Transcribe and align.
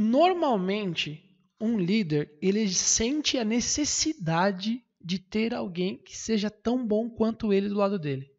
Normalmente, 0.00 1.20
um 1.60 1.76
líder, 1.76 2.38
ele 2.40 2.68
sente 2.68 3.36
a 3.36 3.44
necessidade 3.44 4.80
de 5.00 5.18
ter 5.18 5.52
alguém 5.52 5.98
que 5.98 6.16
seja 6.16 6.48
tão 6.48 6.86
bom 6.86 7.10
quanto 7.10 7.52
ele 7.52 7.68
do 7.68 7.74
lado 7.74 7.98
dele. 7.98 8.30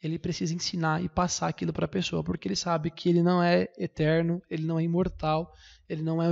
Ele 0.00 0.16
precisa 0.16 0.54
ensinar 0.54 1.02
e 1.02 1.08
passar 1.08 1.48
aquilo 1.48 1.72
para 1.72 1.86
a 1.86 1.88
pessoa, 1.88 2.22
porque 2.22 2.46
ele 2.46 2.54
sabe 2.54 2.92
que 2.92 3.08
ele 3.08 3.20
não 3.20 3.42
é 3.42 3.66
eterno, 3.76 4.40
ele 4.48 4.64
não 4.64 4.78
é 4.78 4.84
imortal, 4.84 5.52
ele 5.88 6.02
não 6.02 6.22
é 6.22 6.28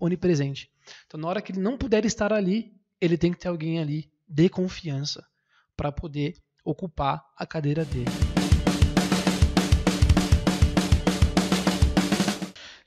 onipresente. 0.00 0.70
Então, 1.06 1.20
na 1.20 1.28
hora 1.28 1.42
que 1.42 1.52
ele 1.52 1.60
não 1.60 1.76
puder 1.76 2.06
estar 2.06 2.32
ali, 2.32 2.72
ele 2.98 3.18
tem 3.18 3.32
que 3.32 3.38
ter 3.38 3.48
alguém 3.48 3.80
ali 3.80 4.10
de 4.26 4.48
confiança 4.48 5.22
para 5.76 5.92
poder 5.92 6.32
ocupar 6.64 7.22
a 7.36 7.46
cadeira 7.46 7.84
dele. 7.84 8.33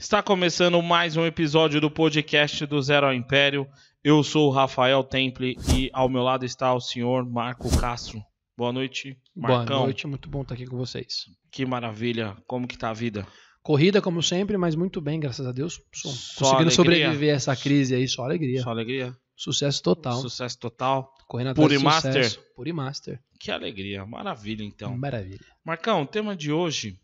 Está 0.07 0.23
começando 0.23 0.81
mais 0.81 1.17
um 1.17 1.25
episódio 1.25 1.81
do 1.81 1.91
podcast 1.91 2.65
do 2.65 2.81
Zero 2.81 3.07
ao 3.07 3.13
Império. 3.13 3.67
Eu 4.01 4.23
sou 4.23 4.47
o 4.47 4.51
Rafael 4.53 5.03
Temple 5.03 5.57
e 5.75 5.89
ao 5.91 6.07
meu 6.07 6.23
lado 6.23 6.45
está 6.45 6.73
o 6.73 6.79
senhor 6.79 7.29
Marco 7.29 7.69
Castro. 7.77 8.23
Boa 8.57 8.71
noite, 8.71 9.17
Marcão. 9.35 9.65
Boa 9.65 9.79
noite, 9.87 10.07
muito 10.07 10.29
bom 10.29 10.43
estar 10.43 10.53
aqui 10.53 10.65
com 10.65 10.77
vocês. 10.77 11.25
Que 11.51 11.65
maravilha, 11.65 12.37
como 12.47 12.65
que 12.65 12.77
tá 12.77 12.89
a 12.89 12.93
vida? 12.93 13.27
Corrida, 13.61 14.01
como 14.01 14.23
sempre, 14.23 14.55
mas 14.55 14.75
muito 14.75 15.01
bem, 15.01 15.19
graças 15.19 15.45
a 15.45 15.51
Deus. 15.51 15.81
Só 15.93 16.07
Conseguindo 16.07 16.53
alegria. 16.53 16.71
sobreviver 16.71 17.33
a 17.33 17.35
essa 17.35 17.53
crise 17.53 17.93
aí, 17.93 18.07
só 18.07 18.23
alegria. 18.23 18.61
Só 18.61 18.69
alegria. 18.69 19.13
Sucesso 19.35 19.83
total. 19.83 20.21
Sucesso 20.21 20.57
total. 20.57 21.13
Correndo 21.27 21.49
atrás 21.49 21.67
Purimaster. 21.67 22.39
Purimaster. 22.55 23.19
Que 23.37 23.51
alegria, 23.51 24.05
maravilha 24.05 24.63
então. 24.63 24.97
Maravilha. 24.97 25.45
Marcão, 25.65 26.03
o 26.03 26.07
tema 26.07 26.33
de 26.33 26.49
hoje 26.49 26.97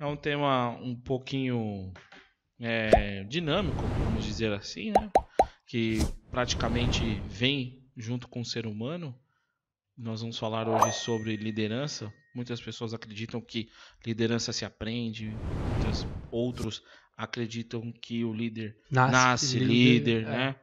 é 0.00 0.04
um 0.04 0.16
tema 0.16 0.70
um 0.82 0.96
pouquinho 0.96 1.92
é, 2.60 3.24
dinâmico, 3.24 3.82
vamos 4.04 4.24
dizer 4.24 4.52
assim, 4.52 4.90
né? 4.90 5.10
que 5.66 5.98
praticamente 6.30 7.20
vem 7.26 7.84
junto 7.96 8.28
com 8.28 8.40
o 8.40 8.44
ser 8.44 8.66
humano. 8.66 9.18
Nós 9.96 10.20
vamos 10.20 10.38
falar 10.38 10.68
hoje 10.68 10.92
sobre 10.98 11.36
liderança. 11.36 12.12
Muitas 12.34 12.60
pessoas 12.60 12.92
acreditam 12.92 13.40
que 13.40 13.68
liderança 14.04 14.52
se 14.52 14.64
aprende, 14.64 15.30
muitos 15.74 16.06
outros 16.30 16.82
acreditam 17.16 17.90
que 17.90 18.24
o 18.24 18.32
líder 18.32 18.76
nasce, 18.90 19.12
nasce 19.12 19.58
líder, 19.58 20.18
líder 20.18 20.22
é. 20.24 20.30
né? 20.30 20.56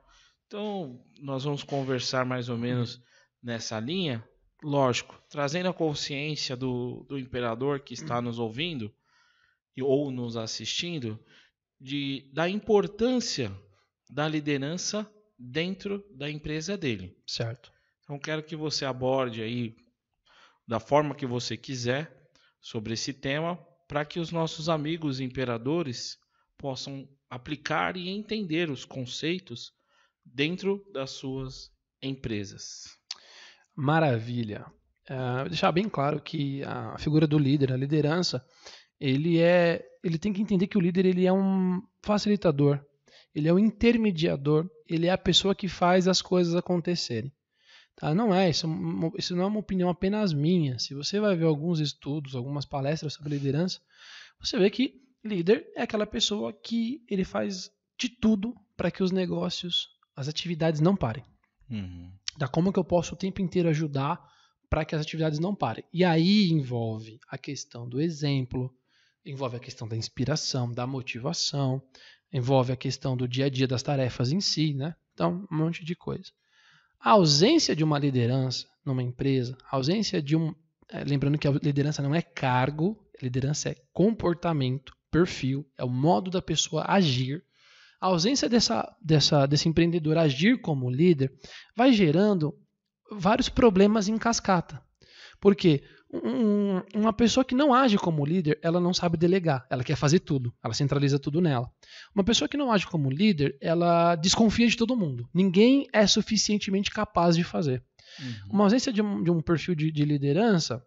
Então, 0.45 1.03
nós 1.19 1.43
vamos 1.43 1.63
conversar 1.63 2.25
mais 2.25 2.47
ou 2.47 2.57
menos 2.57 3.01
nessa 3.41 3.79
linha. 3.79 4.23
Lógico, 4.61 5.19
trazendo 5.29 5.67
a 5.67 5.73
consciência 5.73 6.55
do, 6.55 7.03
do 7.09 7.17
imperador 7.17 7.79
que 7.79 7.95
está 7.95 8.21
nos 8.21 8.37
ouvindo 8.37 8.93
ou 9.81 10.11
nos 10.11 10.37
assistindo, 10.37 11.19
de, 11.83 12.31
da 12.31 12.47
importância 12.47 13.51
da 14.09 14.25
liderança 14.25 15.05
dentro 15.37 16.01
da 16.15 16.31
empresa 16.31 16.77
dele. 16.77 17.13
Certo. 17.27 17.73
Então 18.03 18.17
quero 18.17 18.41
que 18.41 18.55
você 18.55 18.85
aborde 18.85 19.41
aí 19.41 19.75
da 20.65 20.79
forma 20.79 21.13
que 21.13 21.25
você 21.25 21.57
quiser 21.57 22.29
sobre 22.61 22.93
esse 22.93 23.11
tema, 23.11 23.57
para 23.85 24.05
que 24.05 24.17
os 24.17 24.31
nossos 24.31 24.69
amigos 24.69 25.19
imperadores 25.19 26.17
possam 26.57 27.05
aplicar 27.29 27.97
e 27.97 28.07
entender 28.07 28.69
os 28.69 28.85
conceitos 28.85 29.73
dentro 30.23 30.89
das 30.93 31.11
suas 31.11 31.69
empresas. 32.01 32.97
Maravilha. 33.75 34.65
Uh, 35.09 35.49
deixar 35.49 35.73
bem 35.73 35.89
claro 35.89 36.21
que 36.21 36.63
a 36.63 36.97
figura 36.97 37.27
do 37.27 37.37
líder, 37.37 37.73
a 37.73 37.77
liderança, 37.77 38.45
ele 38.97 39.41
é, 39.41 39.85
ele 40.03 40.17
tem 40.17 40.33
que 40.33 40.41
entender 40.41 40.67
que 40.67 40.77
o 40.77 40.81
líder 40.81 41.05
ele 41.05 41.25
é 41.25 41.31
um 41.31 41.81
facilitador, 42.01 42.83
ele 43.33 43.47
é 43.47 43.53
um 43.53 43.59
intermediador, 43.59 44.69
ele 44.87 45.07
é 45.07 45.11
a 45.11 45.17
pessoa 45.17 45.55
que 45.55 45.67
faz 45.67 46.07
as 46.07 46.21
coisas 46.21 46.55
acontecerem. 46.55 47.31
Tá? 47.95 48.13
Não 48.13 48.33
é 48.33 48.49
isso, 48.49 48.67
isso 49.17 49.35
não 49.35 49.43
é 49.43 49.47
uma 49.47 49.59
opinião 49.59 49.89
apenas 49.89 50.33
minha. 50.33 50.77
Se 50.79 50.93
você 50.93 51.19
vai 51.19 51.35
ver 51.35 51.45
alguns 51.45 51.79
estudos, 51.79 52.35
algumas 52.35 52.65
palestras 52.65 53.13
sobre 53.13 53.33
liderança, 53.35 53.79
você 54.39 54.57
vê 54.57 54.69
que 54.69 55.01
líder 55.23 55.65
é 55.75 55.83
aquela 55.83 56.05
pessoa 56.05 56.51
que 56.51 57.03
ele 57.09 57.23
faz 57.23 57.71
de 57.97 58.09
tudo 58.09 58.55
para 58.75 58.91
que 58.91 59.03
os 59.03 59.11
negócios, 59.11 59.89
as 60.15 60.27
atividades 60.27 60.81
não 60.81 60.95
parem. 60.95 61.23
Uhum. 61.69 62.11
Da 62.37 62.47
como 62.47 62.73
que 62.73 62.79
eu 62.79 62.83
posso 62.83 63.13
o 63.13 63.17
tempo 63.17 63.41
inteiro 63.41 63.69
ajudar 63.69 64.19
para 64.69 64.83
que 64.83 64.95
as 64.95 65.01
atividades 65.01 65.39
não 65.39 65.55
parem. 65.55 65.83
E 65.93 66.03
aí 66.03 66.49
envolve 66.49 67.19
a 67.29 67.37
questão 67.37 67.87
do 67.87 68.01
exemplo, 68.01 68.73
envolve 69.25 69.55
a 69.55 69.59
questão 69.59 69.87
da 69.87 69.95
inspiração, 69.95 70.71
da 70.71 70.85
motivação, 70.85 71.81
envolve 72.31 72.71
a 72.71 72.77
questão 72.77 73.15
do 73.15 73.27
dia 73.27 73.45
a 73.45 73.49
dia 73.49 73.67
das 73.67 73.83
tarefas 73.83 74.31
em 74.31 74.41
si, 74.41 74.73
né? 74.73 74.95
Então, 75.13 75.47
um 75.51 75.57
monte 75.57 75.85
de 75.85 75.95
coisa. 75.95 76.31
A 76.99 77.11
ausência 77.11 77.75
de 77.75 77.83
uma 77.83 77.99
liderança 77.99 78.67
numa 78.85 79.03
empresa, 79.03 79.57
a 79.69 79.75
ausência 79.75 80.21
de 80.21 80.35
um. 80.35 80.53
É, 80.89 81.03
lembrando 81.03 81.37
que 81.37 81.47
a 81.47 81.51
liderança 81.51 82.01
não 82.01 82.13
é 82.13 82.21
cargo, 82.21 82.97
liderança 83.21 83.69
é 83.69 83.75
comportamento, 83.91 84.93
perfil, 85.11 85.65
é 85.77 85.83
o 85.83 85.89
modo 85.89 86.31
da 86.31 86.41
pessoa 86.41 86.85
agir. 86.87 87.43
A 88.01 88.07
ausência 88.07 88.49
dessa, 88.49 88.93
dessa, 89.01 89.45
desse 89.45 89.69
empreendedor 89.69 90.17
agir 90.17 90.59
como 90.59 90.89
líder 90.89 91.31
vai 91.75 91.93
gerando 91.93 92.53
vários 93.11 93.47
problemas 93.47 94.07
em 94.07 94.17
cascata. 94.17 94.81
Porque 95.43 95.83
um, 96.09 96.81
uma 96.95 97.11
pessoa 97.11 97.43
que 97.43 97.53
não 97.53 97.73
age 97.73 97.97
como 97.97 98.25
líder, 98.25 98.57
ela 98.61 98.79
não 98.79 98.93
sabe 98.93 99.17
delegar, 99.17 99.67
ela 99.69 99.83
quer 99.83 99.97
fazer 99.97 100.19
tudo, 100.19 100.53
ela 100.63 100.73
centraliza 100.73 101.19
tudo 101.19 101.41
nela. 101.41 101.69
Uma 102.15 102.23
pessoa 102.23 102.47
que 102.47 102.55
não 102.55 102.71
age 102.71 102.87
como 102.87 103.09
líder, 103.11 103.57
ela 103.59 104.15
desconfia 104.15 104.69
de 104.69 104.77
todo 104.77 104.95
mundo. 104.95 105.27
Ninguém 105.33 105.85
é 105.91 106.07
suficientemente 106.07 106.89
capaz 106.89 107.35
de 107.35 107.43
fazer. 107.43 107.83
Uhum. 108.21 108.53
Uma 108.53 108.63
ausência 108.63 108.93
de 108.93 109.01
um, 109.01 109.21
de 109.21 109.31
um 109.31 109.41
perfil 109.41 109.75
de, 109.75 109.91
de, 109.91 110.05
liderança, 110.05 110.81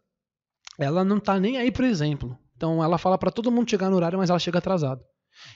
ela 0.78 1.05
não 1.05 1.19
está 1.19 1.39
nem 1.39 1.59
aí, 1.59 1.71
por 1.71 1.84
exemplo. 1.84 2.39
Então, 2.56 2.83
ela 2.83 2.97
fala 2.97 3.19
para 3.19 3.31
todo 3.31 3.53
mundo 3.53 3.69
chegar 3.69 3.91
no 3.91 3.97
horário, 3.97 4.16
mas 4.16 4.31
ela 4.31 4.39
chega 4.39 4.56
atrasado. 4.56 5.05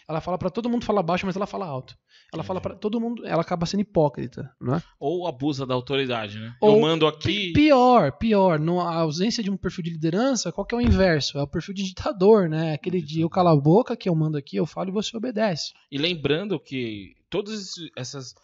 Ela 0.08 0.20
fala 0.20 0.38
para 0.38 0.50
todo 0.50 0.68
mundo 0.68 0.84
falar 0.84 1.02
baixo, 1.02 1.26
mas 1.26 1.36
ela 1.36 1.46
fala 1.46 1.66
alto. 1.66 1.96
Ela 2.32 2.42
fala 2.42 2.60
para 2.60 2.74
todo 2.74 3.00
mundo, 3.00 3.26
ela 3.26 3.42
acaba 3.42 3.66
sendo 3.66 3.80
hipócrita, 3.80 4.54
não 4.60 4.76
é? 4.76 4.82
Ou 4.98 5.26
abusa 5.26 5.66
da 5.66 5.74
autoridade, 5.74 6.38
né? 6.38 6.54
Ou 6.60 6.76
Eu 6.76 6.80
mando 6.80 7.06
aqui. 7.06 7.52
Pior, 7.52 8.12
pior. 8.12 8.58
No, 8.58 8.80
a 8.80 8.94
ausência 8.96 9.42
de 9.42 9.50
um 9.50 9.56
perfil 9.56 9.84
de 9.84 9.90
liderança, 9.90 10.52
qual 10.52 10.64
que 10.64 10.74
é 10.74 10.78
o 10.78 10.80
inverso? 10.80 11.38
É 11.38 11.42
o 11.42 11.48
perfil 11.48 11.74
de 11.74 11.82
ditador, 11.82 12.48
né? 12.48 12.74
Aquele 12.74 13.00
de 13.00 13.20
eu 13.20 13.30
calo 13.30 13.48
a 13.48 13.56
boca, 13.56 13.96
que 13.96 14.08
eu 14.08 14.14
mando 14.14 14.38
aqui, 14.38 14.56
eu 14.56 14.66
falo 14.66 14.90
e 14.90 14.92
você 14.92 15.16
obedece. 15.16 15.72
E 15.90 15.98
lembrando 15.98 16.58
que 16.58 17.16
todos 17.28 17.74
essas 17.96 18.34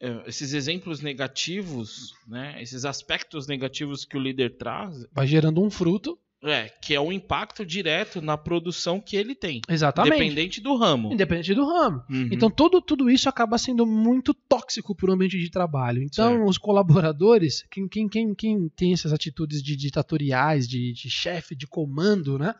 eh, 0.00 0.22
esses 0.26 0.52
exemplos 0.52 1.00
negativos, 1.00 2.14
né, 2.26 2.60
esses 2.62 2.84
aspectos 2.84 3.46
negativos 3.46 4.04
que 4.04 4.16
o 4.16 4.20
líder 4.20 4.56
traz, 4.56 5.04
vai 5.12 5.26
gerando 5.26 5.60
um 5.60 5.70
fruto 5.70 6.18
é, 6.42 6.68
que 6.80 6.94
é 6.94 7.00
o 7.00 7.10
impacto 7.10 7.66
direto 7.66 8.22
na 8.22 8.36
produção 8.36 9.00
que 9.00 9.16
ele 9.16 9.34
tem. 9.34 9.60
Exatamente. 9.68 10.14
Independente 10.14 10.60
do 10.60 10.76
ramo. 10.76 11.12
Independente 11.12 11.54
do 11.54 11.66
ramo. 11.66 12.02
Uhum. 12.08 12.28
Então, 12.30 12.50
tudo, 12.50 12.80
tudo 12.80 13.10
isso 13.10 13.28
acaba 13.28 13.58
sendo 13.58 13.84
muito 13.84 14.32
tóxico 14.32 14.94
para 14.94 15.10
o 15.10 15.14
ambiente 15.14 15.38
de 15.38 15.50
trabalho. 15.50 16.02
Então, 16.02 16.34
certo. 16.34 16.48
os 16.48 16.56
colaboradores, 16.56 17.64
quem, 17.70 17.88
quem, 17.88 18.08
quem, 18.08 18.34
quem 18.34 18.68
tem 18.68 18.92
essas 18.92 19.12
atitudes 19.12 19.62
de 19.62 19.74
ditatoriais, 19.74 20.68
de, 20.68 20.92
de 20.92 21.10
chefe, 21.10 21.56
de 21.56 21.66
comando, 21.66 22.38
né? 22.38 22.54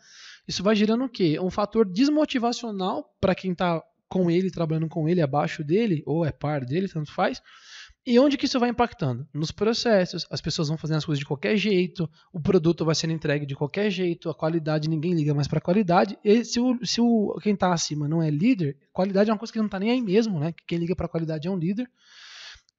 Isso 0.47 0.63
vai 0.63 0.75
gerando 0.75 1.05
o 1.05 1.09
quê? 1.09 1.39
Um 1.39 1.51
fator 1.51 1.87
desmotivacional 1.87 3.15
para 3.21 3.35
quem 3.35 3.53
está 3.53 3.83
com 4.09 4.31
ele, 4.31 4.51
trabalhando 4.51 4.89
com 4.89 5.09
ele, 5.09 5.21
abaixo 5.21 5.63
dele, 5.63 6.03
ou 6.07 6.25
é 6.25 6.33
par 6.33 6.65
dele, 6.65 6.89
tanto 6.89 7.13
faz 7.13 7.43
e 8.11 8.19
onde 8.19 8.39
que 8.39 8.47
isso 8.47 8.59
vai 8.59 8.71
impactando? 8.71 9.29
Nos 9.35 9.51
processos, 9.51 10.27
as 10.31 10.41
pessoas 10.41 10.69
vão 10.69 10.79
fazendo 10.79 10.97
as 10.97 11.05
coisas 11.05 11.19
de 11.19 11.27
qualquer 11.27 11.59
jeito, 11.59 12.09
o 12.33 12.41
produto 12.41 12.83
vai 12.83 12.95
sendo 12.95 13.13
entregue 13.13 13.45
de 13.45 13.55
qualquer 13.55 13.91
jeito, 13.91 14.31
a 14.31 14.35
qualidade, 14.35 14.89
ninguém 14.89 15.13
liga 15.13 15.35
mais 15.35 15.47
para 15.47 15.59
a 15.59 15.61
qualidade. 15.61 16.19
E 16.25 16.43
se, 16.43 16.59
o, 16.59 16.79
se 16.83 17.03
o, 17.03 17.39
quem 17.43 17.53
está 17.53 17.71
acima 17.71 18.09
não 18.09 18.23
é 18.23 18.31
líder, 18.31 18.79
qualidade 18.95 19.29
é 19.29 19.33
uma 19.35 19.39
coisa 19.39 19.53
que 19.53 19.59
não 19.59 19.67
está 19.67 19.79
nem 19.79 19.91
aí 19.91 20.01
mesmo, 20.01 20.41
né? 20.41 20.55
Quem 20.67 20.79
liga 20.79 20.97
para 20.97 21.05
a 21.05 21.09
qualidade 21.11 21.47
é 21.47 21.51
um 21.51 21.59
líder 21.59 21.87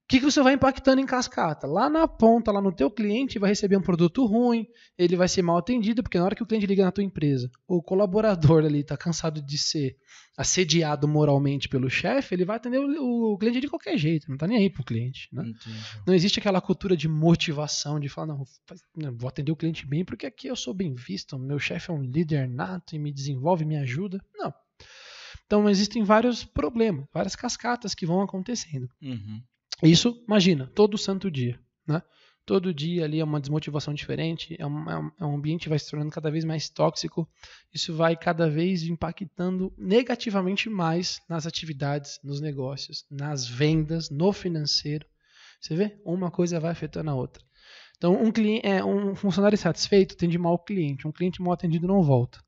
que, 0.09 0.19
que 0.19 0.25
você 0.25 0.41
vai 0.41 0.53
impactando 0.53 0.99
em 0.99 1.05
cascata? 1.05 1.67
Lá 1.67 1.87
na 1.87 2.07
ponta, 2.07 2.51
lá 2.51 2.59
no 2.59 2.71
teu 2.71 2.89
cliente, 2.89 3.37
vai 3.37 3.51
receber 3.51 3.77
um 3.77 3.81
produto 3.81 4.25
ruim, 4.25 4.65
ele 4.97 5.15
vai 5.15 5.27
ser 5.27 5.43
mal 5.43 5.57
atendido, 5.57 6.01
porque 6.01 6.17
na 6.17 6.25
hora 6.25 6.35
que 6.35 6.41
o 6.41 6.47
cliente 6.47 6.65
liga 6.65 6.83
na 6.83 6.91
tua 6.91 7.03
empresa, 7.03 7.47
o 7.67 7.79
colaborador 7.79 8.65
ali 8.65 8.79
está 8.79 8.97
cansado 8.97 9.39
de 9.39 9.55
ser 9.59 9.95
assediado 10.35 11.07
moralmente 11.07 11.69
pelo 11.69 11.91
chefe, 11.91 12.33
ele 12.33 12.43
vai 12.43 12.55
atender 12.55 12.79
o, 12.79 13.33
o, 13.33 13.37
cliente 13.37 13.61
de 13.61 13.67
qualquer 13.67 13.99
jeito, 13.99 14.27
não 14.29 14.35
está 14.35 14.47
nem 14.47 14.57
aí 14.57 14.69
pro 14.71 14.83
cliente. 14.83 15.29
Né? 15.31 15.43
Não 16.07 16.13
existe 16.15 16.39
aquela 16.39 16.59
cultura 16.59 16.97
de 16.97 17.07
motivação, 17.07 17.99
de 17.99 18.09
falar, 18.09 18.27
não, 18.29 18.43
não, 18.95 19.15
vou 19.15 19.29
atender 19.29 19.51
o 19.51 19.55
cliente 19.55 19.85
bem 19.85 20.03
porque 20.03 20.25
aqui 20.25 20.47
eu 20.47 20.55
sou 20.55 20.73
bem 20.73 20.95
visto, 20.95 21.37
meu 21.37 21.59
chefe 21.59 21.91
é 21.91 21.93
um 21.93 22.01
líder 22.01 22.49
nato 22.49 22.95
e 22.95 22.99
me 22.99 23.11
desenvolve, 23.11 23.63
me 23.63 23.77
ajuda. 23.77 24.19
Não. 24.35 24.51
Então 25.45 25.69
existem 25.69 26.03
vários 26.03 26.43
problemas, 26.43 27.05
várias 27.13 27.35
cascatas 27.35 27.93
que 27.93 28.07
vão 28.07 28.23
acontecendo. 28.23 28.89
Uhum. 28.99 29.43
Isso, 29.83 30.21
imagina, 30.27 30.67
todo 30.75 30.97
santo 30.97 31.29
dia, 31.31 31.59
né? 31.87 32.01
Todo 32.45 32.73
dia 32.73 33.05
ali 33.05 33.19
é 33.19 33.23
uma 33.23 33.39
desmotivação 33.39 33.93
diferente, 33.93 34.55
é 34.57 34.65
um, 34.65 34.89
é 34.89 34.97
um- 34.97 35.11
é 35.19 35.25
um 35.25 35.35
ambiente 35.35 35.63
que 35.63 35.69
vai 35.69 35.77
se 35.77 35.89
tornando 35.89 36.11
cada 36.11 36.31
vez 36.31 36.43
mais 36.43 36.67
tóxico. 36.67 37.29
Isso 37.71 37.95
vai 37.95 38.15
cada 38.17 38.49
vez 38.49 38.83
impactando 38.83 39.71
negativamente 39.77 40.67
mais 40.69 41.19
nas 41.29 41.45
atividades, 41.45 42.19
nos 42.23 42.41
negócios, 42.41 43.05
nas 43.09 43.47
vendas, 43.47 44.09
no 44.09 44.33
financeiro. 44.33 45.05
Você 45.61 45.75
vê? 45.75 45.99
Uma 46.03 46.31
coisa 46.31 46.59
vai 46.59 46.71
afetando 46.71 47.11
a 47.11 47.15
outra. 47.15 47.43
Então, 47.97 48.19
um, 48.19 48.31
cliente, 48.31 48.65
é, 48.65 48.83
um 48.83 49.13
funcionário 49.13 49.55
insatisfeito 49.55 50.15
atende 50.15 50.37
mal 50.37 50.53
o 50.53 50.59
cliente. 50.59 51.07
Um 51.07 51.11
cliente 51.11 51.41
mal 51.41 51.53
atendido 51.53 51.85
não 51.87 52.01
volta. 52.01 52.41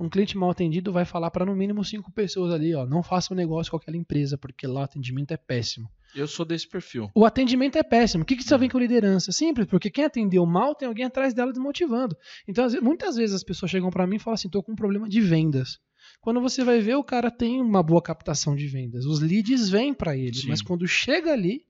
Um 0.00 0.08
cliente 0.10 0.36
mal 0.36 0.50
atendido 0.50 0.92
vai 0.92 1.04
falar 1.04 1.30
para 1.30 1.46
no 1.46 1.54
mínimo 1.54 1.84
cinco 1.84 2.10
pessoas 2.12 2.52
ali, 2.52 2.74
ó, 2.74 2.84
não 2.84 3.02
faça 3.02 3.32
um 3.32 3.36
negócio 3.36 3.70
com 3.70 3.76
aquela 3.76 3.96
empresa, 3.96 4.36
porque 4.36 4.66
lá 4.66 4.80
o 4.80 4.84
atendimento 4.84 5.30
é 5.32 5.36
péssimo. 5.36 5.88
Eu 6.14 6.26
sou 6.26 6.44
desse 6.44 6.66
perfil. 6.66 7.10
O 7.14 7.24
atendimento 7.24 7.76
é 7.76 7.82
péssimo. 7.82 8.22
O 8.22 8.26
que, 8.26 8.36
que 8.36 8.42
isso 8.42 8.58
vem 8.58 8.68
com 8.68 8.78
liderança? 8.78 9.30
Simples, 9.30 9.66
porque 9.66 9.90
quem 9.90 10.04
atendeu 10.04 10.44
mal 10.46 10.74
tem 10.74 10.88
alguém 10.88 11.04
atrás 11.04 11.34
dela 11.34 11.52
desmotivando. 11.52 12.16
Então, 12.46 12.66
muitas 12.82 13.16
vezes 13.16 13.34
as 13.36 13.44
pessoas 13.44 13.70
chegam 13.70 13.90
para 13.90 14.06
mim 14.06 14.16
e 14.16 14.18
falam 14.18 14.34
assim: 14.34 14.48
tô 14.48 14.62
com 14.62 14.72
um 14.72 14.76
problema 14.76 15.08
de 15.08 15.20
vendas. 15.20 15.78
Quando 16.20 16.40
você 16.40 16.64
vai 16.64 16.80
ver, 16.80 16.96
o 16.96 17.04
cara 17.04 17.30
tem 17.30 17.60
uma 17.60 17.82
boa 17.82 18.02
captação 18.02 18.56
de 18.56 18.66
vendas. 18.66 19.04
Os 19.04 19.20
leads 19.20 19.68
vêm 19.68 19.92
para 19.94 20.16
ele, 20.16 20.34
Sim. 20.34 20.48
mas 20.48 20.62
quando 20.62 20.86
chega 20.86 21.32
ali, 21.32 21.64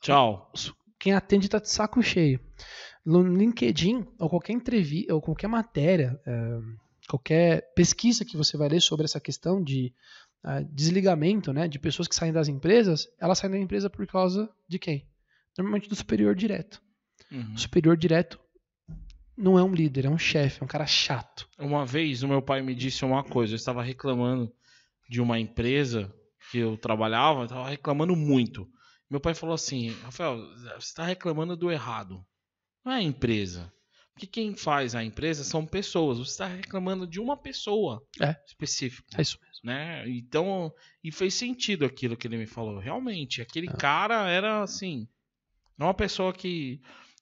Tchau. 0.00 0.50
quem 0.98 1.12
atende 1.12 1.48
tá 1.48 1.58
de 1.58 1.68
saco 1.68 2.02
cheio. 2.02 2.40
No 3.04 3.22
LinkedIn, 3.22 4.04
ou 4.18 4.28
qualquer 4.28 4.52
entrevista, 4.52 5.14
ou 5.14 5.20
qualquer 5.20 5.46
matéria, 5.46 6.20
eh, 6.26 6.60
qualquer 7.08 7.72
pesquisa 7.74 8.24
que 8.24 8.36
você 8.36 8.56
vai 8.56 8.68
ler 8.68 8.80
sobre 8.80 9.04
essa 9.04 9.20
questão 9.20 9.62
de 9.62 9.92
ah, 10.48 10.62
desligamento, 10.62 11.52
né, 11.52 11.66
de 11.66 11.76
pessoas 11.76 12.06
que 12.06 12.14
saem 12.14 12.32
das 12.32 12.46
empresas, 12.46 13.08
elas 13.18 13.36
saem 13.36 13.50
da 13.50 13.58
empresa 13.58 13.90
por 13.90 14.06
causa 14.06 14.48
de 14.68 14.78
quem? 14.78 15.04
Normalmente 15.58 15.88
do 15.88 15.96
superior 15.96 16.36
direto. 16.36 16.80
Uhum. 17.32 17.54
O 17.54 17.58
superior 17.58 17.96
direto 17.96 18.38
não 19.36 19.58
é 19.58 19.64
um 19.64 19.74
líder, 19.74 20.04
é 20.04 20.08
um 20.08 20.16
chefe, 20.16 20.62
é 20.62 20.64
um 20.64 20.68
cara 20.68 20.86
chato. 20.86 21.48
Uma 21.58 21.84
vez 21.84 22.22
o 22.22 22.28
meu 22.28 22.40
pai 22.40 22.62
me 22.62 22.76
disse 22.76 23.04
uma 23.04 23.24
coisa, 23.24 23.54
eu 23.54 23.56
estava 23.56 23.82
reclamando 23.82 24.52
de 25.10 25.20
uma 25.20 25.36
empresa 25.36 26.14
que 26.52 26.58
eu 26.58 26.76
trabalhava, 26.76 27.40
eu 27.40 27.46
estava 27.46 27.68
reclamando 27.68 28.14
muito. 28.14 28.70
Meu 29.10 29.18
pai 29.18 29.34
falou 29.34 29.56
assim, 29.56 29.90
Rafael, 30.04 30.38
você 30.54 30.76
está 30.78 31.04
reclamando 31.04 31.56
do 31.56 31.72
errado. 31.72 32.24
Não 32.84 32.92
é 32.92 32.98
a 32.98 33.02
empresa. 33.02 33.72
Porque 34.16 34.26
quem 34.26 34.54
faz 34.56 34.94
a 34.94 35.04
empresa 35.04 35.44
são 35.44 35.66
pessoas. 35.66 36.16
Você 36.16 36.30
está 36.30 36.46
reclamando 36.46 37.06
de 37.06 37.20
uma 37.20 37.36
pessoa 37.36 38.02
É. 38.18 38.34
específica. 38.46 39.06
É 39.18 39.20
isso 39.20 39.38
mesmo. 39.42 39.56
Né? 39.62 40.08
Então, 40.08 40.72
e 41.04 41.12
fez 41.12 41.34
sentido 41.34 41.84
aquilo 41.84 42.16
que 42.16 42.26
ele 42.26 42.38
me 42.38 42.46
falou. 42.46 42.78
Realmente, 42.78 43.42
aquele 43.42 43.68
É. 43.68 43.72
cara 43.76 44.26
era 44.30 44.62
assim. 44.62 45.06
Não 45.76 45.88
uma 45.88 45.94
pessoa 45.94 46.32
que 46.32 46.80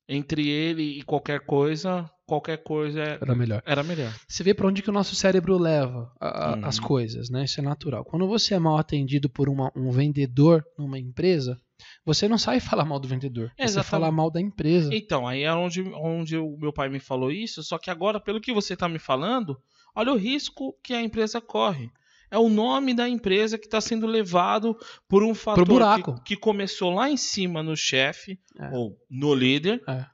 entre 0.09 0.49
ele 0.49 0.99
e 1.01 1.03
qualquer 1.03 1.41
coisa, 1.41 2.09
qualquer 2.27 2.59
coisa 2.63 3.01
é- 3.03 3.19
Era 3.21 3.35
melhor. 3.35 3.63
era 3.67 3.83
melhor. 3.83 4.15
Você 4.29 4.45
vê 4.45 4.55
para 4.55 4.69
onde 4.69 4.81
que 4.83 4.91
o 4.91 4.93
nosso 4.93 5.17
cérebro 5.17 5.59
leva 5.59 6.13
a- 6.21 6.55
Uhum. 6.55 6.65
as 6.67 6.79
coisas, 6.79 7.29
né? 7.29 7.45
Isso 7.45 7.59
é 7.59 7.63
natural. 7.65 8.05
Quando 8.05 8.29
você 8.29 8.55
é 8.55 8.59
mal 8.61 8.77
atendido 8.79 9.29
por 9.29 9.49
uma- 9.49 9.73
um 9.75 9.91
vendedor 9.91 10.65
numa 10.79 10.99
empresa, 10.99 11.59
você 12.05 12.29
não 12.29 12.39
sai 12.39 12.61
falar 12.61 12.85
mal 12.85 12.99
do 13.01 13.09
vendedor. 13.09 13.49
Você 13.57 13.63
Exatamente. 13.65 13.91
fala 13.91 14.11
mal 14.13 14.31
da 14.31 14.41
empresa. 14.41 14.95
Então, 14.95 15.27
aí 15.27 15.43
é 15.43 15.53
onde, 15.53 15.83
onde 15.95 16.37
o 16.37 16.57
meu 16.59 16.73
pai 16.73 16.89
me 16.89 17.01
falou 17.01 17.31
isso, 17.31 17.63
só 17.63 17.79
que 17.79 17.91
agora, 17.91 18.21
pelo 18.21 18.41
que 18.41 18.53
você 18.53 18.75
está 18.75 18.89
me 18.89 18.99
falando, 18.99 19.61
olha 19.95 20.13
o 20.13 20.17
risco 20.17 20.77
que 20.83 20.93
a 20.95 21.03
empresa 21.03 21.41
corre. 21.41 21.91
É 22.31 22.39
o 22.39 22.49
nome 22.49 22.95
da 22.95 23.09
empresa 23.09 23.57
que 23.59 23.67
está 23.67 23.81
sendo 23.81 24.07
levado 24.07 24.77
por 25.09 25.23
um 25.23 25.35
fator 25.35 25.65
buraco. 25.67 26.15
que, 26.17 26.35
que 26.35 26.37
começou 26.37 26.93
lá 26.93 27.09
em 27.09 27.17
cima 27.17 27.63
no 27.63 27.77
chefe 27.77 28.39
É. 28.59 28.71
ou 28.71 28.97
no 29.09 29.35
líder, 29.35 29.81
É. 29.87 30.05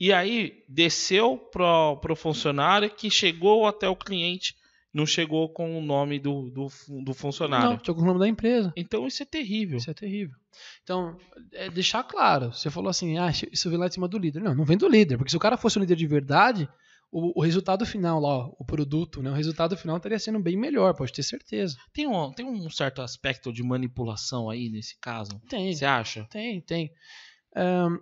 e 0.00 0.12
aí 0.12 0.62
desceu 0.68 1.36
pro, 1.36 1.96
pro 2.00 2.16
funcionário 2.16 2.88
que 2.88 3.10
chegou 3.10 3.66
até 3.66 3.86
o 3.88 3.96
cliente, 3.96 4.54
não 4.92 5.06
chegou 5.06 5.48
com 5.48 5.78
o 5.78 5.82
nome 5.82 6.18
do, 6.18 6.50
do, 6.50 6.68
do 7.04 7.14
funcionário. 7.14 7.70
Não, 7.70 7.76
tinha 7.76 7.94
o 7.94 8.04
nome 8.04 8.18
da 8.18 8.28
empresa. 8.28 8.72
Então 8.76 9.06
isso 9.06 9.22
é 9.22 9.26
terrível. 9.26 9.78
Isso 9.78 9.90
é 9.90 9.94
terrível. 9.94 10.36
Então, 10.82 11.16
é 11.52 11.68
deixar 11.70 12.02
claro. 12.02 12.52
Você 12.52 12.70
falou 12.70 12.88
assim, 12.88 13.18
ah, 13.18 13.30
isso 13.30 13.70
vem 13.70 13.78
lá 13.78 13.88
de 13.88 13.94
cima 13.94 14.08
do 14.08 14.18
líder. 14.18 14.40
Não, 14.40 14.54
não 14.54 14.64
vem 14.64 14.76
do 14.76 14.88
líder. 14.88 15.16
Porque 15.16 15.30
se 15.30 15.36
o 15.36 15.40
cara 15.40 15.56
fosse 15.56 15.78
um 15.78 15.82
líder 15.82 15.96
de 15.96 16.06
verdade, 16.06 16.68
o, 17.10 17.38
o 17.38 17.42
resultado 17.42 17.86
final 17.86 18.20
lá, 18.20 18.28
ó, 18.28 18.54
o 18.58 18.64
produto, 18.64 19.22
né, 19.22 19.30
o 19.30 19.34
resultado 19.34 19.76
final 19.76 19.96
estaria 19.96 20.18
sendo 20.18 20.40
bem 20.40 20.56
melhor, 20.56 20.94
pode 20.94 21.12
ter 21.12 21.22
certeza. 21.22 21.76
Tem 21.92 22.06
um, 22.06 22.32
tem 22.32 22.46
um 22.46 22.68
certo 22.70 23.02
aspecto 23.02 23.52
de 23.52 23.62
manipulação 23.62 24.50
aí 24.50 24.68
nesse 24.68 24.98
caso? 24.98 25.40
Tem. 25.48 25.72
Você 25.72 25.84
acha? 25.84 26.26
Tem, 26.30 26.60
tem. 26.60 26.90
Ahn, 27.54 27.98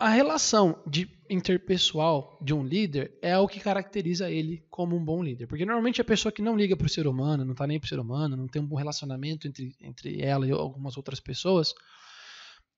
a 0.00 0.08
relação 0.08 0.82
de 0.86 1.06
interpessoal 1.28 2.38
de 2.40 2.54
um 2.54 2.64
líder 2.64 3.12
é 3.20 3.36
o 3.36 3.46
que 3.46 3.60
caracteriza 3.60 4.30
ele 4.30 4.64
como 4.70 4.96
um 4.96 5.04
bom 5.04 5.22
líder. 5.22 5.46
Porque 5.46 5.66
normalmente 5.66 6.00
a 6.00 6.04
pessoa 6.04 6.32
que 6.32 6.40
não 6.40 6.56
liga 6.56 6.74
pro 6.74 6.88
ser 6.88 7.06
humano, 7.06 7.44
não 7.44 7.54
tá 7.54 7.66
nem 7.66 7.78
pro 7.78 7.86
ser 7.86 8.00
humano, 8.00 8.34
não 8.34 8.48
tem 8.48 8.62
um 8.62 8.66
bom 8.66 8.76
relacionamento 8.76 9.46
entre, 9.46 9.76
entre 9.78 10.22
ela 10.22 10.46
e 10.46 10.50
algumas 10.52 10.96
outras 10.96 11.20
pessoas, 11.20 11.74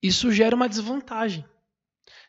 isso 0.02 0.32
gera 0.32 0.56
uma 0.56 0.68
desvantagem. 0.68 1.44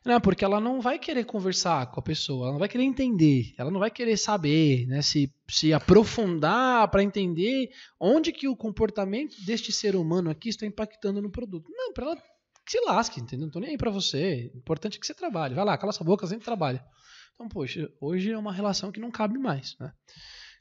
Não, 0.05 0.21
porque 0.21 0.45
ela 0.45 0.59
não 0.59 0.79
vai 0.79 0.99
querer 0.99 1.25
conversar 1.25 1.89
com 1.89 1.99
a 1.99 2.03
pessoa, 2.03 2.43
ela 2.43 2.51
não 2.51 2.59
vai 2.59 2.69
querer 2.69 2.83
entender, 2.83 3.55
ela 3.57 3.71
não 3.71 3.79
vai 3.79 3.89
querer 3.89 4.15
saber, 4.17 4.85
né, 4.85 5.01
se, 5.01 5.33
se 5.49 5.73
aprofundar 5.73 6.87
para 6.89 7.01
entender 7.01 7.71
onde 7.99 8.31
que 8.31 8.47
o 8.47 8.55
comportamento 8.55 9.35
deste 9.43 9.71
ser 9.71 9.95
humano 9.95 10.29
aqui 10.29 10.49
está 10.49 10.67
impactando 10.67 11.19
no 11.19 11.31
produto. 11.31 11.71
Não, 11.71 11.91
para 11.93 12.05
ela 12.05 12.23
que 12.65 12.71
se 12.71 12.79
lasque, 12.85 13.19
entendeu? 13.19 13.45
Não 13.45 13.51
tô 13.51 13.59
nem 13.59 13.71
aí 13.71 13.77
para 13.77 13.91
você. 13.91 14.49
O 14.53 14.57
importante 14.57 14.97
é 14.97 14.99
que 14.99 15.05
você 15.05 15.13
trabalhe. 15.13 15.53
Vai 15.55 15.65
lá, 15.65 15.77
cala 15.77 15.91
sua 15.91 16.05
boca, 16.05 16.25
sempre 16.27 16.45
trabalha. 16.45 16.83
Então, 17.35 17.47
poxa, 17.49 17.89
hoje 17.99 18.31
é 18.31 18.37
uma 18.37 18.53
relação 18.53 18.91
que 18.91 18.99
não 18.99 19.11
cabe 19.11 19.37
mais, 19.37 19.75
né? 19.79 19.91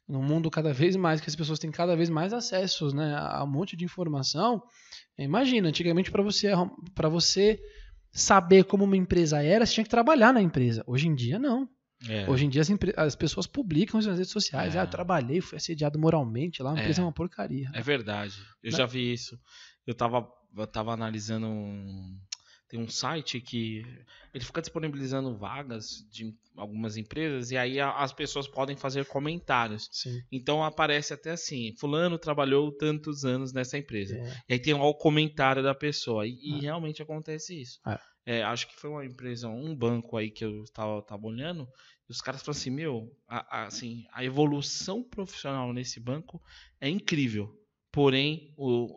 No 0.09 0.21
mundo 0.23 0.51
cada 0.51 0.73
vez 0.73 0.97
mais 0.97 1.21
que 1.21 1.29
as 1.29 1.37
pessoas 1.37 1.59
têm 1.59 1.71
cada 1.71 1.95
vez 1.95 2.11
mais 2.11 2.33
acessos, 2.33 2.93
né, 2.93 3.15
a 3.17 3.45
um 3.45 3.47
monte 3.47 3.77
de 3.77 3.85
informação. 3.85 4.63
Imagina, 5.17 5.69
antigamente 5.69 6.11
para 6.11 6.23
você 6.23 6.51
para 6.95 7.09
você 7.09 7.61
saber 8.11 8.65
como 8.65 8.85
uma 8.85 8.97
empresa 8.97 9.43
era, 9.43 9.65
você 9.65 9.75
tinha 9.75 9.85
que 9.85 9.91
trabalhar 9.91 10.33
na 10.33 10.43
empresa. 10.43 10.83
Hoje 10.87 11.07
em 11.09 11.15
dia 11.15 11.39
não. 11.39 11.69
É. 12.09 12.29
Hoje 12.29 12.45
em 12.47 12.49
dia 12.49 12.61
as, 12.63 12.69
as 12.97 13.15
pessoas 13.15 13.47
publicam 13.47 14.01
nas 14.01 14.19
redes 14.19 14.33
sociais. 14.33 14.75
É. 14.75 14.81
Ah, 14.81 14.83
eu 14.83 14.89
trabalhei, 14.91 15.41
fui 15.41 15.57
assediado 15.57 15.99
moralmente 15.99 16.63
lá, 16.63 16.71
a 16.71 16.75
empresa 16.75 17.01
é, 17.01 17.03
É. 17.03 17.07
uma 17.07 17.13
porcaria. 17.13 17.71
É 17.73 17.81
verdade. 17.81 18.35
Eu 18.63 18.73
Né? 18.73 18.79
já 18.79 18.87
vi 18.87 19.13
isso. 19.13 19.39
Eu 19.87 19.95
tava, 19.95 20.29
eu 20.57 20.67
tava 20.67 20.93
analisando 20.93 21.47
um. 21.47 22.19
Tem 22.69 22.81
um 22.81 22.89
site 22.89 23.39
que 23.39 23.83
ele 24.33 24.43
fica 24.43 24.63
disponibilizando 24.63 25.37
vagas 25.37 26.07
de 26.11 26.35
algumas 26.57 26.97
empresas 26.97 27.51
e 27.51 27.57
aí 27.59 27.79
as 27.79 28.15
pessoas 28.15 28.49
podem 28.49 28.75
fazer 28.79 29.05
comentários. 29.05 29.91
Sim. 29.93 30.23
Então 30.33 30.65
aparece 30.65 31.13
até 31.13 31.33
assim: 31.33 31.75
Fulano 31.79 32.19
trabalhou 32.19 32.73
tantos 32.73 33.27
anos 33.27 33.53
nessa 33.53 33.77
empresa. 33.77 34.17
É. 34.17 34.37
E 34.49 34.53
aí 34.55 34.59
tem 34.59 34.73
lá 34.73 34.85
o 34.87 34.95
comentário 34.95 35.63
da 35.63 35.75
pessoa. 35.75 36.27
E, 36.27 36.33
e 36.43 36.55
É. 36.57 36.61
realmente 36.63 37.03
acontece 37.03 37.61
isso. 37.61 37.79
É. 37.87 37.99
É, 38.25 38.43
acho 38.45 38.69
que 38.69 38.77
foi 38.81 38.89
uma 38.89 39.05
empresa, 39.05 39.49
um 39.49 39.75
banco 39.77 40.17
aí 40.17 40.31
que 40.31 40.45
eu 40.45 40.63
estava 40.63 41.03
tava 41.03 41.27
olhando. 41.27 41.69
E 42.09 42.13
os 42.13 42.23
caras 42.23 42.41
falaram 42.41 42.59
assim: 42.59 42.71
Meu, 42.71 43.11
a, 43.29 43.59
a- 43.65 43.67
assim, 43.67 44.07
a 44.15 44.25
evolução 44.25 45.03
profissional 45.03 45.75
nesse 45.75 46.01
banco 46.01 46.41
é 46.81 46.89
incrível. 46.89 47.53
Porém, 47.93 48.55
o 48.57 48.89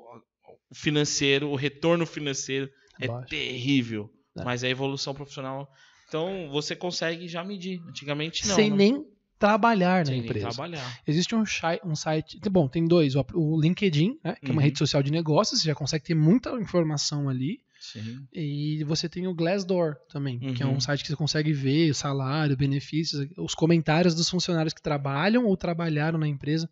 financeiro, 0.75 1.49
o 1.49 1.55
retorno 1.55 2.05
financeiro 2.05 2.69
é 2.99 3.07
Baixo. 3.07 3.29
terrível. 3.29 4.09
É. 4.37 4.43
Mas 4.43 4.63
a 4.63 4.69
evolução 4.69 5.13
profissional. 5.13 5.71
Então 6.07 6.49
você 6.51 6.75
consegue 6.75 7.27
já 7.27 7.43
medir. 7.43 7.81
Antigamente 7.87 8.47
não. 8.47 8.55
Sem 8.55 8.69
né? 8.69 8.75
nem 8.75 9.14
trabalhar 9.37 9.99
na 9.99 10.05
Sem 10.05 10.15
nem 10.15 10.23
empresa. 10.25 10.49
trabalhar. 10.49 10.99
Existe 11.07 11.35
um, 11.35 11.43
um 11.83 11.95
site. 11.95 12.39
Bom, 12.49 12.67
tem 12.67 12.85
dois. 12.85 13.15
O, 13.15 13.59
LinkedIn, 13.59 14.17
né, 14.23 14.35
que 14.35 14.47
é 14.47 14.51
uma 14.51 14.61
Uhum. 14.61 14.65
rede 14.65 14.77
social 14.79 15.03
de 15.03 15.11
negócios, 15.11 15.61
você 15.61 15.67
já 15.67 15.75
consegue 15.75 16.05
ter 16.05 16.15
muita 16.15 16.49
informação 16.59 17.29
ali. 17.29 17.59
Sim. 17.79 18.25
E 18.33 18.83
você 18.85 19.07
tem 19.07 19.27
o 19.27 19.33
Glassdoor 19.35 19.95
também, 20.09 20.39
que 20.39 20.63
é 20.63 20.65
Uhum. 20.65 20.75
um 20.77 20.79
site 20.79 21.01
que 21.03 21.07
você 21.09 21.15
consegue 21.15 21.53
ver 21.53 21.91
o 21.91 21.93
salário, 21.95 22.57
benefícios, 22.57 23.27
os 23.37 23.53
comentários 23.53 24.15
dos 24.15 24.29
funcionários 24.29 24.73
que 24.73 24.81
trabalham 24.81 25.45
ou 25.45 25.55
trabalharam 25.55 26.17
na 26.17 26.27
empresa. 26.27 26.67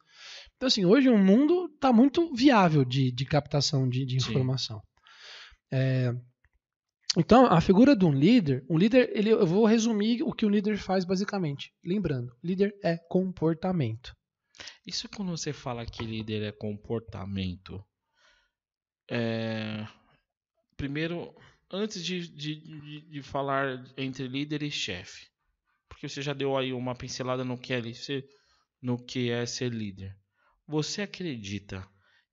Então, 0.55 0.67
assim, 0.67 0.85
hoje 0.85 1.09
o 1.09 1.17
mundo 1.17 1.65
está 1.75 1.91
muito 1.93 2.33
viável 2.33 2.83
de, 2.85 3.11
de 3.11 3.25
captação 3.25 3.87
de, 3.87 4.05
de 4.05 4.19
Sim. 4.19 4.29
informação. 4.31 4.81
É, 5.71 6.13
então, 7.15 7.45
a 7.45 7.61
figura 7.61 7.95
de 7.95 8.05
um 8.05 8.11
líder, 8.11 8.65
um 8.67 8.77
líder, 8.77 9.11
ele, 9.13 9.29
eu 9.29 9.45
vou 9.45 9.65
resumir 9.65 10.23
o 10.23 10.33
que 10.33 10.45
o 10.45 10.49
líder 10.49 10.77
faz 10.77 11.05
basicamente. 11.05 11.71
Lembrando, 11.85 12.35
líder 12.43 12.75
é 12.83 12.97
comportamento. 12.97 14.15
Isso 14.85 15.07
quando 15.09 15.29
você 15.29 15.53
fala 15.53 15.85
que 15.85 16.03
líder 16.03 16.43
é 16.43 16.51
comportamento. 16.51 17.83
É... 19.09 19.87
Primeiro, 20.75 21.35
antes 21.69 22.03
de, 22.03 22.27
de, 22.27 23.01
de, 23.01 23.21
falar 23.21 23.83
entre 23.95 24.27
líder 24.27 24.63
e 24.63 24.71
chefe, 24.71 25.27
porque 25.87 26.09
você 26.09 26.21
já 26.21 26.33
deu 26.33 26.57
aí 26.57 26.73
uma 26.73 26.95
pincelada 26.95 27.43
no 27.43 27.57
que 27.57 27.73
é 27.73 27.93
ser, 27.93 28.27
no 28.81 28.97
que 28.97 29.29
é 29.29 29.45
ser 29.45 29.71
líder. 29.71 30.17
Você 30.67 31.03
acredita 31.03 31.87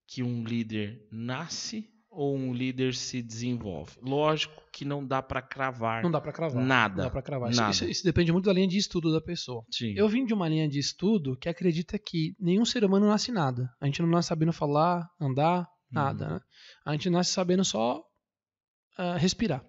que 0.07 0.23
um 0.23 0.43
líder 0.43 1.07
nasce 1.13 1.89
ou 2.11 2.37
um 2.37 2.53
líder 2.53 2.95
se 2.95 3.23
desenvolve? 3.23 3.93
Lógico 4.03 4.61
que 4.73 4.85
não 4.85 5.07
dá 5.07 5.23
para 5.23 5.41
cravar. 5.41 6.03
Não 6.03 6.11
dá 6.11 6.21
para 6.21 6.33
cravar. 6.33 6.63
Nada. 6.65 6.97
Não 6.97 7.05
dá 7.05 7.11
para 7.11 7.23
cravar. 7.23 7.51
Isso, 7.51 7.61
Nada. 7.61 7.73
isso- 7.73 7.85
isso 7.85 8.05
depende 8.05 8.33
muito 8.33 8.47
da 8.47 8.53
linha 8.53 8.67
de 8.69 8.77
estudo 8.77 9.13
da 9.13 9.21
pessoa. 9.21 9.65
Sim. 9.71 9.95
Eu 9.97 10.09
vim 10.09 10.25
de 10.25 10.35
uma 10.35 10.49
linha 10.49 10.69
de 10.69 10.79
estudo 10.79 11.37
que 11.37 11.49
acredita 11.49 11.99
que 11.99 12.35
nenhum 12.39 12.65
ser 12.65 12.85
humano 12.85 13.07
nasce 13.07 13.31
nada. 13.31 13.71
A 13.81 13.87
gente 13.87 14.03
não 14.03 14.09
nasce 14.09 14.29
sabendo 14.29 14.53
falar, 14.53 15.09
andar, 15.21 15.67
nada. 15.91 16.27
Uhum. 16.27 16.35
né? 16.35 16.41
A 16.87 16.93
gente 16.93 17.09
nasce 17.11 17.33
sabendo 17.33 17.65
só 17.65 18.03
ah, 18.99 19.17
respirar. 19.17 19.65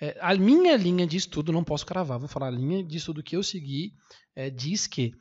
É, 0.00 0.16
a 0.20 0.34
minha 0.34 0.76
linha 0.76 1.06
de 1.06 1.16
estudo, 1.16 1.52
não 1.52 1.64
posso 1.64 1.86
cravar, 1.86 2.18
vou 2.18 2.28
falar, 2.28 2.48
a 2.48 2.50
linha 2.50 2.84
de 2.84 2.96
estudo 2.98 3.22
que 3.22 3.34
eu 3.36 3.42
segui 3.42 3.92
é, 4.34 4.50
diz 4.50 4.86
que 4.86 5.12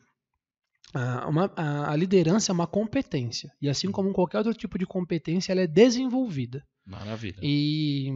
ah, 0.95 1.27
uma- 1.27 1.51
a, 1.55 1.91
a 1.91 1.95
liderança 1.95 2.51
é 2.51 2.53
uma 2.53 2.65
competência. 2.67 3.51
E 3.61 3.67
assim 3.69 3.91
como 3.91 4.13
qualquer 4.13 4.37
outro 4.39 4.53
tipo 4.53 4.77
de 4.79 4.85
competência, 4.85 5.51
ela 5.51 5.61
é 5.61 5.67
desenvolvida. 5.67 6.63
Maravilha. 6.85 7.39
E, 7.41 8.09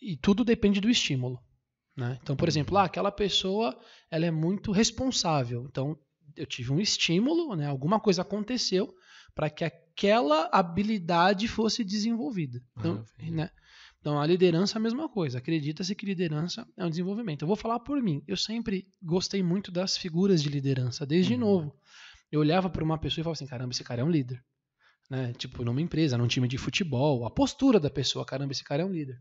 e 0.00 0.16
tudo 0.16 0.44
depende 0.44 0.80
do 0.80 0.88
estímulo. 0.88 1.38
Né? 1.96 2.18
Então, 2.22 2.36
por 2.36 2.48
exemplo, 2.48 2.78
ah, 2.78 2.84
aquela 2.84 3.10
pessoa 3.12 3.76
ela 4.10 4.24
é 4.24 4.30
muito 4.30 4.72
responsável. 4.72 5.66
Então, 5.68 5.96
eu 6.36 6.46
tive 6.46 6.72
um 6.72 6.80
estímulo, 6.80 7.54
né? 7.56 7.66
alguma 7.66 7.98
coisa 8.00 8.22
aconteceu 8.22 8.94
para 9.34 9.50
que 9.50 9.64
aquela 9.64 10.48
habilidade 10.52 11.46
fosse 11.48 11.84
desenvolvida. 11.84 12.60
Então, 12.78 13.04
né? 13.30 13.50
então, 14.00 14.18
a 14.20 14.26
liderança 14.26 14.76
é 14.76 14.78
a 14.78 14.82
mesma 14.82 15.08
coisa. 15.08 15.38
Acredita-se 15.38 15.94
que 15.94 16.06
liderança 16.06 16.66
é 16.76 16.84
um 16.84 16.90
desenvolvimento. 16.90 17.42
Eu 17.42 17.48
vou 17.48 17.56
falar 17.56 17.80
por 17.80 18.00
mim. 18.02 18.22
Eu 18.26 18.36
sempre 18.36 18.86
gostei 19.02 19.42
muito 19.42 19.70
das 19.70 19.96
figuras 19.96 20.42
de 20.42 20.48
liderança, 20.48 21.04
desde 21.04 21.34
Uhum. 21.34 21.40
novo. 21.40 21.76
Eu 22.30 22.40
olhava 22.40 22.70
para 22.70 22.84
uma 22.84 22.98
pessoa 22.98 23.22
e 23.22 23.24
falava 23.24 23.36
assim: 23.36 23.46
caramba, 23.46 23.72
esse 23.72 23.84
cara 23.84 24.02
é 24.02 24.04
um 24.04 24.10
líder 24.10 24.42
né? 25.10 25.32
Tipo, 25.36 25.64
numa 25.64 25.82
empresa, 25.82 26.16
num 26.16 26.28
time 26.28 26.46
de 26.46 26.56
futebol, 26.56 27.26
a 27.26 27.30
postura 27.30 27.80
da 27.80 27.90
pessoa, 27.90 28.24
caramba, 28.24 28.52
esse 28.52 28.62
cara 28.62 28.82
é 28.82 28.86
um 28.86 28.92
líder. 28.92 29.20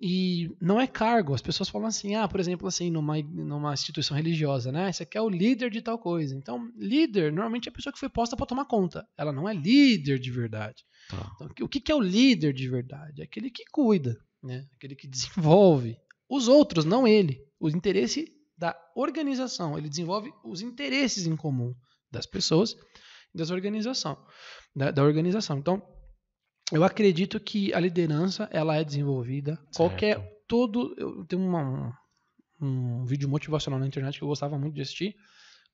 E 0.00 0.54
não 0.60 0.78
é 0.78 0.86
cargo, 0.86 1.34
as 1.34 1.40
pessoas 1.42 1.68
falam 1.68 1.88
assim, 1.88 2.14
ah, 2.14 2.28
por 2.28 2.38
exemplo, 2.38 2.68
assim, 2.68 2.90
numa, 2.90 3.20
numa 3.22 3.72
instituição 3.72 4.16
religiosa, 4.16 4.70
né? 4.70 4.90
Esse 4.90 5.02
aqui 5.02 5.18
é 5.18 5.20
o 5.20 5.28
líder 5.28 5.70
de 5.70 5.82
tal 5.82 5.98
coisa. 5.98 6.36
Então, 6.36 6.70
líder, 6.76 7.32
normalmente 7.32 7.68
é 7.68 7.70
a 7.70 7.74
pessoa 7.74 7.92
que 7.92 7.98
foi 7.98 8.08
posta 8.08 8.36
para 8.36 8.46
tomar 8.46 8.66
conta. 8.66 9.06
Ela 9.16 9.32
não 9.32 9.48
é 9.48 9.54
líder 9.54 10.18
de 10.18 10.30
verdade. 10.30 10.84
Tá. 11.08 11.32
Então, 11.34 11.48
o 11.62 11.68
que 11.68 11.80
que 11.80 11.90
é 11.90 11.94
o 11.94 12.00
líder 12.00 12.52
de 12.52 12.68
verdade? 12.68 13.22
É 13.22 13.24
aquele 13.24 13.50
que 13.50 13.64
cuida, 13.72 14.16
né? 14.42 14.66
Aquele 14.76 14.94
que 14.94 15.08
desenvolve 15.08 15.96
os 16.28 16.46
outros, 16.46 16.84
não 16.84 17.08
ele. 17.08 17.40
O 17.58 17.68
interesse 17.68 18.30
da 18.56 18.78
organização. 18.94 19.78
Ele 19.78 19.88
desenvolve 19.88 20.30
os 20.44 20.60
interesses 20.60 21.26
em 21.26 21.36
comum 21.36 21.74
das 22.10 22.26
pessoas 22.26 22.76
e 23.34 23.38
das 23.38 23.50
organização, 23.50 24.16
da, 24.74 24.90
da 24.90 25.02
organização. 25.02 25.58
Então, 25.58 25.82
eu 26.72 26.82
acredito 26.82 27.38
que 27.38 27.72
a 27.72 27.80
liderança 27.80 28.48
ela 28.52 28.76
é 28.76 28.84
desenvolvida. 28.84 29.58
Qualquer 29.74 30.16
todo 30.48 30.94
eu 30.98 31.24
tenho 31.26 31.42
uma, 31.42 31.92
um, 32.60 33.00
um 33.00 33.04
vídeo 33.04 33.28
motivacional 33.28 33.78
na 33.78 33.86
internet 33.86 34.18
que 34.18 34.24
eu 34.24 34.28
gostava 34.28 34.58
muito 34.58 34.74
de 34.74 34.82
assistir. 34.82 35.14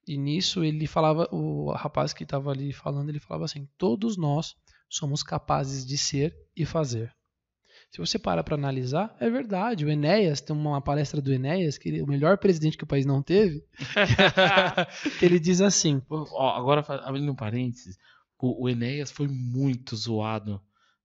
E 0.07 0.19
nisso 0.19 0.65
ele 0.65 0.87
falava, 0.87 1.29
o 1.31 1.71
rapaz 1.73 2.13
que 2.13 2.25
estava 2.25 2.51
ali 2.51 2.73
falando, 2.73 3.09
ele 3.09 3.21
falava 3.21 3.45
assim: 3.45 3.69
todos 3.79 4.17
nós 4.17 4.55
somos 4.91 5.23
capazes 5.23 5.87
de 5.87 5.97
ser 5.97 6.35
e 6.57 6.67
fazer. 6.67 7.15
Se 7.93 7.99
você 7.99 8.19
para 8.19 8.43
para 8.43 8.55
analisar, 8.55 9.15
é 9.21 9.29
verdade. 9.29 9.85
O 9.85 9.91
Enéas, 9.91 10.41
tem 10.41 10.57
uma 10.57 10.81
palestra 10.81 11.21
do 11.21 11.31
Enéas, 11.31 11.77
que 11.77 11.91
ele, 11.91 12.01
o 12.01 12.07
melhor 12.07 12.39
presidente 12.39 12.79
que 12.79 12.85
o 12.85 12.87
país 12.87 13.05
não 13.05 13.23
teve, 13.23 13.63
que 15.19 15.25
ele 15.27 15.39
diz 15.39 15.61
assim: 15.61 16.01
Ó, 16.09 16.57
agora, 16.57 16.81
abrindo 17.05 17.31
um 17.31 17.37
parênteses, 17.37 17.99
o, 18.39 18.65
o 18.65 18.69
Enéas 18.69 19.11
foi 19.11 19.29
muito 19.29 19.95
zoado 19.95 20.59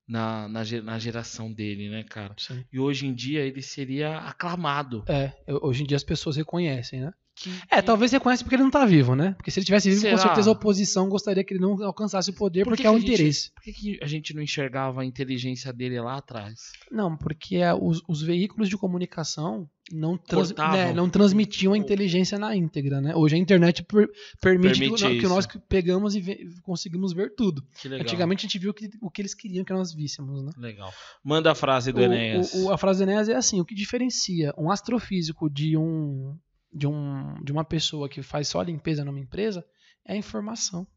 na, 0.08 0.48
na, 0.48 0.64
na 0.82 0.98
geração 0.98 1.52
dele, 1.52 1.90
né, 1.90 2.04
cara? 2.04 2.34
Sim. 2.38 2.64
E 2.72 2.80
hoje 2.80 3.06
em 3.06 3.14
dia 3.14 3.42
ele 3.42 3.62
seria 3.62 4.20
aclamado. 4.20 5.04
É, 5.10 5.34
hoje 5.62 5.84
em 5.84 5.86
dia 5.86 5.98
as 5.98 6.06
pessoas 6.06 6.38
reconhecem, 6.38 7.02
né? 7.02 7.14
Que- 7.40 7.52
É, 7.70 7.82
talvez 7.84 8.12
reconhece 8.12 8.44
porque 8.44 8.56
ele 8.56 8.64
não 8.64 8.72
tá 8.72 8.84
vivo, 8.84 9.16
né? 9.16 9.34
Porque 9.38 9.52
se 9.52 9.60
ele 9.60 9.66
tivesse 9.66 9.90
vivo, 9.90 10.02
Será? 10.02 10.16
com 10.16 10.22
certeza 10.24 10.50
a 10.50 10.54
oposição 10.54 11.08
gostaria 11.08 11.44
que 11.44 11.54
ele 11.54 11.62
não 11.62 11.82
alcançasse 11.84 12.32
o 12.32 12.34
poder, 12.34 12.64
Por 12.64 12.72
que 12.76 12.78
porque 12.78 12.82
que 12.84 12.88
é 12.88 12.92
um 12.92 13.00
gente- 13.00 13.14
interesse. 13.14 13.52
Por 13.54 13.62
que, 13.64 13.74
que 13.74 14.00
a 14.02 14.08
gente 14.08 14.34
não 14.34 14.42
enxergava 14.42 15.02
a 15.02 15.06
inteligência 15.06 15.72
dele 15.72 16.00
lá 16.02 16.18
atrás? 16.18 16.60
Não, 16.92 17.16
porque 17.16 17.58
é, 17.58 17.72
os, 17.74 18.02
os 18.08 18.24
veículos 18.24 18.68
de 18.70 18.76
comunicação 18.78 19.70
não, 19.92 20.18
trans- 20.18 20.52
né, 20.54 20.92
não 20.94 21.08
transmitiam 21.10 21.74
a 21.74 21.78
inteligência 21.78 22.40
na 22.40 22.56
íntegra, 22.56 23.00
né? 23.00 23.16
Hoje 23.16 23.36
a 23.36 23.38
internet 23.38 23.84
per- 23.84 24.10
permite, 24.42 24.80
Permite 24.80 25.04
que, 25.08 25.20
que 25.20 25.28
nós 25.28 25.48
pegamos 25.70 26.16
e 26.16 26.20
ve- 26.20 26.50
conseguimos 26.64 27.14
ver 27.14 27.36
tudo. 27.36 27.64
Que 27.80 27.88
legal. 27.88 28.04
Antigamente 28.04 28.40
a 28.40 28.50
gente 28.50 28.58
viu 28.60 28.74
que- 28.74 28.90
o 29.00 29.10
que 29.12 29.22
eles 29.22 29.34
queriam 29.36 29.64
que 29.64 29.72
nós 29.72 29.94
víssemos, 29.94 30.44
né? 30.44 30.52
Legal. 30.58 30.92
Manda 31.24 31.52
a 31.52 31.56
frase 31.56 31.92
do 31.94 32.00
O- 32.00 32.04
Enéas. 32.04 32.52
o- 32.54 32.66
o- 32.66 32.72
a 32.74 32.78
frase 32.80 33.06
do 33.06 33.10
Enéas 33.12 33.30
é 33.30 33.36
assim: 33.36 33.62
o 33.62 33.66
que 33.66 33.76
diferencia 33.76 34.54
um 34.58 34.70
astrofísico 34.72 35.50
de 35.50 35.78
um 35.78 36.36
de 36.78 36.88
um 36.88 37.44
de 37.44 37.52
uma 37.52 37.66
pessoa 37.66 38.08
que 38.08 38.22
faz 38.22 38.48
só 38.48 38.62
limpeza 38.62 39.04
numa 39.04 39.20
empresa 39.20 39.66
é 40.06 40.14
a 40.14 40.18
informação. 40.18 40.88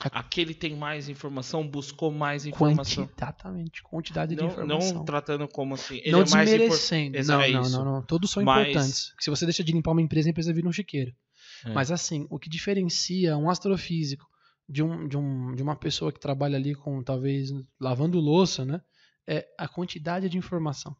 Aquele 0.00 0.54
tem 0.54 0.74
mais 0.74 1.08
informação, 1.08 1.66
buscou 1.68 2.10
mais 2.10 2.44
informação. 2.44 3.08
Exatamente, 3.16 3.80
quantidade 3.80 4.34
de 4.34 4.42
Não, 4.42 4.48
informação. 4.48 4.94
não 4.94 5.04
tratando 5.04 5.46
como 5.46 5.74
assim. 5.74 5.98
Ele 5.98 6.10
não 6.10 6.20
é 6.20 6.24
desmerecendo. 6.24 7.22
Não, 7.24 7.40
é 7.40 7.50
não, 7.52 7.62
isso. 7.62 7.78
não, 7.78 7.84
não. 7.84 8.02
Todos 8.02 8.30
são 8.30 8.42
importantes. 8.42 9.12
Se 9.20 9.30
você 9.30 9.46
deixa 9.46 9.62
de 9.62 9.72
limpar 9.72 9.92
uma 9.92 10.02
empresa, 10.02 10.28
a 10.28 10.32
empresa 10.32 10.52
vira 10.52 10.66
um 10.66 10.72
chiqueiro. 10.72 11.14
É. 11.64 11.72
Mas 11.72 11.92
assim, 11.92 12.26
o 12.28 12.40
que 12.40 12.50
diferencia 12.50 13.36
um 13.36 13.48
astrofísico 13.48 14.26
de, 14.68 14.82
um, 14.82 15.06
de, 15.06 15.16
um, 15.16 15.54
de 15.54 15.62
uma 15.62 15.76
pessoa 15.76 16.12
que 16.12 16.18
trabalha 16.18 16.56
ali 16.56 16.74
com, 16.74 17.00
talvez, 17.02 17.50
lavando 17.80 18.18
louça, 18.18 18.64
né? 18.64 18.80
É 19.26 19.46
a 19.56 19.68
quantidade 19.68 20.28
de 20.28 20.36
informação. 20.36 20.96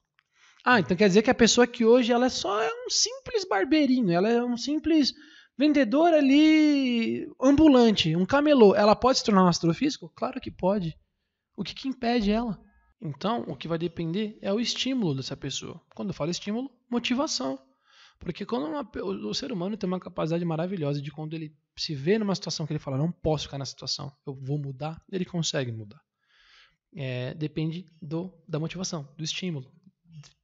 Ah, 0.64 0.80
então 0.80 0.96
quer 0.96 1.08
dizer 1.08 1.22
que 1.22 1.30
a 1.30 1.34
pessoa 1.34 1.66
que 1.66 1.84
hoje 1.84 2.12
ela 2.12 2.26
é 2.26 2.30
só 2.30 2.62
um 2.84 2.90
simples 2.90 3.46
barbeirinho, 3.48 4.10
ela 4.10 4.28
é 4.28 4.44
um 4.44 4.56
simples 4.56 5.12
vendedor 5.56 6.12
ali 6.12 7.26
ambulante, 7.40 8.14
um 8.16 8.26
camelô. 8.26 8.74
Ela 8.74 8.96
pode 8.96 9.18
se 9.18 9.24
tornar 9.24 9.44
um 9.44 9.48
astrofísico? 9.48 10.10
Claro 10.14 10.40
que 10.40 10.50
pode. 10.50 10.98
O 11.56 11.62
que, 11.62 11.74
que 11.74 11.88
impede 11.88 12.30
ela? 12.30 12.60
Então, 13.00 13.44
o 13.48 13.56
que 13.56 13.68
vai 13.68 13.78
depender 13.78 14.38
é 14.40 14.52
o 14.52 14.60
estímulo 14.60 15.14
dessa 15.14 15.36
pessoa. 15.36 15.80
Quando 15.94 16.08
eu 16.08 16.14
falo 16.14 16.30
estímulo, 16.30 16.70
motivação. 16.90 17.58
Porque 18.18 18.46
quando 18.46 18.66
uma 18.66 18.90
o 19.02 19.28
o 19.30 19.34
ser 19.34 19.52
humano 19.52 19.76
tem 19.76 19.86
uma 19.86 20.00
capacidade 20.00 20.44
maravilhosa 20.44 21.02
de 21.02 21.10
quando 21.10 21.34
ele 21.34 21.54
se 21.76 21.94
vê 21.94 22.18
numa 22.18 22.34
situação 22.34 22.66
que 22.66 22.72
ele 22.72 22.78
fala, 22.78 22.96
não 22.96 23.10
posso 23.10 23.44
ficar 23.44 23.58
nessa 23.58 23.72
situação, 23.72 24.12
eu 24.26 24.34
vou 24.34 24.58
mudar, 24.58 25.02
ele 25.10 25.24
consegue 25.24 25.72
mudar. 25.72 26.00
É, 26.96 27.34
depende 27.34 27.86
do, 28.00 28.32
da 28.48 28.58
motivação, 28.58 29.12
do 29.16 29.24
estímulo. 29.24 29.70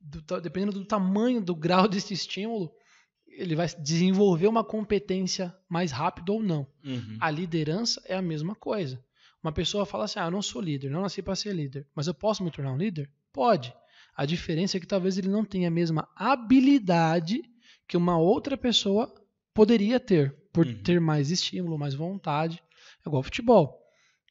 Do 0.00 0.40
dependendo 0.40 0.72
do 0.72 0.84
tamanho, 0.84 1.40
do 1.40 1.54
grau 1.54 1.86
desse 1.88 2.12
estímulo, 2.14 2.72
ele 3.28 3.54
vai 3.54 3.68
desenvolver 3.78 4.46
uma 4.48 4.64
competência 4.64 5.54
mais 5.68 5.92
rápido 5.92 6.30
ou 6.34 6.42
não. 6.42 6.66
Uhum. 6.84 7.16
A 7.20 7.30
liderança 7.30 8.02
é 8.06 8.16
a 8.16 8.22
mesma 8.22 8.54
coisa. 8.54 9.02
Uma 9.42 9.52
pessoa 9.52 9.86
fala 9.86 10.04
assim: 10.04 10.18
ah, 10.18 10.24
eu 10.26 10.30
não 10.30 10.42
sou 10.42 10.60
líder, 10.60 10.90
não 10.90 11.02
nasci 11.02 11.22
para 11.22 11.36
ser 11.36 11.54
líder, 11.54 11.86
mas 11.94 12.06
eu 12.06 12.14
posso 12.14 12.42
me 12.42 12.50
tornar 12.50 12.72
um 12.72 12.76
líder? 12.76 13.10
Pode. 13.32 13.72
A 14.16 14.26
diferença 14.26 14.76
é 14.76 14.80
que 14.80 14.86
talvez 14.86 15.16
ele 15.16 15.28
não 15.28 15.44
tenha 15.44 15.68
a 15.68 15.70
mesma 15.70 16.08
habilidade 16.16 17.42
que 17.86 17.96
uma 17.96 18.18
outra 18.18 18.56
pessoa 18.56 19.12
poderia 19.54 19.98
ter, 20.00 20.34
por 20.52 20.66
Uhum. 20.66 20.82
ter 20.82 21.00
mais 21.00 21.30
estímulo, 21.30 21.78
mais 21.78 21.94
vontade. 21.94 22.62
É 23.04 23.08
igual 23.08 23.22
futebol. 23.22 23.79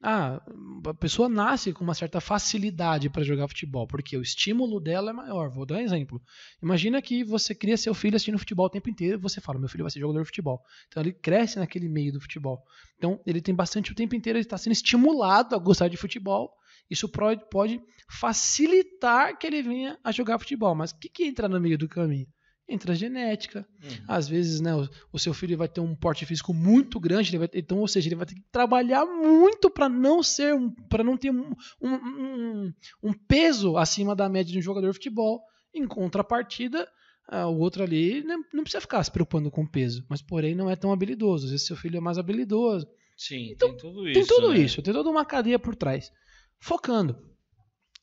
Ah, 0.01 0.41
a 0.87 0.93
pessoa 0.93 1.27
nasce 1.27 1.73
com 1.73 1.83
uma 1.83 1.93
certa 1.93 2.21
facilidade 2.21 3.09
para 3.09 3.21
jogar 3.21 3.49
futebol, 3.49 3.85
porque 3.85 4.15
o 4.15 4.21
estímulo 4.21 4.79
dela 4.79 5.09
é 5.09 5.13
maior. 5.13 5.49
Vou 5.49 5.65
dar 5.65 5.75
um 5.75 5.79
exemplo. 5.79 6.21
Imagina 6.63 7.01
que 7.01 7.21
você 7.21 7.53
cria 7.53 7.75
seu 7.75 7.93
filho 7.93 8.15
assistindo 8.15 8.39
futebol 8.39 8.67
o 8.67 8.69
tempo 8.69 8.89
inteiro 8.89 9.17
e 9.17 9.21
você 9.21 9.41
fala: 9.41 9.59
meu 9.59 9.67
filho 9.67 9.83
vai 9.83 9.91
ser 9.91 9.99
jogador 9.99 10.21
de 10.21 10.27
futebol. 10.27 10.63
Então 10.87 11.03
ele 11.03 11.11
cresce 11.11 11.59
naquele 11.59 11.89
meio 11.89 12.13
do 12.13 12.21
futebol. 12.21 12.63
Então 12.97 13.19
ele 13.25 13.41
tem 13.41 13.53
bastante 13.53 13.91
o 13.91 13.95
tempo 13.95 14.15
inteiro, 14.15 14.37
ele 14.37 14.45
está 14.45 14.57
sendo 14.57 14.73
estimulado 14.73 15.53
a 15.53 15.59
gostar 15.59 15.89
de 15.89 15.97
futebol. 15.97 16.53
Isso 16.89 17.07
pode, 17.07 17.81
facilitar 18.09 19.37
que 19.37 19.45
ele 19.45 19.61
venha 19.61 19.99
a 20.03 20.11
jogar 20.11 20.39
futebol. 20.39 20.73
Mas 20.73 20.91
o 20.91 20.97
que, 20.97 21.09
que 21.09 21.25
entra 21.25 21.47
no 21.49 21.59
meio 21.59 21.77
do 21.77 21.89
caminho? 21.89 22.27
Entra 22.69 22.93
a 22.93 22.95
genética. 22.95 23.67
Uhum. 23.83 23.89
Às 24.07 24.27
vezes, 24.27 24.61
né, 24.61 24.75
o, 24.75 24.87
o 25.11 25.17
seu 25.17 25.33
filho 25.33 25.57
vai 25.57 25.67
ter 25.67 25.81
um 25.81 25.95
porte 25.95 26.25
físico 26.25 26.53
muito 26.53 26.99
grande, 26.99 27.31
ele 27.31 27.39
vai, 27.39 27.49
então, 27.53 27.79
ou 27.79 27.87
seja, 27.87 28.07
ele 28.07 28.15
vai 28.15 28.27
ter 28.27 28.35
que 28.35 28.43
trabalhar 28.51 29.05
muito 29.05 29.69
para 29.71 29.89
não 29.89 30.21
ser, 30.21 30.53
para 30.87 31.03
não 31.03 31.17
ter 31.17 31.31
um, 31.31 31.51
um, 31.81 31.93
um, 31.93 32.73
um 33.01 33.13
peso 33.13 33.75
acima 33.75 34.15
da 34.15 34.29
média 34.29 34.51
de 34.53 34.59
um 34.59 34.61
jogador 34.61 34.87
de 34.87 34.93
futebol. 34.93 35.41
Em 35.73 35.87
contrapartida, 35.87 36.87
ah, 37.27 37.47
o 37.47 37.59
outro 37.59 37.83
ali 37.83 38.23
né, 38.23 38.35
não 38.53 38.63
precisa 38.63 38.81
ficar 38.81 39.03
se 39.03 39.11
preocupando 39.11 39.51
com 39.51 39.65
peso, 39.65 40.03
mas 40.09 40.21
porém 40.21 40.55
não 40.55 40.69
é 40.69 40.75
tão 40.75 40.91
habilidoso. 40.91 41.45
Às 41.45 41.51
vezes 41.51 41.67
seu 41.67 41.75
filho 41.75 41.97
é 41.97 42.01
mais 42.01 42.17
habilidoso. 42.17 42.87
Sim, 43.15 43.51
Então, 43.51 43.69
tem 43.69 43.77
tudo 43.77 44.07
isso. 44.07 44.13
Tem 44.13 44.25
tudo 44.25 44.53
né? 44.53 44.59
isso, 44.59 44.81
tem 44.81 44.93
toda 44.93 45.09
uma 45.09 45.25
cadeia 45.25 45.59
por 45.59 45.75
trás. 45.75 46.11
Focando 46.59 47.17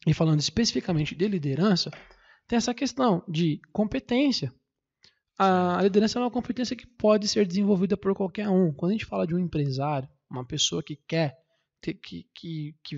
e 0.07 0.15
falando 0.15 0.41
especificamente 0.41 1.15
de 1.15 1.27
liderança, 1.27 1.91
tem 2.47 2.57
essa 2.57 2.75
questão 2.75 3.25
de 3.29 3.61
competência. 3.73 4.53
A 5.39 5.81
liderança 5.83 6.19
é 6.19 6.23
uma 6.23 6.31
competência 6.31 6.77
que 6.77 6.87
pode 6.87 7.29
ser 7.29 7.47
desenvolvida 7.47 7.97
por 7.97 8.15
qualquer 8.15 8.49
um. 8.49 8.73
Quando 8.73 8.91
a 8.91 8.95
gente 8.95 9.05
fala 9.05 9.27
de 9.27 9.35
um 9.35 9.39
empresário, 9.39 10.09
uma 10.31 10.47
pessoa 10.47 10.83
que 10.83 10.97
quer 10.97 11.37
ter, 11.81 11.95
que, 11.95 12.27
que, 12.35 12.75
que 12.83 12.97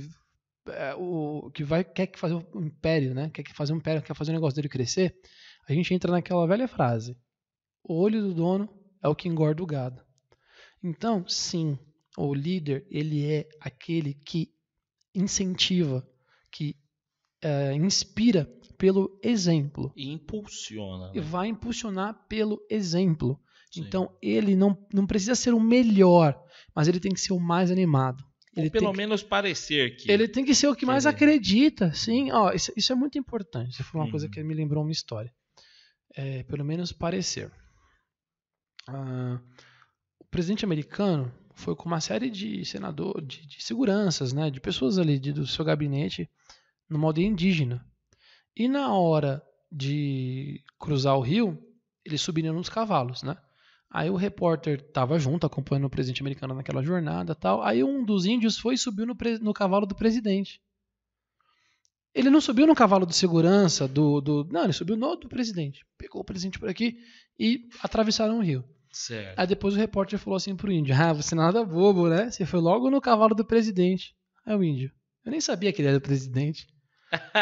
é, 0.69 0.95
o 0.95 1.51
que 1.53 1.65
vai 1.65 1.83
quer 1.83 2.11
fazer 2.17 2.35
um 2.35 2.65
império, 2.65 3.15
né? 3.15 3.31
Quer 3.31 3.45
fazer 3.55 3.73
um 3.73 3.79
império, 3.79 4.03
quer 4.03 4.15
fazer 4.15 4.31
o 4.31 4.35
negócio 4.35 4.55
dele 4.55 4.69
crescer, 4.69 5.17
a 5.69 5.73
gente 5.73 5.93
entra 5.93 6.13
naquela 6.13 6.47
velha 6.47 6.69
frase: 6.69 7.17
o 7.83 7.95
olho 7.95 8.23
do 8.23 8.35
dono 8.35 8.69
é 9.03 9.09
o 9.09 9.15
que 9.15 9.29
engorda 9.29 9.63
o 9.63 9.67
gado. 9.67 10.03
Então, 10.83 11.27
sim, 11.27 11.77
o 12.17 12.33
líder 12.33 12.87
ele 12.89 13.27
é 13.27 13.49
aquele 13.61 14.15
que 14.15 14.53
incentiva, 15.15 16.07
que 16.53 16.77
é, 17.43 17.75
inspira 17.75 18.49
pelo 18.79 19.19
exemplo. 19.23 19.93
E 19.97 20.09
impulsiona. 20.09 21.11
E 21.13 21.19
né? 21.19 21.21
vai 21.21 21.49
impulsionar 21.49 22.15
pelo 22.29 22.65
exemplo. 22.71 23.39
Sim. 23.71 23.83
Então, 23.83 24.17
ele 24.23 24.57
não, 24.57 24.79
não 24.95 25.07
precisa 25.07 25.35
ser 25.35 25.53
o 25.53 25.61
melhor, 25.61 26.41
mas 26.75 26.89
ele 26.89 27.01
tem 27.01 27.13
que 27.13 27.21
ser 27.21 27.33
o 27.33 27.41
mais 27.41 27.71
animado. 27.71 28.25
Ele 28.57 28.67
Ou 28.67 28.73
pelo 28.73 28.93
menos 28.93 29.23
que, 29.23 29.29
parecer 29.29 29.97
que. 29.97 30.11
Ele 30.11 30.27
tem 30.27 30.45
que 30.45 30.55
ser 30.55 30.69
o 30.69 30.75
que 30.75 30.87
mais 30.87 31.05
acredita, 31.05 31.93
sim. 31.93 32.31
Ó, 32.33 32.51
isso, 32.53 32.73
isso, 32.77 32.93
é 32.93 32.97
muito 32.97 33.19
importante. 33.19 33.73
Isso 33.73 33.85
foi 33.85 34.01
uma 34.01 34.11
coisa 34.11 34.29
que 34.29 34.43
me 34.43 34.55
lembrou 34.55 34.83
uma 34.83 34.93
história. 34.93 35.33
É, 36.17 36.43
pelo 36.45 36.65
menos 36.65 36.93
parecer. 36.93 37.53
Ah, 38.89 39.41
o 40.19 40.25
presidente 40.31 40.65
americano 40.65 41.33
foi 41.55 41.77
com 41.77 41.87
uma 41.87 42.01
série 42.01 42.31
de 42.31 42.65
senadores, 42.65 43.29
de, 43.29 43.47
de, 43.47 43.63
seguranças, 43.63 44.33
né, 44.33 44.51
de 44.51 44.61
pessoas 44.61 44.99
ali 44.99 45.19
de, 45.19 45.33
do 45.33 45.47
seu 45.47 45.65
gabinete, 45.65 46.29
numa 46.89 47.07
aldeia 47.07 47.27
indígena. 47.27 47.85
E 48.59 48.67
na 48.67 48.93
hora 48.93 49.41
de 49.71 50.61
cruzar 50.81 51.17
o 51.17 51.21
rio, 51.21 51.57
eles 52.05 52.21
subiram 52.21 52.53
nos 52.53 52.69
cavalos, 52.69 53.23
né? 53.23 53.37
Aí 53.89 54.11
o 54.11 54.17
repórter 54.17 54.81
estava 54.81 55.17
junto, 55.17 55.47
acompanhando 55.47 55.85
o 55.85 55.91
presidente 55.91 56.21
americano 56.21 56.55
naquela 56.55 56.83
jornada 56.83 57.37
tal. 57.37 57.63
Aí 57.63 57.85
um 57.85 58.05
dos 58.05 58.27
índios 58.27 58.59
foi 58.59 58.75
e 58.75 58.79
subiu 58.79 59.07
no, 59.07 59.17
no, 59.41 59.55
cavalo 59.55 59.87
do 59.87 59.95
presidente. 59.95 60.61
Ele 62.13 62.31
não 62.31 62.41
subiu 62.41 62.67
no 62.67 62.75
cavalo 62.75 63.07
de 63.07 63.15
segurança 63.15 63.87
do, 63.87 64.21
do. 64.21 64.45
Não, 64.51 64.65
ele 64.65 64.73
subiu 64.73 64.97
no 64.97 65.15
do 65.15 65.29
presidente. 65.29 65.87
Pegou 65.97 66.21
o 66.21 66.25
presidente 66.25 66.59
por 66.59 66.69
aqui 66.69 66.99
e 67.39 67.69
atravessaram 67.81 68.39
o 68.39 68.43
rio. 68.43 68.65
Certo. 68.91 69.39
Aí 69.39 69.47
depois 69.47 69.75
o 69.75 69.79
repórter 69.79 70.19
falou 70.19 70.37
assim 70.37 70.57
pro 70.57 70.73
índio: 70.73 70.95
Ah, 70.99 71.13
você 71.13 71.35
nada 71.35 71.65
bobo, 71.65 72.09
né? 72.09 72.29
Você 72.29 72.45
foi 72.45 72.61
logo 72.61 72.91
no 72.91 73.01
cavalo 73.01 73.35
do 73.35 73.45
presidente. 73.45 74.15
Aí 74.45 74.57
o 74.57 74.65
índio: 74.65 74.91
Eu 75.25 75.31
nem 75.31 75.41
sabia 75.41 75.73
que 75.73 75.81
ele 75.81 75.89
era 75.89 75.99
o 75.99 76.03
presidente. 76.03 76.67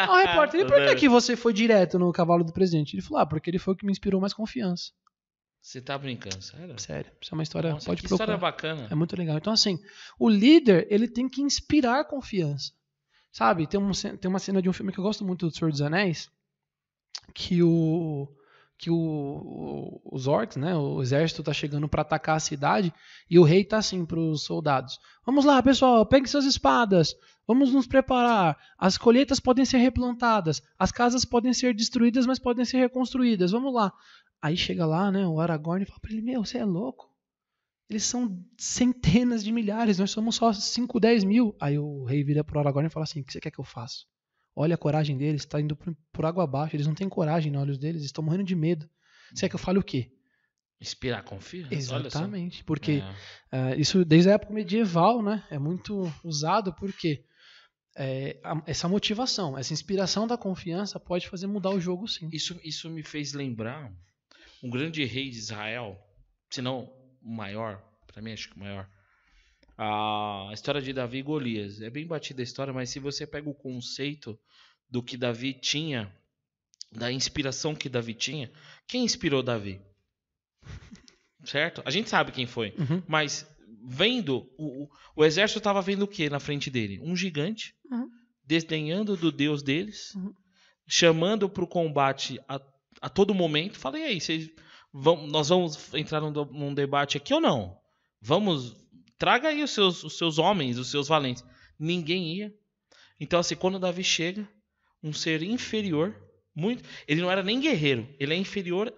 O 0.09 0.17
repórter: 0.17 0.61
E 0.63 0.65
por 0.65 0.77
que, 0.77 0.95
que 0.95 1.09
você 1.09 1.37
foi 1.37 1.53
direto 1.53 1.99
no 1.99 2.13
cavalo 2.13 2.45
do 2.45 2.53
presidente? 2.53 2.95
Ele 2.95 3.03
falou: 3.03 3.21
Ah, 3.21 3.27
porque 3.27 3.51
ele 3.51 3.59
foi 3.59 3.75
o 3.75 3.77
que 3.77 3.85
me 3.85 3.93
inspirou 3.93 4.21
mais 4.21 4.33
confiança. 4.33 4.93
Você 5.61 5.81
tá 5.81 5.99
brincando, 5.99 6.41
sério? 6.43 6.79
Sério. 6.79 7.11
Isso 7.21 7.35
é 7.35 7.37
uma 7.37 7.43
história. 7.43 7.73
Nossa, 7.73 7.87
pode 7.87 8.01
que 8.01 8.07
procurar. 8.07 8.35
história 8.35 8.41
bacana. 8.41 8.89
É 8.89 8.95
muito 8.95 9.17
legal. 9.17 9.37
Então, 9.37 9.53
assim, 9.53 9.81
o 10.17 10.29
líder, 10.29 10.87
ele 10.89 11.09
tem 11.09 11.29
que 11.29 11.43
inspirar 11.43 12.05
confiança. 12.05 12.73
Sabe? 13.33 13.67
Tem, 13.67 13.79
um, 13.79 13.91
tem 13.91 14.29
uma 14.29 14.39
cena 14.39 14.63
de 14.63 14.69
um 14.69 14.73
filme 14.73 14.93
que 14.93 14.99
eu 14.99 15.05
gosto 15.05 15.25
muito 15.25 15.49
do 15.49 15.55
Senhor 15.55 15.71
dos 15.71 15.83
Anéis, 15.83 16.31
que 17.35 17.63
o 17.63 18.29
que 18.79 18.91
o, 18.91 18.97
o, 18.97 20.01
os 20.13 20.27
orcs, 20.27 20.57
né, 20.57 20.75
o 20.77 21.01
exército 21.03 21.43
tá 21.43 21.53
chegando 21.53 21.89
para 21.89 22.03
atacar 22.03 22.37
a 22.37 22.41
cidade 22.41 22.93
e 23.29 23.39
o 23.39 23.43
rei 23.43 23.65
tá 23.65 23.79
assim 23.79 24.05
para 24.05 24.19
os 24.19 24.43
soldados: 24.43 24.99
"Vamos 25.25 25.45
lá, 25.45 25.63
pessoal, 25.63 26.05
peguem 26.05 26.27
suas 26.27 26.45
espadas. 26.45 27.15
Vamos 27.47 27.73
nos 27.73 27.87
preparar. 27.87 28.59
As 28.77 28.99
colheitas 28.99 29.39
podem 29.39 29.65
ser 29.65 29.79
replantadas, 29.79 30.63
as 30.79 30.91
casas 30.91 31.25
podem 31.25 31.53
ser 31.53 31.75
destruídas, 31.75 32.27
mas 32.27 32.39
podem 32.39 32.65
ser 32.65 32.79
reconstruídas. 32.79 33.53
Vamos 33.53 33.73
lá." 33.73 33.93
Aí 34.41 34.57
chega 34.57 34.85
lá, 34.85 35.11
né, 35.11 35.27
o 35.27 35.41
Aragorn 35.41 35.83
e 35.83 35.87
fala 35.87 36.01
para 36.01 36.13
ele: 36.13 36.23
Meu, 36.23 36.45
você 36.45 36.59
é 36.59 36.65
louco? 36.65 37.11
Eles 37.89 38.05
são 38.05 38.45
centenas 38.59 39.45
de 39.45 39.53
milhares, 39.53 39.99
nós 39.99 40.11
somos 40.11 40.35
só 40.35 40.53
5, 40.53 40.99
10 40.99 41.25
mil. 41.25 41.57
Aí 41.61 41.79
o 41.79 42.05
rei 42.05 42.23
vira 42.25 42.43
pro 42.43 42.59
Aragorn 42.59 42.89
e 42.89 42.91
fala 42.91 43.05
assim: 43.05 43.21
O 43.21 43.25
que 43.25 43.33
você 43.33 43.41
quer 43.41 43.51
que 43.51 43.61
eu 43.61 43.65
faça? 43.65 44.05
Olha 44.59 44.75
a 44.75 44.79
coragem 44.79 45.19
deles, 45.19 45.43
está 45.43 45.61
indo 45.61 45.77
por, 45.77 45.95
por, 46.11 46.25
água 46.25 46.45
abaixo. 46.45 46.75
Eles 46.75 46.87
não 46.87 46.95
têm 46.95 47.09
coragem 47.09 47.53
nos 47.53 47.61
olhos 47.61 47.79
deles, 47.79 48.03
estão 48.03 48.25
morrendo 48.25 48.45
de 48.45 48.57
medo. 48.57 48.89
Você 49.35 49.43
quer 49.43 49.51
que 49.51 49.55
eu 49.55 49.61
fale 49.61 49.79
o 49.79 49.83
quê? 49.83 50.11
Inspirar 50.81 51.23
confiança. 51.23 51.75
Exatamente, 51.75 52.65
porque 52.65 53.03
é. 53.53 53.75
uh, 53.75 53.81
isso 53.81 54.05
desde 54.05 54.31
a 54.31 54.35
época 54.35 54.55
medieval, 54.55 55.23
né? 55.23 55.45
É 55.51 55.59
muito 55.59 56.11
usado 56.25 56.73
porque 56.75 57.25
é, 57.97 58.39
a, 58.45 58.63
essa 58.67 58.89
motivação, 58.89 59.57
essa 59.57 59.73
inspiração 59.73 60.27
da 60.27 60.37
confiança 60.37 61.01
pode 61.01 61.29
fazer 61.29 61.47
mudar 61.47 61.71
o 61.71 61.81
jogo, 61.81 62.07
sim. 62.07 62.29
Isso, 62.33 62.59
isso 62.63 62.91
me 62.91 63.03
fez 63.03 63.33
lembrar 63.33 63.91
um 64.63 64.69
grande 64.71 65.05
rei 65.05 65.31
de 65.31 65.39
Israel, 65.39 65.99
se 66.51 66.61
não 66.61 66.93
o 67.23 67.31
maior, 67.31 67.83
para 68.07 68.21
mim 68.23 68.33
acho 68.33 68.51
que 68.51 68.57
o 68.57 68.61
maior, 68.61 68.89
a 69.79 70.51
história 70.53 70.81
de 70.81 70.93
Davi 70.93 71.19
e 71.19 71.23
Golias. 71.23 71.81
É 71.81 71.91
bem 71.91 72.07
batida 72.07 72.43
a 72.43 72.45
história, 72.45 72.73
mas 72.73 72.91
se 72.91 72.99
você 72.99 73.27
pega 73.27 73.49
o 73.49 73.55
conceito 73.55 74.39
do 74.89 75.03
que 75.03 75.17
Davi 75.17 75.55
tinha, 75.55 76.13
da 76.93 77.11
inspiração 77.13 77.75
que 77.75 77.89
Davi 77.89 78.15
tinha, 78.15 78.51
quem 78.87 79.05
inspirou 79.05 79.43
Davi? 79.43 79.81
Certo? 81.45 81.83
A 81.85 81.91
gente 81.91 82.09
sabe 82.09 82.33
quem 82.33 82.47
foi, 82.47 82.75
uhum. 82.79 83.03
mas 83.07 83.47
vendo, 83.89 84.51
o, 84.59 84.89
o 85.15 85.25
exército 85.25 85.59
estava 85.59 85.81
vendo 85.81 86.03
o 86.03 86.09
que 86.09 86.29
na 86.29 86.41
frente 86.41 86.71
dele? 86.71 86.99
Um 87.01 87.15
gigante, 87.15 87.75
uhum. 87.89 88.09
desdenhando 88.45 89.17
do 89.17 89.31
Deus 89.31 89.63
deles, 89.63 90.13
uhum. 90.17 90.35
chamando 90.89 91.49
para 91.49 91.63
o 91.63 91.69
combate 91.69 92.41
a 92.49 92.59
a 93.01 93.09
todo 93.09 93.35
momento. 93.35 93.79
Falei, 93.79 94.05
aí, 94.05 94.21
vocês 94.21 94.51
vão, 94.93 95.27
nós 95.27 95.49
vamos 95.49 95.93
entrar 95.95 96.21
num, 96.21 96.31
num, 96.31 96.75
debate 96.75 97.17
aqui 97.17 97.33
ou 97.35 97.41
não? 97.41 97.77
Vamos, 98.21 98.75
traga 99.19 99.49
aí 99.49 99.63
os 99.63 99.71
seus, 99.71 100.05
os 100.05 100.17
seus 100.17 100.39
homens, 100.39 100.79
os 100.79 100.91
seus 100.91 101.09
valentes. 101.09 101.45
Ninguém 101.79 102.35
ia. 102.37 102.55
Então, 103.21 103.41
assim, 103.41 103.57
quando 103.57 103.79
Davi 103.79 104.05
chega, 104.05 104.49
um 105.03 105.13
ser 105.13 105.43
inferior, 105.43 106.15
muito, 106.55 106.83
ele 107.07 107.21
não 107.21 107.31
era 107.31 107.43
nem 107.43 107.61
guerreiro, 107.61 108.09
ele 108.19 108.35
é 108.35 108.37
inferior 108.37 108.93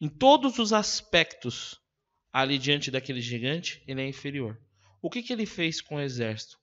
em 0.00 0.08
todos 0.08 0.58
os 0.58 0.72
aspectos 0.72 1.80
ali 2.32 2.58
diante 2.58 2.90
daquele 2.90 3.20
gigante, 3.20 3.82
ele 3.86 4.02
é 4.02 4.08
inferior. 4.08 4.60
O 5.00 5.08
que, 5.08 5.22
que 5.22 5.32
ele 5.32 5.46
fez 5.46 5.80
com 5.80 5.96
o 5.96 6.00
exército? 6.00 6.58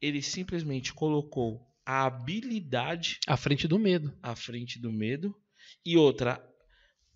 Ele 0.00 0.22
simplesmente 0.22 0.94
colocou 0.94 1.66
a 1.84 2.06
habilidade 2.06 3.18
à 3.26 3.36
frente 3.36 3.68
do 3.68 3.78
medo. 3.78 4.16
À 4.22 4.34
frente 4.34 4.78
do 4.78 4.92
medo 4.92 5.34
e 5.84 5.96
outra, 5.96 6.42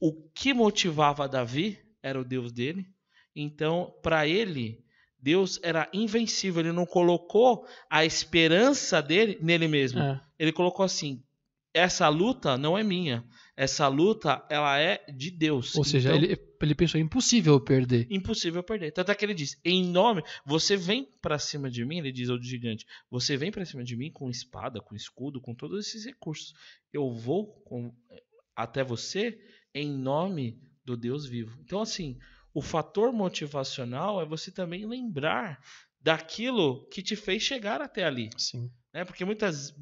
o 0.00 0.12
que 0.30 0.52
motivava 0.52 1.28
Davi 1.28 1.78
era 2.02 2.20
o 2.20 2.24
Deus 2.24 2.52
dele. 2.52 2.86
Então, 3.34 3.94
para 4.02 4.26
ele, 4.26 4.84
Deus 5.22 5.60
era 5.62 5.88
invencível. 5.92 6.60
Ele 6.60 6.72
não 6.72 6.84
colocou 6.84 7.64
a 7.88 8.04
esperança 8.04 9.00
dele 9.00 9.38
nele 9.40 9.68
mesmo. 9.68 10.00
É. 10.00 10.20
Ele 10.38 10.52
colocou 10.52 10.84
assim: 10.84 11.22
essa 11.72 12.08
luta 12.08 12.58
não 12.58 12.76
é 12.76 12.82
minha. 12.82 13.24
Essa 13.56 13.86
luta, 13.86 14.44
ela 14.50 14.78
é 14.78 15.04
de 15.14 15.30
Deus. 15.30 15.76
Ou 15.76 15.84
seja, 15.84 16.08
então, 16.14 16.22
ele, 16.22 16.38
ele 16.60 16.74
pensou: 16.74 17.00
impossível 17.00 17.60
perder. 17.60 18.06
Impossível 18.10 18.62
perder. 18.62 18.90
Tanto 18.92 19.12
é 19.12 19.14
que 19.14 19.24
ele 19.24 19.34
diz: 19.34 19.58
em 19.64 19.86
nome, 19.86 20.22
você 20.44 20.76
vem 20.76 21.08
para 21.20 21.38
cima 21.38 21.70
de 21.70 21.84
mim, 21.84 21.98
ele 21.98 22.10
diz 22.10 22.28
ao 22.28 22.42
gigante: 22.42 22.84
você 23.10 23.36
vem 23.36 23.52
para 23.52 23.64
cima 23.64 23.84
de 23.84 23.96
mim 23.96 24.10
com 24.10 24.28
espada, 24.28 24.80
com 24.80 24.94
escudo, 24.94 25.40
com 25.40 25.54
todos 25.54 25.86
esses 25.86 26.04
recursos. 26.04 26.52
Eu 26.92 27.12
vou 27.12 27.46
com, 27.64 27.94
até 28.56 28.82
você 28.82 29.38
em 29.74 29.90
nome 29.90 30.58
do 30.84 30.96
Deus 30.96 31.26
vivo. 31.26 31.56
Então, 31.62 31.80
assim, 31.80 32.18
o 32.54 32.60
fator 32.60 33.12
motivacional 33.12 34.20
é 34.20 34.24
você 34.24 34.50
também 34.50 34.86
lembrar 34.86 35.60
daquilo 36.00 36.86
que 36.88 37.02
te 37.02 37.16
fez 37.16 37.42
chegar 37.42 37.80
até 37.80 38.04
ali. 38.04 38.30
Sim. 38.36 38.70
Né? 38.92 39.04
Porque 39.04 39.24
muitas, 39.24 39.74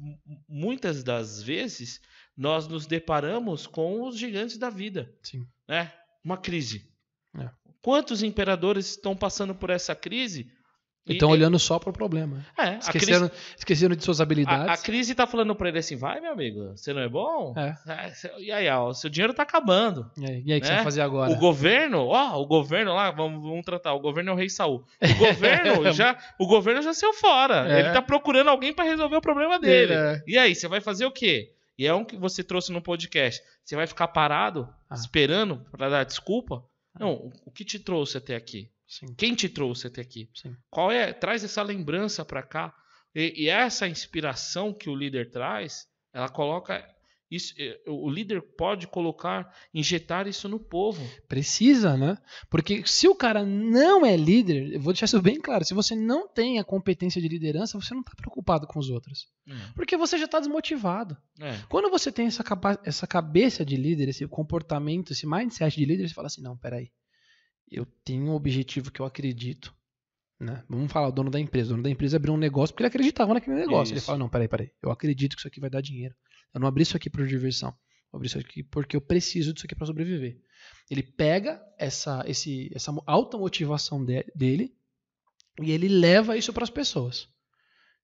muitas 0.47 1.03
das 1.03 1.41
vezes 1.41 1.99
nós 2.37 2.67
nos 2.67 2.85
deparamos 2.85 3.67
com 3.67 4.07
os 4.07 4.17
gigantes 4.17 4.57
da 4.57 4.69
vida. 4.69 5.13
Sim. 5.23 5.45
Né? 5.67 5.91
Uma 6.23 6.37
crise. 6.37 6.89
É. 7.37 7.49
Quantos 7.81 8.21
imperadores 8.21 8.91
estão 8.91 9.15
passando 9.15 9.55
por 9.55 9.69
essa 9.69 9.95
crise 9.95 10.51
Estão 11.07 11.29
olhando 11.29 11.57
só 11.57 11.79
para 11.79 11.89
o 11.89 11.93
problema. 11.93 12.45
É, 12.57 12.77
esqueceram, 12.77 13.27
crise, 13.27 13.43
esqueceram 13.57 13.95
de 13.95 14.03
suas 14.03 14.21
habilidades. 14.21 14.67
A, 14.67 14.73
a 14.73 14.77
crise 14.77 15.11
está 15.11 15.25
falando 15.25 15.55
para 15.55 15.69
ele 15.69 15.79
assim: 15.79 15.95
vai, 15.95 16.21
meu 16.21 16.31
amigo, 16.31 16.71
você 16.75 16.93
não 16.93 17.01
é 17.01 17.09
bom? 17.09 17.55
É. 17.57 17.75
é 17.87 18.39
e 18.39 18.51
aí, 18.51 18.69
ó, 18.69 18.89
o 18.89 18.93
seu 18.93 19.09
dinheiro 19.09 19.31
está 19.31 19.41
acabando. 19.41 20.11
E 20.15 20.25
aí, 20.25 20.43
e 20.45 20.57
o 20.57 20.61
que 20.61 20.67
você 20.67 20.71
vai 20.71 20.77
né? 20.77 20.83
fazer 20.83 21.01
agora? 21.01 21.31
O 21.31 21.37
governo, 21.37 22.05
ó, 22.05 22.39
o 22.39 22.45
governo 22.45 22.93
lá, 22.93 23.09
vamos, 23.09 23.41
vamos 23.41 23.65
tratar, 23.65 23.93
o 23.93 23.99
governo 23.99 24.29
é 24.29 24.33
o 24.33 24.37
rei 24.37 24.49
Saul. 24.49 24.85
O 25.01 25.17
governo 25.17 25.91
já, 25.91 26.15
o 26.39 26.45
governo 26.45 26.83
já 26.83 26.93
saiu 26.93 27.13
fora. 27.13 27.67
É. 27.67 27.79
Ele 27.79 27.87
está 27.87 28.01
procurando 28.01 28.49
alguém 28.49 28.73
para 28.73 28.85
resolver 28.85 29.15
o 29.15 29.21
problema 29.21 29.59
dele. 29.59 29.93
É. 29.93 30.23
E 30.27 30.37
aí, 30.37 30.53
você 30.53 30.67
vai 30.67 30.81
fazer 30.81 31.05
o 31.05 31.11
quê? 31.11 31.51
E 31.79 31.87
é 31.87 31.93
um 31.93 32.05
que 32.05 32.15
você 32.15 32.43
trouxe 32.43 32.71
no 32.71 32.81
podcast. 32.81 33.41
Você 33.63 33.75
vai 33.75 33.87
ficar 33.87 34.07
parado, 34.09 34.69
ah. 34.87 34.93
esperando 34.93 35.65
para 35.71 35.89
dar 35.89 36.03
desculpa? 36.03 36.63
Não, 36.99 37.31
o 37.43 37.51
que 37.51 37.65
te 37.65 37.79
trouxe 37.79 38.17
até 38.17 38.35
aqui? 38.35 38.69
Sim. 38.91 39.15
Quem 39.17 39.33
te 39.33 39.47
trouxe 39.47 39.87
até 39.87 40.01
aqui? 40.01 40.29
Sim. 40.35 40.53
Qual 40.69 40.91
é? 40.91 41.13
Traz 41.13 41.45
essa 41.45 41.63
lembrança 41.63 42.25
para 42.25 42.43
cá. 42.43 42.75
E, 43.15 43.45
e, 43.45 43.49
essa 43.49 43.87
inspiração 43.87 44.73
que 44.73 44.89
o 44.89 44.95
líder 44.95 45.31
traz, 45.31 45.87
ela 46.13 46.27
coloca 46.27 46.85
Isso, 47.29 47.53
é, 47.57 47.79
o 47.87 48.09
líder 48.09 48.41
pode 48.57 48.87
colocar, 48.87 49.55
injetar 49.73 50.27
isso 50.27 50.49
no 50.49 50.59
povo. 50.59 51.01
Precisa, 51.29 51.95
né? 51.95 52.17
Porque 52.49 52.85
se 52.85 53.07
o 53.07 53.15
cara 53.15 53.45
não 53.45 54.05
é 54.05 54.17
líder, 54.17 54.73
eu 54.73 54.81
vou 54.81 54.91
deixar 54.91 55.05
isso 55.05 55.21
bem 55.21 55.39
claro, 55.39 55.63
se 55.63 55.73
você 55.73 55.95
não 55.95 56.27
tem 56.27 56.59
a 56.59 56.63
competência 56.63 57.21
de 57.21 57.29
liderança, 57.29 57.79
você 57.79 57.93
não 57.93 58.01
está 58.01 58.13
preocupado 58.13 58.67
com 58.67 58.77
os 58.77 58.89
outros. 58.89 59.29
É. 59.47 59.53
Porque 59.73 59.95
você 59.95 60.17
já 60.17 60.25
está 60.25 60.39
desmotivado. 60.39 61.15
É. 61.39 61.57
Quando 61.69 61.89
você 61.89 62.11
tem 62.11 62.27
essa, 62.27 62.43
essa 62.83 63.07
cabeça 63.07 63.63
de 63.63 63.77
líder, 63.77 64.09
esse 64.09 64.27
comportamento, 64.27 65.13
esse 65.13 65.25
mindset 65.25 65.77
de 65.77 65.85
líder, 65.85 66.09
você 66.09 66.13
fala 66.13 66.27
assim, 66.27 66.41
não, 66.41 66.57
peraí, 66.57 66.91
eu 67.71 67.85
tenho 68.03 68.25
um 68.25 68.31
objetivo 68.35 68.91
que 68.91 68.99
eu 68.99 69.05
acredito. 69.05 69.73
Né? 70.39 70.63
Vamos 70.67 70.91
falar, 70.91 71.07
o 71.09 71.11
dono 71.11 71.29
da 71.29 71.39
empresa. 71.39 71.67
O 71.69 71.73
dono 71.73 71.83
da 71.83 71.89
empresa 71.89 72.17
abriu 72.17 72.33
um 72.33 72.37
negócio 72.37 72.73
porque 72.73 72.81
ele 72.83 72.87
acreditava 72.89 73.33
naquele 73.33 73.57
negócio. 73.57 73.91
Ele 73.93 73.99
Isso. 73.99 74.07
fala, 74.07 74.17
não, 74.17 74.27
peraí, 74.29 74.47
peraí, 74.47 74.71
eu 74.81 74.89
acredito 74.91 75.35
que 75.35 75.39
isso 75.39 75.47
aqui 75.47 75.59
vai 75.59 75.69
dar 75.69 75.81
dinheiro. 75.81 76.15
Eu 76.53 76.59
não 76.59 76.67
abri 76.67 76.83
isso 76.83 76.97
aqui 76.97 77.09
por 77.09 77.25
diversão. 77.27 77.69
Eu 78.11 78.17
abri 78.17 78.27
isso 78.27 78.39
aqui 78.39 78.63
porque 78.63 78.95
eu 78.95 79.01
preciso 79.01 79.53
disso 79.53 79.65
aqui 79.65 79.75
para 79.75 79.85
sobreviver. 79.87 80.39
Ele 80.89 81.03
pega 81.03 81.61
essa, 81.77 82.23
esse, 82.27 82.69
essa 82.73 82.91
alta 83.05 83.37
motivação 83.37 84.03
de- 84.03 84.25
dele 84.35 84.75
e 85.61 85.71
ele 85.71 85.87
leva 85.87 86.35
isso 86.35 86.51
para 86.51 86.63
as 86.63 86.69
pessoas. 86.69 87.29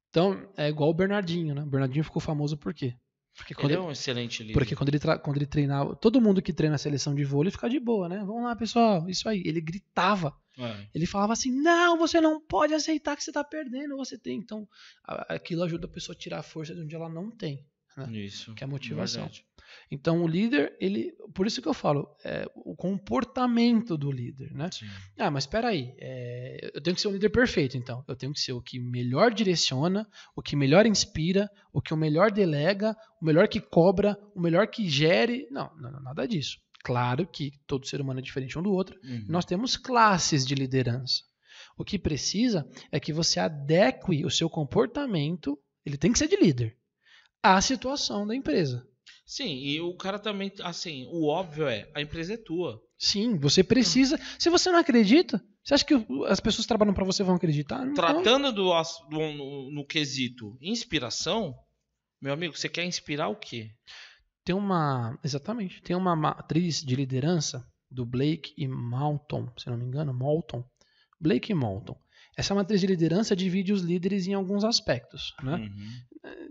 Então, 0.10 0.50
é 0.56 0.70
igual 0.70 0.90
o 0.90 0.94
Bernardinho, 0.94 1.54
né? 1.54 1.64
O 1.64 1.66
Bernardinho 1.68 2.04
ficou 2.04 2.22
famoso 2.22 2.56
por 2.58 2.74
quê? 2.74 2.96
Porque 3.38 3.54
quando 3.54 3.72
Ele 3.72 3.80
é 3.80 3.82
um 3.82 3.92
excelente 3.92 4.42
líder. 4.42 4.54
porque 4.54 4.76
quando 4.76 4.90
ele, 4.90 5.00
quando 5.00 5.38
ele 5.38 5.46
treinava, 5.46 5.96
todo 5.96 6.20
mundo 6.20 6.42
que 6.42 6.52
treina 6.52 6.76
a 6.76 6.80
seleção 6.80 7.14
de 7.14 7.24
vôlei 7.24 7.52
fica 7.52 7.70
de 7.70 7.80
boa, 7.80 8.10
né? 8.10 8.18
Vamos 8.26 8.44
lá, 8.44 8.56
pessoal, 8.56 9.08
isso 9.08 9.30
aí. 9.30 9.44
Ele 9.46 9.62
gritava. 9.62 10.36
É. 10.58 10.88
Ele 10.94 11.06
falava 11.06 11.34
assim: 11.34 11.52
não, 11.52 11.98
você 11.98 12.20
não 12.20 12.42
pode 12.42 12.74
aceitar 12.74 13.16
que 13.16 13.24
você 13.24 13.32
tá 13.32 13.44
perdendo, 13.44 13.96
você 13.96 14.18
tem. 14.18 14.40
Então, 14.40 14.68
aquilo 15.06 15.64
ajuda 15.64 15.86
a 15.86 15.90
pessoa 15.90 16.16
a 16.16 16.20
tirar 16.20 16.40
a 16.40 16.44
força 16.44 16.74
de 16.74 16.82
onde 16.82 16.96
ela 16.96 17.08
não 17.08 17.30
tem. 17.30 17.64
Isso. 18.12 18.54
Que 18.54 18.64
é 18.64 18.66
a 18.66 18.70
motivação. 18.70 19.24
Verdade. 19.24 19.46
Então, 19.90 20.24
o 20.24 20.28
líder, 20.28 20.76
ele. 20.80 21.14
Por 21.34 21.48
isso 21.48 21.62
que 21.62 21.68
eu 21.68 21.74
falo, 21.74 22.10
é, 22.24 22.46
o 22.56 22.76
comportamento 22.76 23.98
do 23.98 24.12
líder, 24.12 24.54
né? 24.54 24.70
Sim. 24.72 24.86
Ah, 25.18 25.32
mas 25.32 25.44
espera 25.44 25.70
aí, 25.70 25.94
é, 25.98 26.72
eu 26.74 26.82
tenho 26.82 26.96
que 26.96 27.02
ser 27.02 27.08
um 27.08 27.14
líder 27.14 27.30
perfeito, 27.30 27.78
então. 27.78 28.04
Eu 28.08 28.16
tenho 28.16 28.34
que 28.34 28.40
ser 28.40 28.54
o 28.54 28.62
que 28.62 28.80
melhor 28.80 29.34
direciona, 29.34 30.08
o 30.36 30.42
que 30.42 30.56
melhor 30.56 30.86
inspira, 30.86 31.50
o 31.72 31.82
que 31.82 31.94
o 31.94 31.98
melhor 31.98 32.32
delega, 32.32 32.96
o 33.22 33.26
melhor 33.26 33.48
que 33.48 33.60
cobra, 33.60 34.18
o 34.36 34.42
melhor 34.42 34.68
que 34.68 34.90
gere. 34.90 35.48
Não, 35.52 35.72
não, 35.78 35.92
não, 35.92 36.02
nada 36.02 36.28
disso. 36.28 36.60
Claro 36.84 37.28
que 37.28 37.54
todo 37.66 37.88
ser 37.88 38.00
humano 38.00 38.20
é 38.20 38.24
diferente 38.24 38.58
um 38.58 38.64
do 38.64 38.72
outro. 38.72 39.00
Uhum. 39.04 39.26
Nós 39.28 39.46
temos 39.46 39.76
classes 39.76 40.46
de 40.46 40.56
liderança. 40.56 41.24
O 41.78 41.84
que 41.84 42.00
precisa 42.00 42.68
é 42.92 43.00
que 43.00 43.14
você 43.14 43.40
adeque 43.40 44.26
o 44.26 44.32
seu 44.32 44.50
comportamento, 44.50 45.58
ele 45.86 45.98
tem 45.98 46.12
que 46.12 46.20
ser 46.20 46.28
de 46.28 46.36
líder, 46.36 46.78
à 47.44 47.60
situação 47.62 48.26
da 48.28 48.36
empresa. 48.36 48.86
Sim, 49.26 49.58
e 49.58 49.82
o 49.82 49.96
cara 49.96 50.18
também, 50.18 50.52
assim, 50.64 51.06
o 51.12 51.28
óbvio 51.28 51.68
é, 51.68 51.90
a 51.94 52.02
empresa 52.02 52.34
é 52.36 52.38
tua. 52.38 52.82
Sim, 52.98 53.38
você 53.38 53.64
precisa. 53.64 54.20
Se 54.40 54.50
você 54.50 54.72
não 54.72 54.80
acredita, 54.80 55.44
você 55.64 55.74
acha 55.74 55.86
que 55.86 55.94
as 56.28 56.40
pessoas 56.40 56.66
que 56.66 56.70
trabalham 56.70 56.94
para 56.94 57.04
você 57.04 57.24
vão 57.24 57.36
acreditar? 57.36 57.86
Não. 57.86 57.94
Tratando 57.94 58.52
do, 58.54 58.72
do- 59.10 59.34
no, 59.34 59.72
no 59.72 59.86
quesito 59.86 60.58
inspiração, 60.62 61.54
meu 62.22 62.34
amigo, 62.34 62.58
você 62.58 62.70
quer 62.70 62.86
inspirar 62.86 63.28
o 63.28 63.36
quê? 63.36 63.70
Tem 64.46 64.56
uma. 64.56 65.20
Exatamente. 65.24 65.82
Tem 65.82 65.96
uma 65.96 66.16
matriz 66.16 66.82
de 66.82 66.96
liderança 66.96 67.68
do 67.92 68.06
Blake 68.06 68.54
e 68.58 68.66
Malton, 68.68 69.52
se 69.58 69.70
não 69.70 69.78
me 69.78 69.86
engano, 69.86 70.14
Malton. 70.14 70.64
Blake 71.20 71.52
e 71.52 71.56
Malton. 71.56 71.98
Essa 72.38 72.56
matriz 72.56 72.80
de 72.80 72.88
liderança 72.88 73.36
divide 73.36 73.74
os 73.74 73.82
líderes 73.82 74.26
em 74.28 74.34
alguns 74.34 74.64
aspectos. 74.64 75.34
Né? 75.44 75.56
Uhum. 75.56 75.90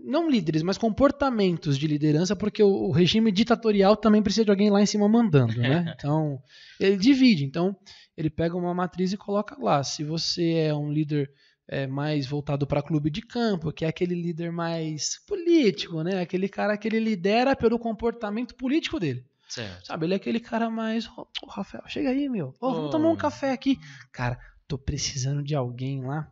Não 0.07 0.29
líderes, 0.29 0.63
mas 0.63 0.77
comportamentos 0.77 1.77
de 1.77 1.85
liderança, 1.85 2.33
porque 2.33 2.63
o, 2.63 2.69
o 2.69 2.91
regime 2.91 3.29
ditatorial 3.29 3.97
também 3.97 4.23
precisa 4.23 4.45
de 4.45 4.51
alguém 4.51 4.69
lá 4.69 4.81
em 4.81 4.85
cima 4.85 5.07
mandando. 5.09 5.59
Né? 5.59 5.93
Então, 5.97 6.41
ele 6.79 6.95
divide. 6.95 7.43
Então, 7.43 7.75
ele 8.15 8.29
pega 8.29 8.55
uma 8.55 8.73
matriz 8.73 9.11
e 9.11 9.17
coloca 9.17 9.57
lá. 9.59 9.83
Se 9.83 10.03
você 10.03 10.53
é 10.53 10.73
um 10.73 10.89
líder 10.89 11.29
é, 11.67 11.85
mais 11.85 12.25
voltado 12.25 12.65
para 12.65 12.81
clube 12.81 13.09
de 13.09 13.21
campo, 13.21 13.73
que 13.73 13.83
é 13.83 13.89
aquele 13.89 14.15
líder 14.15 14.51
mais 14.51 15.19
político, 15.27 16.01
né? 16.01 16.21
Aquele 16.21 16.47
cara 16.47 16.77
que 16.77 16.87
ele 16.87 16.99
lidera 16.99 17.55
pelo 17.55 17.77
comportamento 17.77 18.55
político 18.55 18.99
dele. 18.99 19.25
Certo. 19.49 19.87
Sabe, 19.87 20.05
ele 20.05 20.13
é 20.13 20.17
aquele 20.17 20.39
cara 20.39 20.69
mais. 20.69 21.07
Ô, 21.17 21.27
ô, 21.43 21.47
Rafael, 21.47 21.83
chega 21.87 22.09
aí, 22.09 22.29
meu. 22.29 22.53
Ô, 22.61 22.71
vamos 22.73 22.91
tomar 22.91 23.09
um 23.09 23.15
café 23.15 23.51
aqui. 23.51 23.77
Cara, 24.11 24.39
tô 24.67 24.77
precisando 24.77 25.43
de 25.43 25.55
alguém 25.55 26.01
lá 26.01 26.31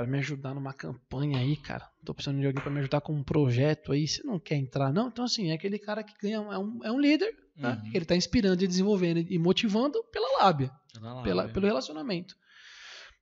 pra 0.00 0.06
me 0.06 0.18
ajudar 0.18 0.54
numa 0.54 0.72
campanha 0.72 1.38
aí, 1.38 1.56
cara. 1.56 1.86
Tô 2.06 2.14
precisando 2.14 2.40
de 2.40 2.46
alguém 2.46 2.62
pra 2.62 2.72
me 2.72 2.78
ajudar 2.78 3.02
com 3.02 3.12
um 3.12 3.22
projeto 3.22 3.92
aí. 3.92 4.08
Você 4.08 4.22
não 4.22 4.40
quer 4.40 4.56
entrar, 4.56 4.90
não? 4.90 5.08
Então, 5.08 5.26
assim, 5.26 5.50
é 5.50 5.54
aquele 5.54 5.78
cara 5.78 6.02
que 6.02 6.14
ganha. 6.22 6.36
É 6.36 6.58
um, 6.58 6.80
é 6.82 6.90
um 6.90 6.98
líder, 6.98 7.30
né? 7.54 7.78
Uhum. 7.84 7.90
Ele 7.92 8.06
tá 8.06 8.16
inspirando 8.16 8.64
e 8.64 8.66
desenvolvendo 8.66 9.18
e 9.18 9.38
motivando 9.38 10.02
pela 10.10 10.42
lábia, 10.42 10.70
Tá 10.94 11.00
lá, 11.00 11.22
pela, 11.22 11.46
né? 11.46 11.52
pelo 11.52 11.66
relacionamento. 11.66 12.34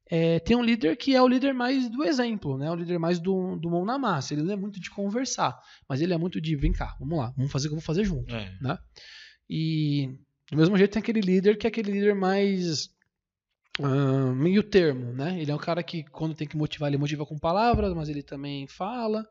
É, 0.09 0.39
tem 0.39 0.57
um 0.57 0.63
líder 0.63 0.97
que 0.97 1.17
é 1.17 1.21
o 1.21 1.27
líder 1.27 1.53
mais 1.53 1.89
do 1.91 2.05
exemplo, 2.05 2.57
né? 2.57 2.71
O 2.71 2.77
líder 2.77 2.99
mais 2.99 3.19
do, 3.19 3.57
do 3.57 3.69
mão 3.69 3.85
na 3.85 3.99
massa. 3.99 4.33
Ele 4.33 4.45
não 4.45 4.53
é 4.53 4.57
muito 4.57 4.79
de 4.79 4.89
conversar, 4.89 5.59
mas 5.89 6.01
ele 6.01 6.15
é 6.15 6.19
muito 6.19 6.41
de 6.41 6.55
vem 6.55 6.73
cá, 6.73 6.97
vamos 7.01 7.19
lá, 7.19 7.33
vamos 7.37 7.51
fazer 7.51 7.67
o 7.67 7.71
que 7.71 7.75
eu 7.75 7.81
vou 7.81 7.85
fazer 7.85 8.05
junto. 8.05 8.33
É. 8.33 8.57
E 9.51 10.17
do 10.49 10.57
mesmo 10.57 10.79
jeito 10.79 10.93
tem 10.93 11.01
aquele 11.01 11.21
líder 11.21 11.59
que 11.59 11.67
é 11.67 11.69
aquele 11.69 11.91
líder 11.91 12.15
mais 12.15 12.89
ah, 13.83 14.33
meio 14.35 14.63
termo, 14.63 15.13
né? 15.13 15.41
Ele 15.41 15.51
é 15.51 15.55
um 15.55 15.59
cara 15.59 15.83
que 15.83 16.03
quando 16.05 16.35
tem 16.35 16.47
que 16.47 16.57
motivar, 16.57 16.89
ele 16.89 16.99
motiva 16.99 17.25
com 17.25 17.39
palavras, 17.39 17.95
mas 17.95 18.09
ele 18.09 18.23
também 18.23 18.67
fala. 18.67 19.27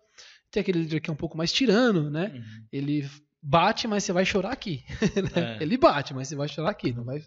Tem 0.49 0.61
aquele 0.61 0.79
líder 0.79 1.01
que 1.01 1.09
é 1.09 1.13
um 1.13 1.17
pouco 1.17 1.37
mais 1.37 1.51
tirano, 1.51 2.09
né? 2.09 2.31
Uhum. 2.33 2.65
Ele 2.71 3.09
bate, 3.41 3.87
mas 3.87 4.03
você 4.03 4.13
vai 4.13 4.25
chorar 4.25 4.51
aqui. 4.51 4.83
né? 5.35 5.57
É. 5.57 5.63
Ele 5.63 5.77
bate, 5.77 6.13
mas 6.13 6.27
você 6.27 6.35
vai 6.35 6.47
chorar 6.47 6.69
aqui. 6.69 6.93
Não, 6.93 7.03
vai, 7.03 7.21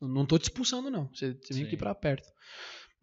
não 0.00 0.26
tô 0.26 0.38
te 0.38 0.44
expulsando, 0.44 0.90
não. 0.90 1.08
Você, 1.08 1.32
você 1.32 1.54
vem 1.54 1.62
Sim. 1.62 1.66
aqui 1.68 1.76
para 1.76 1.94
perto. 1.94 2.28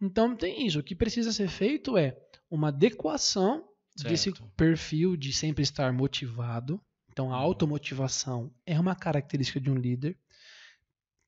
Então 0.00 0.36
tem 0.36 0.66
isso. 0.66 0.78
O 0.78 0.82
que 0.82 0.94
precisa 0.94 1.32
ser 1.32 1.48
feito 1.48 1.96
é 1.98 2.16
uma 2.50 2.68
adequação 2.68 3.64
desse 4.02 4.30
Certo. 4.30 4.50
perfil 4.56 5.16
de 5.16 5.32
sempre 5.32 5.62
estar 5.62 5.92
motivado. 5.92 6.80
Então 7.10 7.32
a 7.32 7.36
automotivação 7.36 8.52
é 8.66 8.78
uma 8.78 8.94
característica 8.94 9.60
de 9.60 9.70
um 9.70 9.76
líder. 9.76 10.16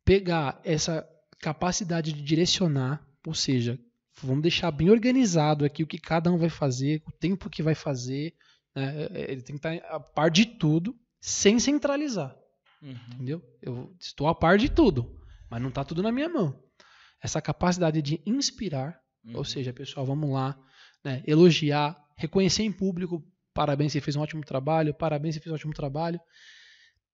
Pegar 0.04 0.61
essa 0.64 1.09
capacidade 1.40 2.12
de 2.12 2.22
direcionar, 2.22 3.05
ou 3.27 3.35
seja, 3.35 3.79
vamos 4.22 4.42
deixar 4.42 4.70
bem 4.70 4.90
organizado 4.90 5.64
aqui 5.64 5.83
o 5.83 5.87
que 5.87 5.99
cada 5.99 6.31
um 6.31 6.38
vai 6.38 6.49
fazer, 6.49 7.03
o 7.07 7.12
tempo 7.12 7.51
que 7.51 7.62
vai 7.62 7.75
fazer. 7.75 8.35
né? 8.75 9.09
Ele 9.29 9.42
tem 9.42 9.57
que 9.59 9.66
estar 9.68 9.75
a 9.94 10.01
par 10.01 10.31
de 10.31 10.46
tudo, 10.46 10.96
sem 11.20 11.59
centralizar. 11.59 12.35
Uhum. 12.83 12.96
Entendeu? 13.14 13.42
Eu 13.62 13.94
estou 13.99 14.29
a 14.29 14.35
par 14.35 14.59
de 14.59 14.68
tudo, 14.70 15.20
mas 15.51 15.61
não 15.61 15.68
está 15.70 15.85
tudo 15.85 16.03
na 16.03 16.12
minha 16.12 16.29
mão. 16.29 16.62
Essa 17.22 17.40
capacidade 17.40 18.01
de 18.03 18.20
inspirar, 18.27 18.99
Uhum. 19.25 19.38
ou 19.38 19.44
seja, 19.44 19.72
pessoal, 19.72 20.07
vamos 20.07 20.31
lá, 20.31 20.57
né, 21.05 21.20
elogiar, 21.27 21.96
reconhecer 22.16 22.62
em 22.62 22.70
público, 22.70 23.25
parabéns, 23.53 23.92
você 23.92 24.01
fez 24.01 24.14
um 24.14 24.20
ótimo 24.20 24.44
trabalho, 24.44 24.94
parabéns, 24.94 25.35
você 25.35 25.40
fez 25.40 25.51
um 25.53 25.57
ótimo 25.57 25.72
trabalho. 25.72 26.20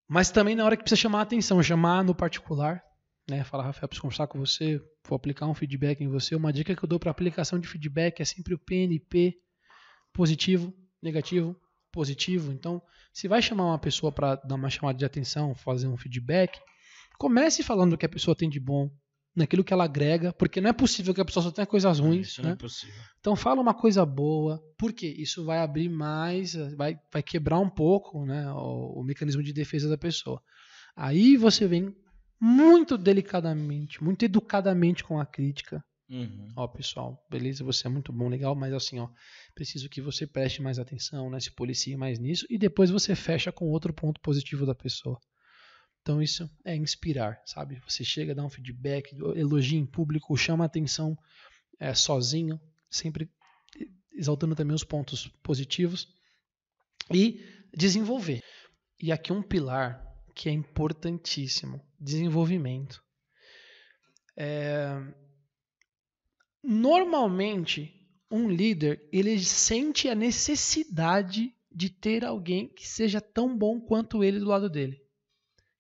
Mas 0.06 0.30
também 0.30 0.54
na 0.54 0.64
hora 0.64 0.76
que 0.76 0.82
precisa 0.82 1.00
chamar 1.00 1.20
a 1.20 1.22
atenção, 1.22 1.62
chamar 1.62 2.04
no 2.04 2.14
particular, 2.14 2.82
né, 3.28 3.44
falar, 3.44 3.64
Rafael, 3.64 3.88
preciso 3.88 4.02
conversar 4.02 4.26
com 4.26 4.38
você, 4.38 4.80
vou 5.06 5.16
aplicar 5.16 5.46
um 5.46 5.54
feedback 5.54 6.00
em 6.00 6.08
você. 6.08 6.34
Uma 6.34 6.52
dica 6.52 6.74
que 6.74 6.84
eu 6.84 6.88
dou 6.88 6.98
para 6.98 7.10
aplicação 7.10 7.58
de 7.58 7.68
feedback 7.68 8.20
é 8.20 8.24
sempre 8.24 8.54
o 8.54 8.58
PNP, 8.58 9.36
positivo, 10.12 10.74
negativo, 11.00 11.56
positivo. 11.90 12.52
Então, 12.52 12.82
se 13.12 13.28
vai 13.28 13.40
chamar 13.40 13.66
uma 13.66 13.78
pessoa 13.78 14.10
para 14.10 14.36
dar 14.36 14.54
uma 14.54 14.70
chamada 14.70 14.98
de 14.98 15.04
atenção, 15.04 15.54
fazer 15.54 15.86
um 15.86 15.96
feedback, 15.96 16.58
comece 17.18 17.62
falando 17.62 17.92
o 17.92 17.98
que 17.98 18.06
a 18.06 18.08
pessoa 18.08 18.34
tem 18.34 18.48
de 18.48 18.58
bom, 18.58 18.90
naquilo 19.34 19.64
que 19.64 19.72
ela 19.72 19.84
agrega, 19.84 20.32
porque 20.32 20.60
não 20.60 20.70
é 20.70 20.72
possível 20.72 21.14
que 21.14 21.20
a 21.20 21.24
pessoa 21.24 21.44
só 21.44 21.50
tenha 21.50 21.66
coisas 21.66 21.98
ruins, 21.98 22.28
Isso 22.28 22.42
né? 22.42 22.48
não 22.48 22.54
é 22.54 22.56
possível. 22.56 23.02
Então 23.18 23.34
fala 23.34 23.62
uma 23.62 23.72
coisa 23.72 24.04
boa, 24.04 24.62
porque 24.76 25.06
isso 25.06 25.44
vai 25.44 25.58
abrir 25.58 25.88
mais, 25.88 26.54
vai, 26.76 26.98
vai 27.10 27.22
quebrar 27.22 27.58
um 27.58 27.70
pouco 27.70 28.26
né, 28.26 28.50
o, 28.52 29.00
o 29.00 29.04
mecanismo 29.04 29.42
de 29.42 29.52
defesa 29.52 29.88
da 29.88 29.96
pessoa. 29.96 30.42
Aí 30.94 31.36
você 31.36 31.66
vem 31.66 31.94
muito 32.44 32.98
delicadamente, 32.98 34.02
muito 34.02 34.24
educadamente 34.24 35.04
com 35.04 35.20
a 35.20 35.24
crítica. 35.24 35.80
Uhum. 36.10 36.52
Ó, 36.56 36.66
pessoal, 36.66 37.24
beleza, 37.30 37.62
você 37.62 37.86
é 37.86 37.90
muito 37.90 38.12
bom, 38.12 38.28
legal, 38.28 38.56
mas 38.56 38.74
assim, 38.74 38.98
ó, 38.98 39.08
preciso 39.54 39.88
que 39.88 40.00
você 40.00 40.26
preste 40.26 40.60
mais 40.60 40.76
atenção, 40.76 41.30
né, 41.30 41.38
se 41.38 41.52
policie 41.52 41.96
mais 41.96 42.18
nisso, 42.18 42.44
e 42.50 42.58
depois 42.58 42.90
você 42.90 43.14
fecha 43.14 43.52
com 43.52 43.70
outro 43.70 43.94
ponto 43.94 44.20
positivo 44.20 44.66
da 44.66 44.74
pessoa. 44.74 45.20
Então 46.00 46.20
isso 46.20 46.50
é 46.64 46.74
inspirar, 46.74 47.40
sabe? 47.46 47.80
Você 47.88 48.02
chega, 48.02 48.34
dá 48.34 48.44
um 48.44 48.50
feedback, 48.50 49.16
elogia 49.36 49.78
em 49.78 49.86
público, 49.86 50.36
chama 50.36 50.64
atenção 50.64 51.16
é, 51.78 51.94
sozinho, 51.94 52.60
sempre 52.90 53.30
exaltando 54.12 54.56
também 54.56 54.74
os 54.74 54.82
pontos 54.82 55.28
positivos 55.44 56.08
e 57.08 57.40
desenvolver. 57.72 58.42
E 59.00 59.12
aqui 59.12 59.32
um 59.32 59.44
pilar 59.44 60.04
que 60.34 60.48
é 60.48 60.52
importantíssimo, 60.52 61.80
desenvolvimento. 62.02 63.02
É, 64.36 65.00
Normalmente, 66.62 67.92
um 68.30 68.48
líder 68.48 69.08
ele 69.12 69.38
sente 69.40 70.08
a 70.08 70.14
necessidade 70.14 71.52
de 71.70 71.90
ter 71.90 72.24
alguém 72.24 72.68
que 72.68 72.86
seja 72.86 73.20
tão 73.20 73.56
bom 73.56 73.80
quanto 73.80 74.22
ele 74.22 74.38
do 74.38 74.46
lado 74.46 74.70
dele. 74.70 75.02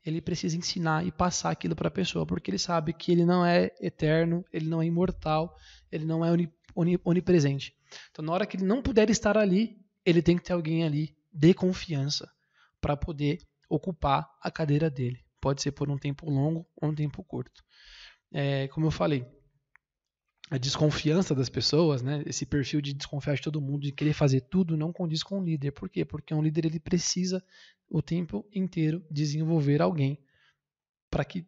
Ele 0.04 0.20
precisa 0.20 0.56
ensinar 0.56 1.06
e 1.06 1.12
passar 1.12 1.50
aquilo 1.50 1.76
para 1.76 1.86
a 1.86 1.92
pessoa, 1.92 2.26
porque 2.26 2.50
ele 2.50 2.58
sabe 2.58 2.92
que 2.92 3.12
ele 3.12 3.24
não 3.24 3.46
é 3.46 3.70
eterno, 3.80 4.44
ele 4.52 4.68
não 4.68 4.82
é 4.82 4.86
imortal, 4.86 5.56
ele 5.92 6.04
não 6.04 6.24
é 6.24 6.30
onipresente. 7.04 7.72
Então, 8.10 8.24
na 8.24 8.32
hora 8.32 8.46
que 8.46 8.56
ele 8.56 8.64
não 8.64 8.82
puder 8.82 9.08
estar 9.08 9.38
ali, 9.38 9.78
ele 10.04 10.20
tem 10.20 10.36
que 10.36 10.42
ter 10.42 10.52
alguém 10.52 10.82
ali 10.82 11.16
de 11.32 11.54
confiança 11.54 12.28
para 12.80 12.96
poder 12.96 13.38
ocupar 13.68 14.28
a 14.40 14.50
cadeira 14.50 14.90
dele. 14.90 15.20
Pode 15.42 15.60
ser 15.60 15.72
por 15.72 15.90
um 15.90 15.98
tempo 15.98 16.30
longo 16.30 16.64
ou 16.80 16.90
um 16.90 16.94
tempo 16.94 17.22
curto. 17.24 17.64
É, 18.32 18.68
como 18.68 18.86
eu 18.86 18.92
falei, 18.92 19.26
a 20.48 20.56
desconfiança 20.56 21.34
das 21.34 21.48
pessoas, 21.48 22.00
né, 22.00 22.22
esse 22.26 22.46
perfil 22.46 22.80
de 22.80 22.94
desconfiar 22.94 23.34
de 23.34 23.42
todo 23.42 23.60
mundo, 23.60 23.82
de 23.82 23.92
querer 23.92 24.12
fazer 24.12 24.42
tudo, 24.42 24.76
não 24.76 24.92
condiz 24.92 25.22
com 25.24 25.40
o 25.40 25.44
líder. 25.44 25.72
Por 25.72 25.88
quê? 25.88 26.04
Porque 26.04 26.32
um 26.32 26.40
líder 26.40 26.66
ele 26.66 26.78
precisa 26.78 27.44
o 27.90 28.00
tempo 28.00 28.48
inteiro 28.54 29.04
desenvolver 29.10 29.82
alguém 29.82 30.16
para 31.10 31.24
que 31.24 31.44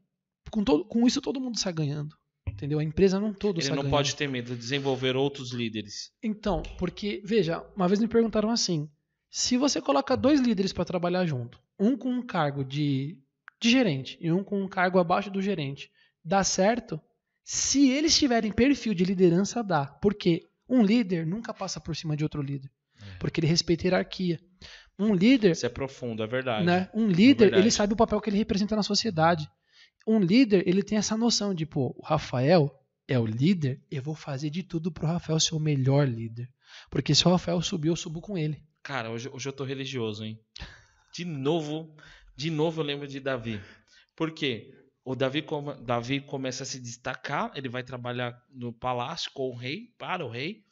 com, 0.51 0.65
todo, 0.65 0.85
com 0.85 1.07
isso 1.07 1.21
todo 1.21 1.41
mundo 1.41 1.59
saia 1.59 1.75
ganhando. 1.75 2.17
Entendeu? 2.47 2.79
A 2.79 2.85
empresa 2.85 3.21
não 3.21 3.33
todo 3.33 3.61
Ele 3.61 3.69
não 3.69 3.77
ganhando. 3.77 3.91
pode 3.91 4.17
ter 4.17 4.29
medo 4.29 4.53
de 4.53 4.59
desenvolver 4.59 5.17
outros 5.17 5.53
líderes. 5.53 6.13
Então, 6.23 6.63
porque, 6.79 7.23
veja, 7.25 7.65
uma 7.77 7.89
vez 7.89 8.01
me 8.01 8.09
perguntaram 8.09 8.51
assim: 8.51 8.91
se 9.31 9.57
você 9.57 9.81
coloca 9.81 10.17
dois 10.17 10.41
líderes 10.41 10.73
para 10.73 10.85
trabalhar 10.85 11.27
junto, 11.27 11.61
um 11.79 11.97
com 11.97 12.11
um 12.11 12.25
cargo 12.25 12.65
de, 12.65 13.19
de 13.65 13.71
gerente 13.71 14.19
e 14.21 14.31
um 14.31 14.45
com 14.45 14.63
um 14.63 14.69
cargo 14.69 14.99
abaixo 14.99 15.31
do 15.31 15.41
gerente, 15.41 15.91
dá 16.23 16.45
certo? 16.45 17.01
Se 17.43 17.91
eles 17.91 18.17
tiverem 18.17 18.53
perfil 18.53 18.95
de 18.95 19.05
liderança, 19.05 19.63
dá. 19.63 19.87
Porque 19.87 20.43
um 20.69 20.83
líder 20.83 21.27
nunca 21.27 21.53
passa 21.53 21.81
por 21.81 21.97
cima 21.97 22.17
de 22.17 22.23
outro 22.23 22.43
líder. 22.43 22.71
É. 23.01 23.17
Porque 23.19 23.41
ele 23.41 23.47
respeita 23.47 23.85
a 23.85 23.87
hierarquia. 23.87 24.41
Um 24.99 25.15
líder. 25.15 25.53
Isso 25.53 25.67
é 25.67 25.71
profundo, 25.71 26.23
é 26.23 26.27
verdade. 26.27 26.65
Né? 26.65 26.89
Um 26.95 27.09
líder, 27.09 27.53
é 27.53 27.59
ele 27.59 27.71
sabe 27.71 27.95
o 27.95 27.97
papel 27.97 28.21
que 28.21 28.31
ele 28.31 28.39
representa 28.39 28.77
na 28.77 28.83
sociedade. 28.83 29.51
Um 30.07 30.19
líder, 30.19 30.67
ele 30.69 30.83
tem 30.83 30.99
essa 30.99 31.17
noção 31.17 31.55
de, 31.55 31.65
pô, 31.65 31.95
o 31.99 32.05
Rafael 32.05 32.71
é 33.09 33.19
o 33.19 33.27
líder, 33.27 33.83
eu 33.91 34.03
vou 34.03 34.15
fazer 34.15 34.51
de 34.51 34.63
tudo 34.63 34.93
pro 34.93 35.07
Rafael 35.07 35.41
ser 35.41 35.55
o 35.55 35.61
melhor 35.61 36.07
líder. 36.07 36.51
Porque 36.91 37.15
se 37.15 37.27
o 37.27 37.31
Rafael 37.31 37.61
subir, 37.63 37.89
eu 37.89 37.97
subo 37.97 38.21
com 38.21 38.37
ele. 38.37 38.63
Cara, 38.83 39.11
hoje, 39.11 39.29
hoje 39.33 39.49
eu 39.49 39.53
tô 39.53 39.65
religioso, 39.65 40.25
hein? 40.25 40.39
De 41.15 41.25
novo, 41.25 41.95
de 42.37 42.51
novo 42.51 42.81
eu 42.81 42.85
lembro 42.85 43.07
de 43.07 43.21
Davi. 43.21 43.61
Por 44.17 44.33
quê? 44.33 44.73
o 45.05 45.15
Davi, 45.15 45.43
come, 45.43 45.75
Davi 45.83 46.21
começa 46.21 46.63
a 46.63 46.67
se 46.67 46.81
destacar, 46.81 47.53
ele 47.55 47.69
vai 47.69 47.83
trabalhar 47.83 48.43
no 48.51 48.73
palácio 48.73 49.31
com 49.35 49.51
o 49.51 49.57
rei, 49.57 49.93
para 49.99 50.25
o 50.25 50.31
rei, 50.31 50.65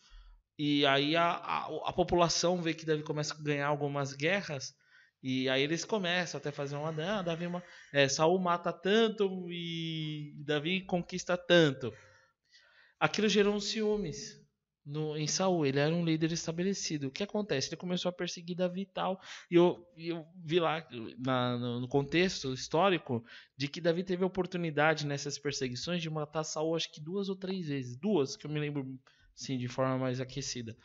e 0.58 0.86
aí 0.86 1.14
a, 1.14 1.32
a, 1.32 1.66
a, 1.88 1.92
população 1.92 2.62
vê 2.62 2.72
que 2.72 2.86
Davi 2.86 3.02
começa 3.02 3.34
a 3.34 3.42
ganhar 3.42 3.66
algumas 3.66 4.14
guerras, 4.14 4.74
e 5.22 5.48
aí 5.50 5.62
eles 5.62 5.84
começam 5.84 6.38
até 6.38 6.50
fazer 6.50 6.76
uma. 6.76 6.88
Ah, 6.88 7.22
Davi, 7.22 7.44
é, 7.92 8.08
Saul 8.08 8.40
mata 8.40 8.72
tanto 8.72 9.46
e 9.50 10.34
Davi 10.44 10.80
conquista 10.80 11.36
tanto. 11.36 11.92
Aquilo 12.98 13.28
gerou 13.28 13.54
um 13.54 13.60
ciúmes 13.60 14.41
no, 14.84 15.16
em 15.16 15.26
Saul. 15.26 15.64
Ele 15.66 15.78
era 15.78 15.94
um 15.94 16.04
líder 16.04 16.32
estabelecido. 16.32 17.08
O 17.08 17.10
que 17.10 17.22
acontece? 17.22 17.68
Ele 17.68 17.76
começou 17.76 18.08
a 18.08 18.12
perseguir 18.12 18.56
Davi 18.56 18.82
e 18.82 18.86
tal. 18.86 19.20
E 19.50 19.54
eu, 19.54 19.86
eu 19.96 20.26
vi 20.44 20.60
lá 20.60 20.86
na, 21.18 21.58
no 21.58 21.88
contexto 21.88 22.52
histórico 22.52 23.24
de 23.56 23.68
que 23.68 23.80
Davi 23.80 24.02
teve 24.02 24.24
a 24.24 24.26
oportunidade 24.26 25.06
nessas 25.06 25.38
perseguições 25.38 26.02
de 26.02 26.10
matar 26.10 26.44
Saul 26.44 26.76
acho 26.76 26.92
que 26.92 27.00
duas 27.00 27.28
ou 27.28 27.36
três 27.36 27.66
vezes. 27.68 27.96
Duas, 27.96 28.36
que 28.36 28.46
eu 28.46 28.50
me 28.50 28.60
lembro 28.60 28.98
sim, 29.34 29.58
de 29.58 29.68
forma 29.68 29.98
mais 29.98 30.20
aquecida. 30.20 30.76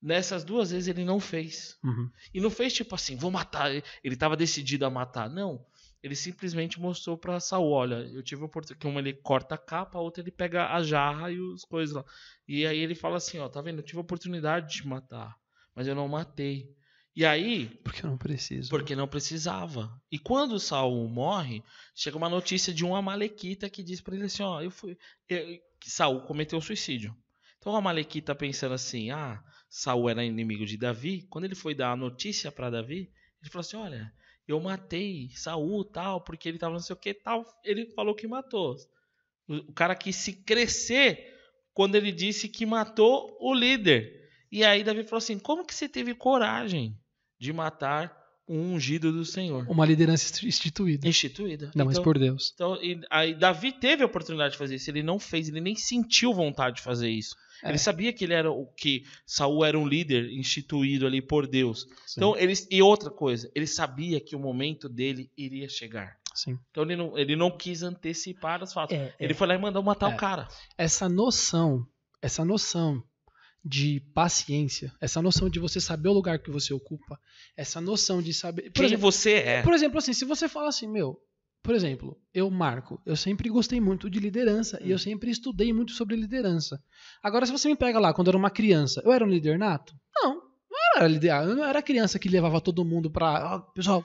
Nessas 0.00 0.44
duas 0.44 0.70
vezes 0.70 0.88
ele 0.88 1.04
não 1.04 1.18
fez. 1.18 1.78
Uhum. 1.82 2.10
E 2.32 2.40
não 2.40 2.50
fez 2.50 2.72
tipo 2.72 2.94
assim, 2.94 3.16
vou 3.16 3.30
matar. 3.30 3.70
Ele 3.70 3.84
estava 4.04 4.36
decidido 4.36 4.84
a 4.84 4.90
matar. 4.90 5.28
Não. 5.28 5.64
Ele 6.02 6.14
simplesmente 6.14 6.78
mostrou 6.78 7.16
para 7.16 7.40
Saul, 7.40 7.72
olha, 7.72 7.96
eu 8.12 8.22
tive 8.22 8.42
a 8.42 8.44
oportunidade 8.44 8.78
que 8.78 8.86
uma 8.86 9.00
ele 9.00 9.14
corta 9.14 9.56
a 9.56 9.58
capa, 9.58 9.98
a 9.98 10.00
outra 10.00 10.22
ele 10.22 10.30
pega 10.30 10.72
a 10.72 10.82
jarra 10.82 11.32
e 11.32 11.40
os 11.40 11.64
coisas 11.64 11.96
lá. 11.96 12.04
E 12.48 12.66
aí 12.66 12.78
ele 12.78 12.94
fala 12.94 13.16
assim, 13.16 13.38
ó, 13.38 13.48
tá 13.48 13.60
vendo? 13.60 13.78
Eu 13.78 13.82
tive 13.84 13.98
a 13.98 14.02
oportunidade 14.02 14.68
de 14.68 14.82
te 14.82 14.86
matar, 14.86 15.36
mas 15.74 15.86
eu 15.86 15.94
não 15.94 16.08
matei. 16.08 16.74
E 17.14 17.24
aí, 17.24 17.68
porque 17.82 18.02
não 18.02 18.18
preciso. 18.18 18.68
Porque 18.68 18.94
não 18.94 19.08
precisava. 19.08 19.90
E 20.12 20.18
quando 20.18 20.60
Saul 20.60 21.08
morre, 21.08 21.62
chega 21.94 22.16
uma 22.16 22.28
notícia 22.28 22.74
de 22.74 22.84
um 22.84 22.94
amalequita 22.94 23.70
que 23.70 23.82
diz 23.82 24.00
para 24.00 24.14
ele 24.14 24.26
assim, 24.26 24.42
ó, 24.42 24.60
eu 24.60 24.70
fui 24.70 24.96
eu, 25.28 25.58
Saul 25.82 26.20
cometeu 26.22 26.60
suicídio. 26.60 27.16
Então 27.58 27.72
o 27.72 27.76
amalequita 27.76 28.34
pensando 28.34 28.74
assim, 28.74 29.10
ah, 29.10 29.42
Saul 29.68 30.10
era 30.10 30.24
inimigo 30.24 30.66
de 30.66 30.76
Davi, 30.76 31.26
quando 31.30 31.46
ele 31.46 31.54
foi 31.54 31.74
dar 31.74 31.92
a 31.92 31.96
notícia 31.96 32.52
para 32.52 32.70
Davi, 32.70 33.10
ele 33.40 33.50
falou 33.50 33.60
assim, 33.60 33.76
olha, 33.76 34.12
eu 34.46 34.60
matei 34.60 35.30
Saul 35.34 35.84
tal, 35.84 36.20
porque 36.20 36.48
ele 36.48 36.58
tava 36.58 36.74
não 36.74 36.80
sei 36.80 36.94
o 36.94 36.98
que 36.98 37.12
tal. 37.12 37.44
Ele 37.64 37.86
falou 37.94 38.14
que 38.14 38.28
matou. 38.28 38.76
O 39.48 39.72
cara 39.72 39.94
quis 39.94 40.16
se 40.16 40.32
crescer 40.32 41.35
quando 41.76 41.94
ele 41.94 42.10
disse 42.10 42.48
que 42.48 42.64
matou 42.64 43.36
o 43.38 43.52
líder. 43.52 44.26
E 44.50 44.64
aí 44.64 44.82
Davi 44.82 45.04
falou 45.04 45.18
assim: 45.18 45.38
como 45.38 45.62
que 45.62 45.74
você 45.74 45.86
teve 45.86 46.14
coragem 46.14 46.98
de 47.38 47.52
matar 47.52 48.16
um 48.48 48.72
ungido 48.72 49.12
do 49.12 49.26
Senhor? 49.26 49.66
Uma 49.68 49.84
liderança 49.84 50.46
instituída. 50.46 51.06
Instituída. 51.06 51.66
Não, 51.66 51.84
então, 51.84 51.86
mas 51.86 51.98
por 51.98 52.18
Deus. 52.18 52.52
Então, 52.54 52.78
aí 53.10 53.34
Davi 53.34 53.72
teve 53.72 54.02
a 54.02 54.06
oportunidade 54.06 54.52
de 54.52 54.58
fazer 54.58 54.76
isso, 54.76 54.90
ele 54.90 55.02
não 55.02 55.18
fez, 55.18 55.50
ele 55.50 55.60
nem 55.60 55.76
sentiu 55.76 56.32
vontade 56.32 56.76
de 56.76 56.82
fazer 56.82 57.10
isso. 57.10 57.36
É. 57.62 57.68
Ele 57.68 57.78
sabia 57.78 58.10
que 58.10 58.24
ele 58.24 58.32
era 58.32 58.50
o 58.50 58.66
que 58.68 59.04
Saul 59.26 59.62
era 59.62 59.78
um 59.78 59.86
líder 59.86 60.30
instituído 60.30 61.06
ali 61.06 61.20
por 61.20 61.46
Deus. 61.46 61.86
Sim. 62.06 62.20
Então 62.20 62.36
ele 62.38 62.54
e 62.70 62.80
outra 62.80 63.10
coisa, 63.10 63.50
ele 63.54 63.66
sabia 63.66 64.18
que 64.18 64.34
o 64.34 64.40
momento 64.40 64.88
dele 64.88 65.30
iria 65.36 65.68
chegar. 65.68 66.16
Sim. 66.36 66.58
Então 66.70 66.84
ele 66.84 66.96
não, 66.96 67.18
ele 67.18 67.34
não 67.34 67.50
quis 67.50 67.82
antecipar 67.82 68.62
os 68.62 68.72
fatos. 68.72 68.96
É, 68.96 69.14
ele 69.18 69.32
é. 69.32 69.34
foi 69.34 69.46
lá 69.46 69.54
e 69.54 69.58
mandou 69.58 69.82
matar 69.82 70.08
o 70.08 70.12
é. 70.12 70.16
cara. 70.16 70.46
Essa 70.76 71.08
noção, 71.08 71.86
essa 72.20 72.44
noção 72.44 73.02
de 73.64 74.00
paciência, 74.14 74.92
essa 75.00 75.20
noção 75.22 75.48
de 75.48 75.58
você 75.58 75.80
saber 75.80 76.10
o 76.10 76.12
lugar 76.12 76.38
que 76.38 76.50
você 76.50 76.72
ocupa, 76.72 77.18
essa 77.56 77.80
noção 77.80 78.22
de 78.22 78.32
saber 78.32 78.70
quem 78.70 78.84
exemplo, 78.84 79.02
você 79.02 79.34
é. 79.34 79.62
Por 79.62 79.72
exemplo, 79.72 79.98
assim, 79.98 80.12
se 80.12 80.24
você 80.24 80.48
fala 80.48 80.68
assim, 80.68 80.86
meu, 80.86 81.18
por 81.62 81.74
exemplo, 81.74 82.16
eu, 82.32 82.48
Marco, 82.50 83.00
eu 83.04 83.16
sempre 83.16 83.48
gostei 83.48 83.80
muito 83.80 84.08
de 84.08 84.20
liderança 84.20 84.76
hum. 84.76 84.86
e 84.86 84.90
eu 84.90 84.96
hum. 84.96 84.98
sempre 84.98 85.30
estudei 85.30 85.72
muito 85.72 85.92
sobre 85.92 86.14
liderança. 86.14 86.80
Agora, 87.22 87.46
se 87.46 87.50
você 87.50 87.68
me 87.68 87.76
pega 87.76 87.98
lá 87.98 88.12
quando 88.12 88.28
eu 88.28 88.32
era 88.32 88.38
uma 88.38 88.50
criança, 88.50 89.02
eu 89.04 89.10
era 89.10 89.24
um 89.24 89.28
líder 89.28 89.58
nato? 89.58 89.94
Não 90.14 90.45
era 90.96 91.06
líder. 91.06 91.30
Eu 91.30 91.56
não 91.56 91.64
era 91.64 91.82
criança 91.82 92.18
que 92.18 92.28
levava 92.28 92.60
todo 92.60 92.84
mundo 92.84 93.10
pra. 93.10 93.56
Oh, 93.56 93.72
pessoal, 93.72 94.04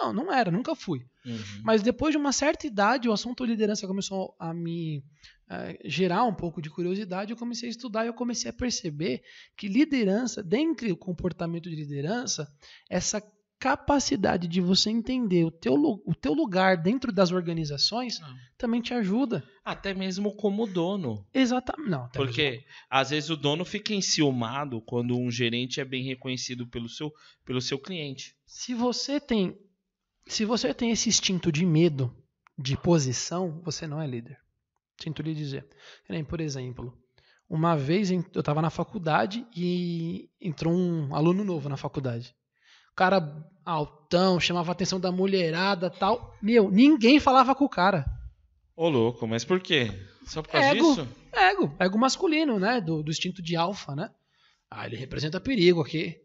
não, 0.00 0.12
não 0.12 0.32
era, 0.32 0.50
nunca 0.50 0.74
fui. 0.74 1.00
Uhum. 1.24 1.38
Mas 1.62 1.82
depois 1.82 2.12
de 2.12 2.18
uma 2.18 2.32
certa 2.32 2.66
idade, 2.66 3.08
o 3.08 3.12
assunto 3.12 3.44
liderança 3.44 3.86
começou 3.86 4.34
a 4.38 4.52
me 4.52 5.04
é, 5.50 5.78
gerar 5.84 6.24
um 6.24 6.34
pouco 6.34 6.62
de 6.62 6.70
curiosidade. 6.70 7.32
Eu 7.32 7.36
comecei 7.36 7.68
a 7.68 7.70
estudar 7.70 8.04
e 8.04 8.08
eu 8.08 8.14
comecei 8.14 8.50
a 8.50 8.54
perceber 8.54 9.22
que 9.56 9.68
liderança, 9.68 10.42
dentre 10.42 10.92
o 10.92 10.96
comportamento 10.96 11.68
de 11.68 11.76
liderança, 11.76 12.48
essa 12.88 13.20
capacidade 13.60 14.48
de 14.48 14.58
você 14.58 14.88
entender 14.88 15.44
o 15.44 15.50
teu, 15.50 15.74
o 15.74 16.14
teu 16.14 16.32
lugar 16.32 16.78
dentro 16.78 17.12
das 17.12 17.30
organizações 17.30 18.18
não. 18.18 18.34
também 18.56 18.80
te 18.80 18.94
ajuda. 18.94 19.44
Até 19.62 19.92
mesmo 19.92 20.34
como 20.34 20.66
dono. 20.66 21.26
Exatamente. 21.32 21.90
Não, 21.90 22.08
Porque 22.08 22.50
mesmo. 22.52 22.64
às 22.88 23.10
vezes 23.10 23.28
o 23.28 23.36
dono 23.36 23.62
fica 23.66 23.92
enciumado 23.92 24.80
quando 24.80 25.14
um 25.14 25.30
gerente 25.30 25.78
é 25.78 25.84
bem 25.84 26.02
reconhecido 26.02 26.66
pelo 26.66 26.88
seu, 26.88 27.12
pelo 27.44 27.60
seu 27.60 27.78
cliente. 27.78 28.34
Se 28.46 28.74
você 28.74 29.20
tem 29.20 29.56
se 30.26 30.44
você 30.44 30.72
tem 30.72 30.90
esse 30.90 31.08
instinto 31.08 31.50
de 31.50 31.66
medo, 31.66 32.14
de 32.56 32.76
posição, 32.76 33.60
você 33.64 33.86
não 33.86 34.00
é 34.00 34.06
líder. 34.06 34.38
Sinto 35.02 35.22
lhe 35.22 35.34
dizer. 35.34 35.66
Por 36.28 36.40
exemplo, 36.40 36.96
uma 37.48 37.76
vez 37.76 38.10
eu 38.10 38.22
estava 38.38 38.62
na 38.62 38.70
faculdade 38.70 39.44
e 39.54 40.30
entrou 40.40 40.72
um 40.72 41.14
aluno 41.14 41.44
novo 41.44 41.68
na 41.68 41.76
faculdade 41.76 42.34
cara 42.94 43.20
altão, 43.64 44.40
chamava 44.40 44.70
a 44.70 44.72
atenção 44.72 45.00
da 45.00 45.12
mulherada 45.12 45.90
tal. 45.90 46.36
Meu, 46.42 46.70
ninguém 46.70 47.20
falava 47.20 47.54
com 47.54 47.64
o 47.64 47.68
cara. 47.68 48.04
Ô, 48.76 48.88
louco, 48.88 49.26
mas 49.26 49.44
por 49.44 49.60
quê? 49.60 49.90
Só 50.26 50.42
por 50.42 50.50
causa 50.50 50.68
ego, 50.68 50.88
disso? 50.88 51.08
Ego, 51.32 51.74
ego 51.78 51.98
masculino, 51.98 52.58
né? 52.58 52.80
Do, 52.80 53.02
do 53.02 53.10
instinto 53.10 53.42
de 53.42 53.56
alfa, 53.56 53.94
né? 53.94 54.10
Ah, 54.70 54.86
ele 54.86 54.96
representa 54.96 55.40
perigo 55.40 55.80
aqui. 55.82 56.16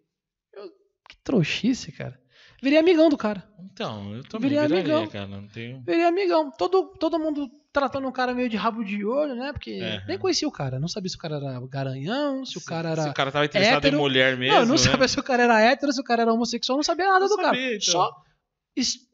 Eu, 0.53 0.69
que 1.09 1.17
trouxice, 1.23 1.91
cara. 1.91 2.19
Virei 2.61 2.79
amigão 2.79 3.09
do 3.09 3.17
cara. 3.17 3.43
Então, 3.59 4.15
eu 4.15 4.23
também 4.23 4.49
virei 4.49 4.67
viraria, 4.67 4.95
amigão. 4.95 5.07
cara. 5.07 5.27
Não 5.27 5.47
tenho... 5.47 5.81
Virei 5.81 6.05
amigão. 6.05 6.51
Todo, 6.51 6.93
todo 6.99 7.19
mundo 7.19 7.49
tratando 7.73 8.07
o 8.07 8.11
cara 8.11 8.33
meio 8.33 8.47
de 8.49 8.55
rabo 8.55 8.83
de 8.83 9.03
olho, 9.03 9.35
né? 9.35 9.51
Porque 9.51 9.71
é. 9.71 10.01
nem 10.07 10.17
conhecia 10.17 10.47
o 10.47 10.51
cara. 10.51 10.79
Não 10.79 10.87
sabia 10.87 11.09
se 11.09 11.17
o 11.17 11.19
cara 11.19 11.35
era 11.35 11.59
garanhão, 11.67 12.45
se 12.45 12.57
o 12.57 12.63
cara 12.63 12.91
era. 12.91 13.03
Se 13.03 13.09
o 13.09 13.13
cara 13.13 13.31
tava 13.31 13.45
interessado 13.45 13.77
hétero. 13.77 13.97
em 13.97 13.99
mulher 13.99 14.37
mesmo. 14.37 14.55
Não, 14.55 14.65
não 14.65 14.71
né? 14.71 14.77
sabia 14.77 15.07
se 15.07 15.19
o 15.19 15.23
cara 15.23 15.43
era 15.43 15.59
hétero, 15.59 15.91
se 15.91 15.99
o 15.99 16.03
cara 16.03 16.21
era 16.21 16.33
homossexual, 16.33 16.77
não 16.77 16.83
sabia 16.83 17.05
nada 17.05 17.19
não 17.19 17.27
do 17.27 17.35
sabia, 17.35 17.51
cara. 17.51 17.75
Então. 17.75 17.79
Só 17.81 18.25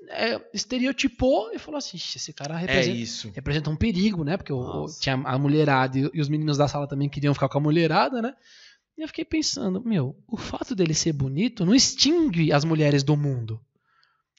é, 0.09 0.41
estereotipou 0.53 1.51
e 1.53 1.59
falou 1.59 1.77
assim: 1.77 1.97
esse 1.97 2.33
cara 2.33 2.57
representa, 2.57 3.27
é 3.27 3.31
representa 3.35 3.69
um 3.69 3.75
perigo, 3.75 4.23
né? 4.23 4.37
Porque 4.37 4.51
o, 4.51 4.85
tinha 4.99 5.15
a 5.15 5.37
mulherada 5.37 5.97
e, 5.97 6.09
e, 6.13 6.21
os 6.21 6.29
meninos 6.29 6.57
da 6.57 6.67
sala 6.67 6.87
também 6.87 7.09
queriam 7.09 7.33
ficar 7.33 7.49
com 7.49 7.57
a 7.57 7.61
mulherada, 7.61 8.21
né? 8.21 8.33
E 8.97 9.01
eu 9.01 9.07
fiquei 9.07 9.25
pensando, 9.25 9.83
meu, 9.83 10.15
o 10.27 10.37
fato 10.37 10.75
dele 10.75 10.93
ser 10.93 11.13
bonito 11.13 11.65
não 11.65 11.73
extingue 11.73 12.51
as 12.51 12.63
mulheres 12.63 13.03
do 13.03 13.15
mundo. 13.15 13.59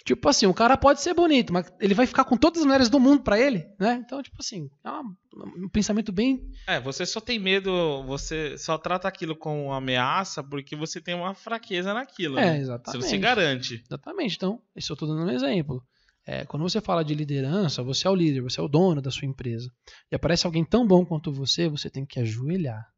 Tipo 0.04 0.28
assim, 0.28 0.46
o 0.46 0.54
cara 0.54 0.76
pode 0.76 1.00
ser 1.00 1.14
bonito, 1.14 1.52
mas 1.52 1.72
ele 1.80 1.94
vai 1.94 2.06
ficar 2.06 2.24
com 2.24 2.36
todas 2.36 2.60
as 2.60 2.66
mulheres 2.66 2.88
do 2.88 2.98
mundo 2.98 3.22
pra 3.22 3.38
ele, 3.38 3.64
né? 3.78 4.02
Então, 4.04 4.20
tipo 4.20 4.36
assim, 4.40 4.68
é 4.84 4.90
um 4.90 5.68
pensamento 5.68 6.10
bem. 6.10 6.50
É, 6.66 6.80
você 6.80 7.06
só 7.06 7.20
tem 7.20 7.38
medo, 7.38 8.02
você 8.04 8.58
só 8.58 8.76
trata 8.76 9.06
aquilo 9.06 9.36
como 9.36 9.66
uma 9.66 9.76
ameaça 9.76 10.42
porque 10.42 10.74
você 10.74 11.00
tem 11.00 11.14
uma 11.14 11.34
fraqueza 11.34 11.94
naquilo. 11.94 12.36
É, 12.38 12.44
né? 12.44 12.54
Você 12.54 12.62
exatamente. 12.62 13.06
se 13.06 13.18
garante. 13.18 13.84
Exatamente. 13.86 14.36
Então, 14.36 14.60
isso 14.74 14.92
eu 14.92 14.96
tô 14.96 15.06
dando 15.06 15.24
um 15.24 15.30
exemplo. 15.30 15.82
É, 16.26 16.44
quando 16.44 16.62
você 16.62 16.80
fala 16.80 17.04
de 17.04 17.14
liderança, 17.14 17.82
você 17.82 18.06
é 18.06 18.10
o 18.10 18.14
líder, 18.14 18.42
você 18.42 18.60
é 18.60 18.62
o 18.62 18.68
dono 18.68 19.00
da 19.00 19.10
sua 19.10 19.26
empresa. 19.26 19.70
E 20.10 20.16
aparece 20.16 20.46
alguém 20.46 20.64
tão 20.64 20.86
bom 20.86 21.04
quanto 21.04 21.32
você, 21.32 21.68
você 21.68 21.88
tem 21.88 22.04
que 22.04 22.18
ajoelhar 22.18 22.92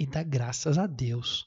e 0.00 0.06
dar 0.06 0.24
graças 0.24 0.78
a 0.78 0.86
Deus. 0.86 1.44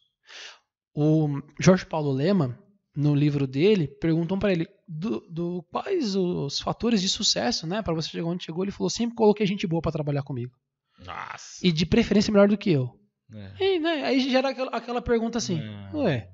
O 0.95 1.41
Jorge 1.59 1.85
Paulo 1.85 2.11
Lema, 2.11 2.57
no 2.95 3.15
livro 3.15 3.47
dele, 3.47 3.87
perguntam 3.87 4.37
para 4.37 4.51
ele 4.51 4.67
do, 4.87 5.21
do- 5.29 5.63
quais 5.71 6.15
os 6.15 6.59
fatores 6.59 7.01
de 7.01 7.09
sucesso, 7.09 7.65
né, 7.65 7.81
para 7.81 7.93
você 7.95 8.09
chegar 8.09 8.25
onde 8.27 8.43
chegou. 8.43 8.63
Ele 8.63 8.71
falou: 8.71 8.89
sempre 8.89 9.15
coloquei 9.15 9.45
gente 9.47 9.65
boa 9.65 9.81
para 9.81 9.91
trabalhar 9.91 10.21
comigo 10.23 10.53
Nossa. 10.99 11.65
e 11.65 11.71
de 11.71 11.85
preferência 11.85 12.31
melhor 12.31 12.47
do 12.47 12.57
que 12.57 12.71
eu. 12.71 12.89
É. 13.33 13.75
E, 13.75 13.79
né, 13.79 14.03
aí 14.05 14.19
gera 14.29 14.49
aquela, 14.49 14.69
aquela 14.71 15.01
pergunta 15.01 15.39
assim: 15.39 15.59
É. 15.59 15.95
ué, 15.95 16.29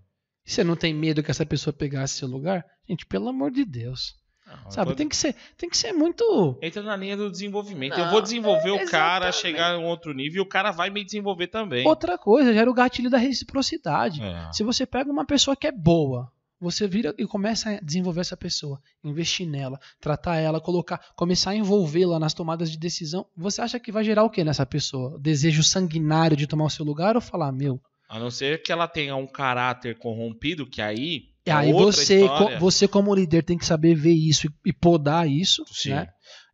você 0.46 0.64
não 0.64 0.76
tem 0.76 0.94
medo 0.94 1.24
que 1.24 1.32
essa 1.32 1.46
pessoa 1.46 1.72
pegasse 1.74 2.16
seu 2.18 2.28
lugar? 2.28 2.66
Gente, 2.88 3.06
pelo 3.06 3.30
amor 3.30 3.52
de 3.52 3.64
Deus. 3.64 4.16
Não, 4.64 4.72
Sabe, 4.72 4.92
tô- 4.92 4.96
tem 4.98 5.08
que 5.08 5.16
ser, 5.16 5.36
tem 5.58 5.70
que 5.70 5.78
ser 5.78 5.94
muito. 5.94 6.58
Entra 6.62 6.82
na 6.82 6.96
linha 6.96 7.16
do 7.18 7.30
desenvolvimento. 7.30 7.98
Não, 7.98 8.06
eu 8.06 8.12
vou 8.12 8.22
desenvolver 8.22 8.72
o 8.72 8.86
cara, 8.90 9.32
chegar 9.32 9.74
a 9.74 9.78
um 9.78 9.86
outro 9.86 10.14
nível 10.14 10.38
e 10.38 10.42
o 10.42 10.46
cara 10.50 10.72
vai 10.72 10.90
me 10.90 11.04
desenvolver 11.04 11.48
também. 11.48 11.88
Outra 11.88 12.18
coisa, 12.18 12.54
gera 12.54 12.70
o 12.70 12.74
gatilho 12.74 13.10
da 13.10 13.18
reciprocidade. 13.18 14.22
É. 14.22 14.52
Se 14.52 14.64
você 14.64 14.86
pega 14.86 15.12
uma 15.12 15.26
pessoa 15.26 15.56
que 15.56 15.68
é 15.68 15.72
boa, 15.72 16.32
você 16.60 16.88
vira 16.88 17.14
e 17.18 17.26
começa 17.26 17.70
a 17.70 17.80
desenvolver 17.80 18.22
essa 18.22 18.36
pessoa, 18.36 18.82
investir 19.04 19.48
nela, 19.48 19.80
tratar 20.00 20.38
ela, 20.38 20.60
colocar, 20.60 21.00
começar 21.16 21.52
a 21.52 21.56
envolvê-la 21.56 22.20
nas 22.20 22.34
tomadas 22.34 22.70
de 22.70 22.78
decisão, 22.78 23.26
você 23.36 23.62
acha 23.62 23.80
que 23.80 23.92
vai 23.92 24.04
gerar 24.04 24.24
o 24.24 24.30
que 24.30 24.44
nessa 24.44 24.66
pessoa? 24.66 25.16
O 25.16 25.20
desejo 25.20 25.64
sanguinário 25.64 26.36
de 26.36 26.48
tomar 26.48 26.66
o 26.66 26.70
seu 26.70 26.84
lugar 26.86 27.16
ou 27.16 27.22
falar, 27.22 27.52
meu? 27.52 27.80
A 28.10 28.20
não 28.20 28.30
ser 28.32 28.62
que 28.62 28.72
ela 28.72 28.88
tenha 28.88 29.16
um 29.16 29.28
caráter 29.28 29.98
corrompido, 29.98 30.66
que 30.68 30.82
aí. 30.82 31.30
E 31.50 31.52
é 31.52 31.56
aí 31.56 31.72
você, 31.74 32.28
co- 32.28 32.60
você 32.60 32.88
como 32.88 33.14
líder 33.14 33.44
tem 33.44 33.58
que 33.58 33.66
saber 33.66 33.96
ver 33.96 34.14
isso 34.14 34.48
e, 34.48 34.70
e 34.70 34.74
podar 34.74 35.28
isso, 35.30 35.64
Sim. 35.72 35.90
né? 35.92 36.08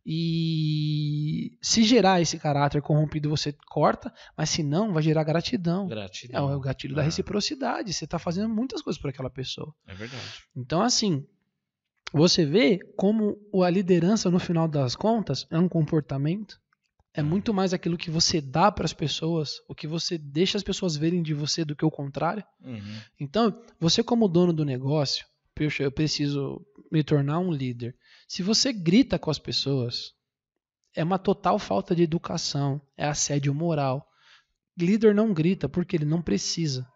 E 0.08 1.58
se 1.60 1.82
gerar 1.82 2.20
esse 2.20 2.38
caráter 2.38 2.80
corrompido, 2.80 3.28
você 3.28 3.52
corta, 3.68 4.12
mas 4.36 4.50
se 4.50 4.62
não, 4.62 4.92
vai 4.92 5.02
gerar 5.02 5.24
gratidão. 5.24 5.86
É 5.86 5.88
Gratidão. 5.88 6.56
o 6.56 6.60
gatilho 6.60 6.94
da 6.94 7.02
Ah. 7.02 7.04
reciprocidade. 7.04 7.92
Você 7.92 8.04
está 8.04 8.18
fazendo 8.18 8.48
muitas 8.48 8.82
coisas 8.82 9.00
por 9.00 9.10
aquela 9.10 9.28
pessoa. 9.30 9.74
É 9.86 9.94
verdade. 9.94 10.22
Então, 10.56 10.80
assim, 10.80 11.26
você 12.12 12.44
vê 12.46 12.78
como 12.96 13.36
a 13.64 13.68
liderança, 13.70 14.30
no 14.30 14.38
final 14.38 14.68
das 14.68 14.94
contas, 14.94 15.46
é 15.50 15.58
um 15.58 15.68
comportamento. 15.68 16.58
É 17.16 17.22
muito 17.22 17.54
mais 17.54 17.72
aquilo 17.72 17.96
que 17.96 18.10
você 18.10 18.42
dá 18.42 18.70
para 18.70 18.84
as 18.84 18.92
pessoas, 18.92 19.54
o 19.66 19.74
que 19.74 19.86
você 19.86 20.18
deixa 20.18 20.58
as 20.58 20.62
pessoas 20.62 20.96
verem 20.96 21.22
de 21.22 21.32
você 21.32 21.64
do 21.64 21.74
que 21.74 21.84
o 21.84 21.90
contrário. 21.90 22.44
Uhum. 22.62 23.00
Então, 23.18 23.58
você 23.80 24.02
como 24.02 24.28
dono 24.28 24.52
do 24.52 24.66
negócio, 24.66 25.24
poxa, 25.54 25.82
eu 25.82 25.90
preciso 25.90 26.60
me 26.92 27.02
tornar 27.02 27.38
um 27.38 27.50
líder. 27.50 27.96
Se 28.28 28.42
você 28.42 28.70
grita 28.70 29.18
com 29.18 29.30
as 29.30 29.38
pessoas, 29.38 30.12
é 30.94 31.02
uma 31.02 31.18
total 31.18 31.58
falta 31.58 31.96
de 31.96 32.02
educação, 32.02 32.82
é 32.98 33.06
assédio 33.06 33.54
moral. 33.54 34.06
Líder 34.78 35.14
não 35.14 35.32
grita 35.32 35.70
porque 35.70 35.96
ele 35.96 36.04
não 36.04 36.20
precisa. 36.20 36.86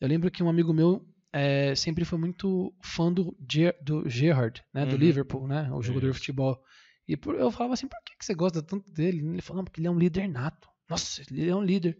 Eu 0.00 0.08
lembro 0.08 0.32
que 0.32 0.42
um 0.42 0.48
amigo 0.48 0.72
meu 0.72 1.06
eh, 1.32 1.76
sempre 1.76 2.04
foi 2.04 2.18
muito 2.18 2.74
fã 2.82 3.12
do, 3.12 3.36
Ger 3.48 3.76
do 3.80 4.08
Gerrard, 4.08 4.64
né, 4.74 4.84
do 4.84 4.92
Uhum. 4.94 4.98
Liverpool, 4.98 5.46
né, 5.46 5.70
o 5.72 5.80
jogador 5.80 6.10
de 6.10 6.18
futebol. 6.18 6.60
E 7.12 7.16
por- 7.16 7.34
eu 7.34 7.50
falava 7.50 7.74
assim, 7.74 7.88
por 7.88 7.98
que 8.04 8.16
que 8.16 8.24
você 8.24 8.34
gosta 8.34 8.62
tanto 8.62 8.90
dele? 8.92 9.18
Ele 9.18 9.42
falou, 9.42 9.58
não, 9.58 9.64
porque 9.64 9.80
ele 9.80 9.88
é 9.88 9.90
um 9.90 9.98
líder 9.98 10.28
nato. 10.28 10.68
Nossa, 10.88 11.22
ele 11.30 11.48
é 11.48 11.54
um 11.54 11.62
líder. 11.62 11.98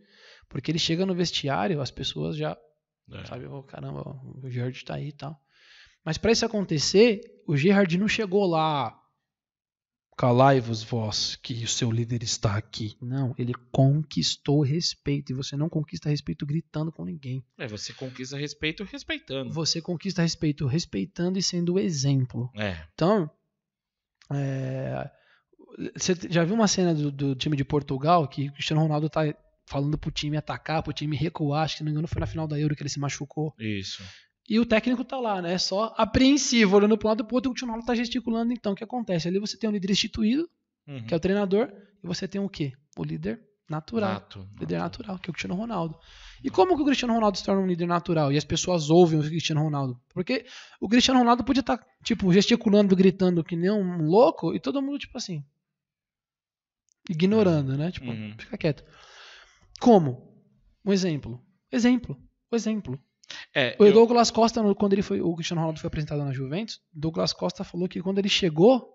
Porque 0.49 0.71
ele 0.71 0.79
chega 0.79 1.05
no 1.07 1.15
vestiário, 1.15 1.81
as 1.81 1.91
pessoas 1.91 2.37
já 2.37 2.57
É. 3.13 3.25
Sabe, 3.27 3.47
oh, 3.47 3.63
caramba, 3.65 4.03
o 4.43 4.49
Gerard 4.49 4.85
tá 4.85 4.95
aí 4.95 5.09
e 5.09 5.13
tal. 5.13 5.37
Mas 6.05 6.17
para 6.17 6.31
isso 6.31 6.47
acontecer, 6.47 7.21
o 7.47 7.57
Gerard 7.57 7.99
não 7.99 8.07
chegou 8.07 8.47
lá. 8.47 8.97
Calai-vos 10.17 10.83
vós, 10.85 11.35
que 11.37 11.65
o 11.65 11.69
seu 11.69 11.91
líder 11.91 12.23
está 12.23 12.55
aqui. 12.57 12.95
Não, 13.01 13.35
ele 13.39 13.55
conquistou 13.73 14.61
respeito. 14.63 15.33
E 15.33 15.35
você 15.35 15.57
não 15.57 15.69
conquista 15.69 16.11
respeito 16.11 16.45
gritando 16.45 16.93
com 16.93 17.05
ninguém. 17.05 17.43
É, 17.59 17.67
você 17.67 17.93
conquista 17.95 18.37
respeito 18.37 18.85
respeitando. 18.85 19.51
Você 19.53 19.81
conquista 19.81 20.21
respeito 20.23 20.67
respeitando 20.67 21.39
e 21.39 21.43
sendo 21.43 21.75
o 21.75 21.79
exemplo. 21.79 22.51
É. 22.55 22.87
Então, 22.93 23.31
é, 24.33 25.11
você 25.97 26.15
já 26.29 26.45
viu 26.45 26.55
uma 26.55 26.69
cena 26.69 26.95
do, 26.95 27.11
do 27.11 27.35
time 27.35 27.57
de 27.57 27.65
Portugal 27.65 28.27
que 28.29 28.49
o 28.49 28.53
Cristiano 28.53 28.83
Ronaldo 28.83 29.09
tá 29.09 29.23
falando 29.67 29.97
pro 29.97 30.11
time 30.11 30.37
atacar, 30.37 30.83
pro 30.83 30.93
time 30.93 31.17
recuar, 31.17 31.65
acho 31.65 31.75
que 31.75 31.79
se 31.79 31.85
não 31.85 31.87
me 31.87 31.93
engano 31.93 32.09
foi 32.09 32.21
na 32.21 32.27
final 32.27 32.47
da 32.47 32.59
Euro 32.59 32.75
que 32.75 32.83
ele 32.83 32.89
se 32.91 32.99
machucou. 32.99 33.55
Isso. 33.59 34.03
E 34.49 34.59
o 34.59 34.67
técnico 34.67 35.05
tá 35.05 35.17
lá, 35.21 35.41
né? 35.41 35.57
Só 35.59 35.95
apreensivo, 35.97 36.77
olhando 36.77 36.99
pro 36.99 37.07
lado 37.09 37.25
pro 37.25 37.37
outro, 37.37 37.49
e 37.49 37.51
o 37.51 37.53
Cristiano 37.55 37.73
Ronaldo 37.73 37.87
tá 37.87 37.95
gesticulando. 37.95 38.53
Então, 38.53 38.73
o 38.73 38.75
que 38.75 38.83
acontece? 38.83 39.29
Ali 39.29 39.39
você 39.39 39.57
tem 39.57 39.71
um 39.71 39.73
líder 39.73 39.91
instituído, 39.93 40.49
Uhum. 40.89 41.05
que 41.07 41.15
é 41.15 41.17
o 41.17 41.21
treinador, 41.21 41.71
e 42.03 42.07
você 42.07 42.27
tem 42.27 42.41
o 42.41 42.49
quê? 42.49 42.73
O 42.99 43.05
líder 43.05 43.41
natural. 43.71 44.13
Nato, 44.15 44.49
Líder 44.59 44.79
nato. 44.79 44.99
natural, 44.99 45.19
que 45.19 45.29
é 45.29 45.31
o 45.31 45.33
Cristiano 45.33 45.55
Ronaldo. 45.55 45.99
E 46.43 46.51
como 46.51 46.75
que 46.77 46.83
o 46.83 46.85
Cristiano 46.85 47.15
Ronaldo 47.15 47.39
se 47.39 47.45
torna 47.45 47.63
um 47.63 47.67
líder 47.67 47.87
natural? 47.87 48.33
E 48.33 48.37
as 48.37 48.45
pessoas 48.45 48.91
ouvem 48.91 49.19
o 49.19 49.23
Cristiano 49.23 49.63
Ronaldo? 49.63 50.01
Porque 50.13 50.45
o 50.81 50.89
Cristiano 50.89 51.21
Ronaldo 51.21 51.45
podia 51.45 51.61
estar, 51.61 51.85
tipo, 52.05 52.33
gesticulando, 52.33 52.97
gritando 52.97 53.45
que 53.45 53.55
nem 53.57 53.71
um 53.71 54.03
louco, 54.07 54.55
e 54.55 54.61
todo 54.61 54.81
mundo, 54.83 54.99
tipo 54.99 55.17
assim, 55.19 55.45
ignorando, 57.09 57.77
né? 57.77 57.91
Tipo, 57.91 58.11
Uhum. 58.11 58.35
fica 58.39 58.57
quieto. 58.59 58.85
Como? 59.81 60.31
Um 60.85 60.93
exemplo. 60.93 61.41
Exemplo. 61.71 62.17
O 62.51 62.57
exemplo. 62.57 62.99
É, 63.55 63.77
O 63.79 63.85
eu- 63.87 63.93
Douglas 63.93 64.31
Costa, 64.31 64.63
quando 64.75 64.93
ele 64.93 65.03
foi, 65.03 65.21
o 65.21 65.35
Cristiano 65.35 65.61
Ronaldo 65.61 65.81
foi 65.81 65.89
apresentado 65.89 66.25
na 66.25 66.33
Juventus, 66.33 66.81
Douglas 66.93 67.33
Costa 67.33 67.63
falou 67.65 67.89
que 67.89 68.03
quando 68.03 68.19
ele 68.19 68.29
chegou 68.29 68.93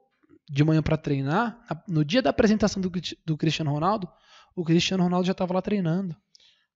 de 0.50 0.64
manhã 0.64 0.82
pra 0.84 0.98
treinar, 0.98 1.58
no 1.88 2.04
dia 2.06 2.22
da 2.22 2.30
apresentação 2.30 2.82
do, 2.82 2.92
do 3.26 3.38
Cristiano 3.38 3.72
Ronaldo, 3.72 4.08
o 4.56 4.64
Cristiano 4.64 5.04
Ronaldo 5.04 5.26
já 5.28 5.32
estava 5.34 5.54
lá 5.54 5.62
treinando. 5.62 6.16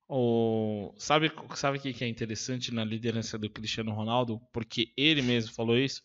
O... 0.07 0.93
Sabe 0.97 1.31
sabe 1.55 1.77
o 1.77 1.81
que 1.81 1.93
que 1.93 2.03
é 2.03 2.07
interessante 2.07 2.73
na 2.73 2.83
liderança 2.83 3.37
do 3.37 3.49
Cristiano 3.49 3.91
Ronaldo? 3.93 4.41
Porque 4.51 4.91
ele 4.97 5.21
mesmo 5.21 5.53
falou 5.53 5.77
isso. 5.77 6.01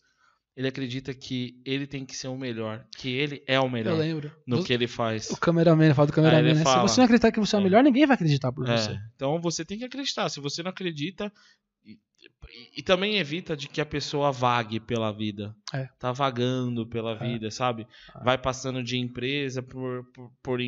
Ele 0.55 0.67
acredita 0.69 1.13
que 1.13 1.59
ele 1.65 1.85
tem 1.85 2.05
que 2.05 2.15
ser 2.15 2.29
o 2.29 2.37
melhor, 2.37 2.85
que 2.97 3.09
ele 3.09 3.43
é 3.45 3.59
o 3.59 3.63
Eu 3.65 3.69
melhor 3.69 3.97
lembro. 3.97 4.31
no 4.47 4.59
O- 4.59 4.63
que 4.63 4.71
ele 4.71 4.87
faz. 4.87 5.29
O 5.31 5.37
cameraman 5.37 5.93
fala 5.93 6.07
do 6.07 6.13
cameraman, 6.13 6.53
né? 6.53 6.63
fala. 6.63 6.87
Se 6.87 6.93
você 6.93 7.01
não 7.01 7.05
acreditar 7.05 7.31
que 7.31 7.39
você 7.41 7.55
é 7.55 7.59
o 7.59 7.61
É. 7.61 7.63
melhor, 7.65 7.83
ninguém 7.83 8.05
vai 8.05 8.13
acreditar 8.15 8.53
por 8.53 8.69
É, 8.69 8.77
você. 8.77 8.97
Então 9.15 9.41
você 9.41 9.65
tem 9.65 9.77
que 9.77 9.83
acreditar. 9.83 10.29
Se 10.29 10.39
você 10.39 10.63
não 10.63 10.69
acredita. 10.69 11.31
E, 12.77 12.81
também 12.81 13.17
evita 13.17 13.55
de 13.55 13.67
que 13.67 13.81
a 13.81 13.85
pessoa 13.85 14.31
vague 14.31 14.79
pela 14.79 15.11
vida. 15.11 15.53
É. 15.73 15.89
Tá 15.99 16.11
vagando 16.13 16.87
pela 16.87 17.11
É. 17.11 17.17
vida, 17.17 17.51
sabe? 17.51 17.85
É. 18.15 18.23
Vai 18.23 18.37
passando 18.37 18.81
de 18.81 18.97
empresa 18.97 19.61
por, 19.61 20.05
por, 20.13 20.31
por, 20.41 20.59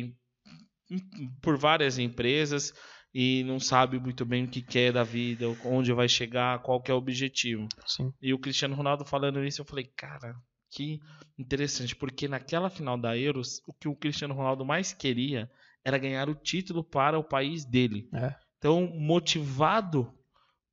por 1.42 1.56
várias 1.58 1.98
empresas 1.98 2.72
e 3.14 3.42
não 3.44 3.58
sabe 3.58 3.98
muito 3.98 4.24
bem 4.24 4.44
o 4.44 4.48
que 4.48 4.62
quer 4.62 4.92
da 4.92 5.02
vida, 5.02 5.46
onde 5.64 5.92
vai 5.92 6.08
chegar, 6.08 6.60
qual 6.60 6.80
que 6.80 6.90
é 6.90 6.94
o 6.94 6.98
objetivo. 6.98 7.66
Sim. 7.86 8.12
E 8.20 8.32
o 8.34 8.38
Cristiano 8.38 8.74
Ronaldo 8.74 9.04
falando 9.04 9.42
isso, 9.44 9.60
eu 9.60 9.64
falei, 9.64 9.90
cara, 9.96 10.34
que 10.70 11.00
interessante, 11.38 11.96
porque 11.96 12.28
naquela 12.28 12.68
final 12.68 12.98
da 12.98 13.16
Euros, 13.16 13.62
o 13.66 13.72
que 13.72 13.88
o 13.88 13.96
Cristiano 13.96 14.34
Ronaldo 14.34 14.64
mais 14.64 14.92
queria 14.92 15.50
era 15.84 15.96
ganhar 15.98 16.28
o 16.28 16.34
título 16.34 16.84
para 16.84 17.18
o 17.18 17.24
país 17.24 17.64
dele. 17.64 18.08
É. 18.12 18.34
Então, 18.58 18.86
motivado 18.94 20.12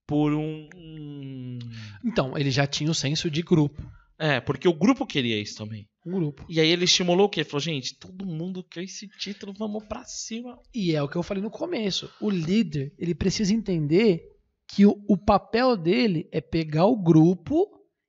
por 0.08 0.34
um. 0.34 0.68
um- 0.76 1.60
Então, 2.04 2.38
ele 2.38 2.52
já 2.52 2.68
tinha 2.68 2.90
o 2.92 2.96
senso 2.96 3.30
de 3.30 3.42
grupo. 3.42 3.82
É, 4.18 4.40
porque 4.40 4.68
o 4.68 4.74
grupo 4.74 5.06
queria 5.06 5.40
isso 5.42 5.58
também. 5.58 5.88
Um 6.06 6.12
grupo. 6.14 6.46
E 6.48 6.60
aí 6.60 6.70
ele 6.70 6.86
estimulou 6.86 7.26
o 7.26 7.30
quê? 7.30 7.42
Ele 7.42 7.50
falou, 7.50 7.60
gente, 7.62 7.98
todo 8.00 8.26
mundo 8.26 8.64
quer 8.64 8.84
esse 8.84 9.08
título, 9.08 9.54
vamos 9.58 9.84
pra 9.86 10.04
cima. 10.06 10.58
E 10.74 10.94
é 10.96 11.02
o 11.02 11.08
que 11.10 11.16
eu 11.18 11.24
falei 11.24 11.42
no 11.44 11.50
começo. 11.50 12.10
O 12.22 12.30
líder, 12.30 12.94
ele 12.98 13.14
precisa 13.16 13.54
entender 13.54 14.22
que 14.68 14.86
o, 14.86 14.96
o 15.10 15.18
papel 15.18 15.76
dele 15.76 16.30
é 16.32 16.40
pegar 16.42 16.86
o 16.86 16.96
grupo 16.96 17.68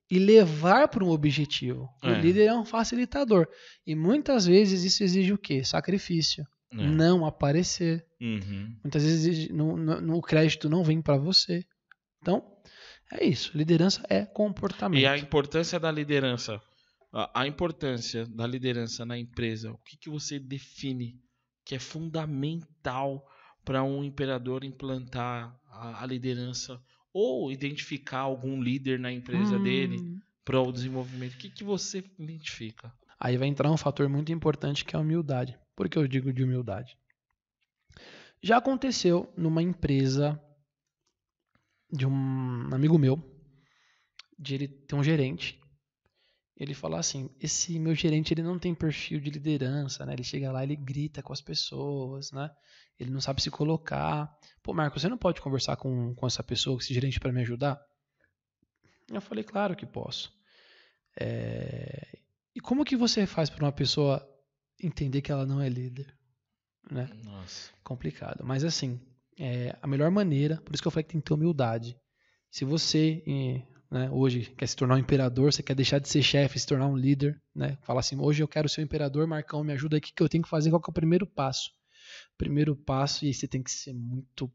e 0.09 0.17
levar 0.19 0.87
para 0.87 1.03
um 1.03 1.09
objetivo. 1.09 1.89
O 2.03 2.07
É. 2.07 2.21
líder 2.21 2.45
é 2.45 2.53
um 2.53 2.63
facilitador. 2.65 3.45
E 3.85 3.93
muitas 3.95 4.45
vezes 4.45 4.83
isso 4.83 5.03
exige 5.03 5.33
o 5.33 5.37
quê? 5.37 5.63
Sacrifício. 5.63 6.45
É. 6.71 6.75
Não 6.77 7.25
aparecer. 7.25 8.05
Uhum. 8.21 8.75
Muitas 8.83 9.03
vezes 9.03 9.25
exige- 9.25 9.49
o 9.53 10.21
crédito 10.21 10.69
não 10.69 10.83
vem 10.83 11.01
para 11.01 11.17
você. 11.17 11.63
Então, 12.21 12.43
é 13.11 13.25
isso. 13.25 13.57
Liderança 13.57 14.01
é 14.09 14.25
comportamento. 14.25 15.01
E 15.01 15.05
a 15.05 15.17
importância 15.17 15.79
da 15.79 15.91
liderança. 15.91 16.61
A, 17.33 17.47
importância 17.47 18.25
da 18.25 18.45
liderança 18.45 19.05
na 19.05 19.17
empresa. 19.17 19.71
O 19.71 19.77
que, 19.77 19.97
que 19.97 20.09
você 20.09 20.37
define 20.37 21.19
que 21.65 21.75
é 21.75 21.79
fundamental 21.79 23.25
para 23.63 23.83
um 23.83 24.03
imperador 24.03 24.63
implantar 24.63 25.57
a, 25.69 26.03
a 26.03 26.05
liderança 26.05 26.81
ou 27.13 27.51
identificar 27.51 28.19
algum 28.19 28.61
líder 28.61 28.99
na 28.99 29.11
empresa 29.11 29.57
hum. 29.57 29.63
dele 29.63 30.19
para 30.43 30.61
o 30.61 30.71
desenvolvimento? 30.71 31.33
O 31.33 31.37
que, 31.37 31.49
que 31.49 31.63
você 31.63 32.03
identifica? 32.19 32.93
Aí 33.19 33.37
vai 33.37 33.47
entrar 33.47 33.71
um 33.71 33.77
fator 33.77 34.07
muito 34.07 34.31
importante 34.31 34.85
que 34.85 34.95
é 34.95 34.99
a 34.99 35.01
humildade. 35.01 35.57
Por 35.75 35.89
que 35.89 35.97
eu 35.97 36.07
digo 36.07 36.31
de 36.31 36.43
humildade? 36.43 36.97
Já 38.41 38.57
aconteceu 38.57 39.31
numa 39.35 39.63
empresa 39.63 40.39
de 41.91 42.05
um 42.05 42.73
amigo 42.73 42.97
meu, 42.97 43.21
de 44.37 44.55
ele 44.55 44.67
ter 44.67 44.95
um 44.95 45.03
gerente. 45.03 45.59
Ele 46.55 46.73
fala 46.73 46.99
assim: 46.99 47.29
esse 47.39 47.77
meu 47.79 47.93
gerente 47.93 48.33
ele 48.33 48.41
não 48.41 48.57
tem 48.57 48.73
perfil 48.73 49.19
de 49.19 49.29
liderança, 49.29 50.05
né? 50.05 50.13
Ele 50.13 50.23
chega 50.23 50.51
lá, 50.51 50.63
ele 50.63 50.75
grita 50.75 51.21
com 51.21 51.31
as 51.31 51.41
pessoas, 51.41 52.31
né? 52.31 52.49
Ele 52.99 53.11
não 53.11 53.21
sabe 53.21 53.41
se 53.41 53.51
colocar. 53.51 54.35
Pô, 54.63 54.73
Marco, 54.73 54.99
você 54.99 55.07
não 55.07 55.17
pode 55.17 55.39
conversar 55.39 55.75
com, 55.77 56.15
com 56.15 56.25
essa 56.25 56.43
pessoa, 56.43 56.75
com 56.75 56.81
esse 56.81 56.93
gerente 56.93 57.19
para 57.19 57.31
me 57.31 57.41
ajudar? 57.41 57.79
Eu 59.07 59.21
falei, 59.21 59.43
claro 59.43 59.75
que 59.75 59.85
posso. 59.85 60.33
É... 61.19 62.19
E 62.55 62.59
como 62.59 62.83
que 62.83 62.95
você 62.95 63.27
faz 63.27 63.49
para 63.49 63.63
uma 63.63 63.71
pessoa 63.71 64.27
entender 64.81 65.21
que 65.21 65.31
ela 65.31 65.45
não 65.45 65.61
é 65.61 65.69
líder? 65.69 66.11
Né? 66.89 67.07
Nossa. 67.23 67.71
Complicado. 67.83 68.43
Mas 68.43 68.63
assim, 68.63 68.99
é 69.37 69.77
a 69.81 69.87
melhor 69.87 70.11
maneira, 70.11 70.61
por 70.61 70.73
isso 70.73 70.81
que 70.81 70.87
eu 70.87 70.91
falei 70.91 71.03
que 71.03 71.11
tem 71.11 71.21
que 71.21 71.27
ter 71.27 71.33
humildade. 71.33 71.97
Se 72.49 72.65
você 72.65 73.23
né, 73.91 74.09
hoje 74.11 74.53
quer 74.57 74.67
se 74.67 74.75
tornar 74.75 74.95
um 74.95 74.99
imperador, 74.99 75.51
você 75.51 75.63
quer 75.63 75.75
deixar 75.75 75.99
de 75.99 76.09
ser 76.09 76.21
chefe, 76.21 76.59
se 76.59 76.67
tornar 76.67 76.87
um 76.87 76.97
líder, 76.97 77.41
né? 77.55 77.77
Fala 77.83 77.99
assim, 77.99 78.19
hoje 78.19 78.41
eu 78.41 78.47
quero 78.47 78.67
ser 78.67 78.81
um 78.81 78.83
imperador, 78.85 79.27
Marcão, 79.27 79.63
me 79.63 79.73
ajuda 79.73 79.97
aqui, 79.97 80.11
o 80.11 80.13
que 80.13 80.23
eu 80.23 80.29
tenho 80.29 80.43
que 80.43 80.49
fazer, 80.49 80.69
qual 80.69 80.81
que 80.81 80.89
é 80.89 80.91
o 80.91 80.93
primeiro 80.93 81.27
passo? 81.27 81.71
Primeiro 82.37 82.75
passo, 82.75 83.25
e 83.25 83.27
aí 83.27 83.33
você 83.33 83.47
tem 83.47 83.61
que 83.61 83.71
ser 83.71 83.93
muito 83.93 84.51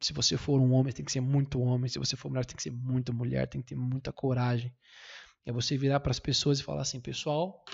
se 0.00 0.12
você 0.12 0.36
for 0.36 0.60
um 0.60 0.72
homem, 0.72 0.92
tem 0.92 1.04
que 1.04 1.12
ser 1.12 1.20
muito 1.20 1.60
homem. 1.60 1.88
Se 1.88 1.98
você 1.98 2.16
for 2.16 2.28
mulher, 2.28 2.44
tem 2.44 2.56
que 2.56 2.62
ser 2.62 2.72
muito 2.72 3.12
mulher, 3.12 3.46
tem 3.46 3.60
que 3.60 3.68
ter 3.68 3.76
muita 3.76 4.12
coragem. 4.12 4.74
É 5.44 5.52
você 5.52 5.76
virar 5.76 6.00
para 6.00 6.10
as 6.10 6.20
pessoas 6.20 6.60
e 6.60 6.62
falar 6.62 6.82
assim, 6.82 7.00
pessoal, 7.00 7.64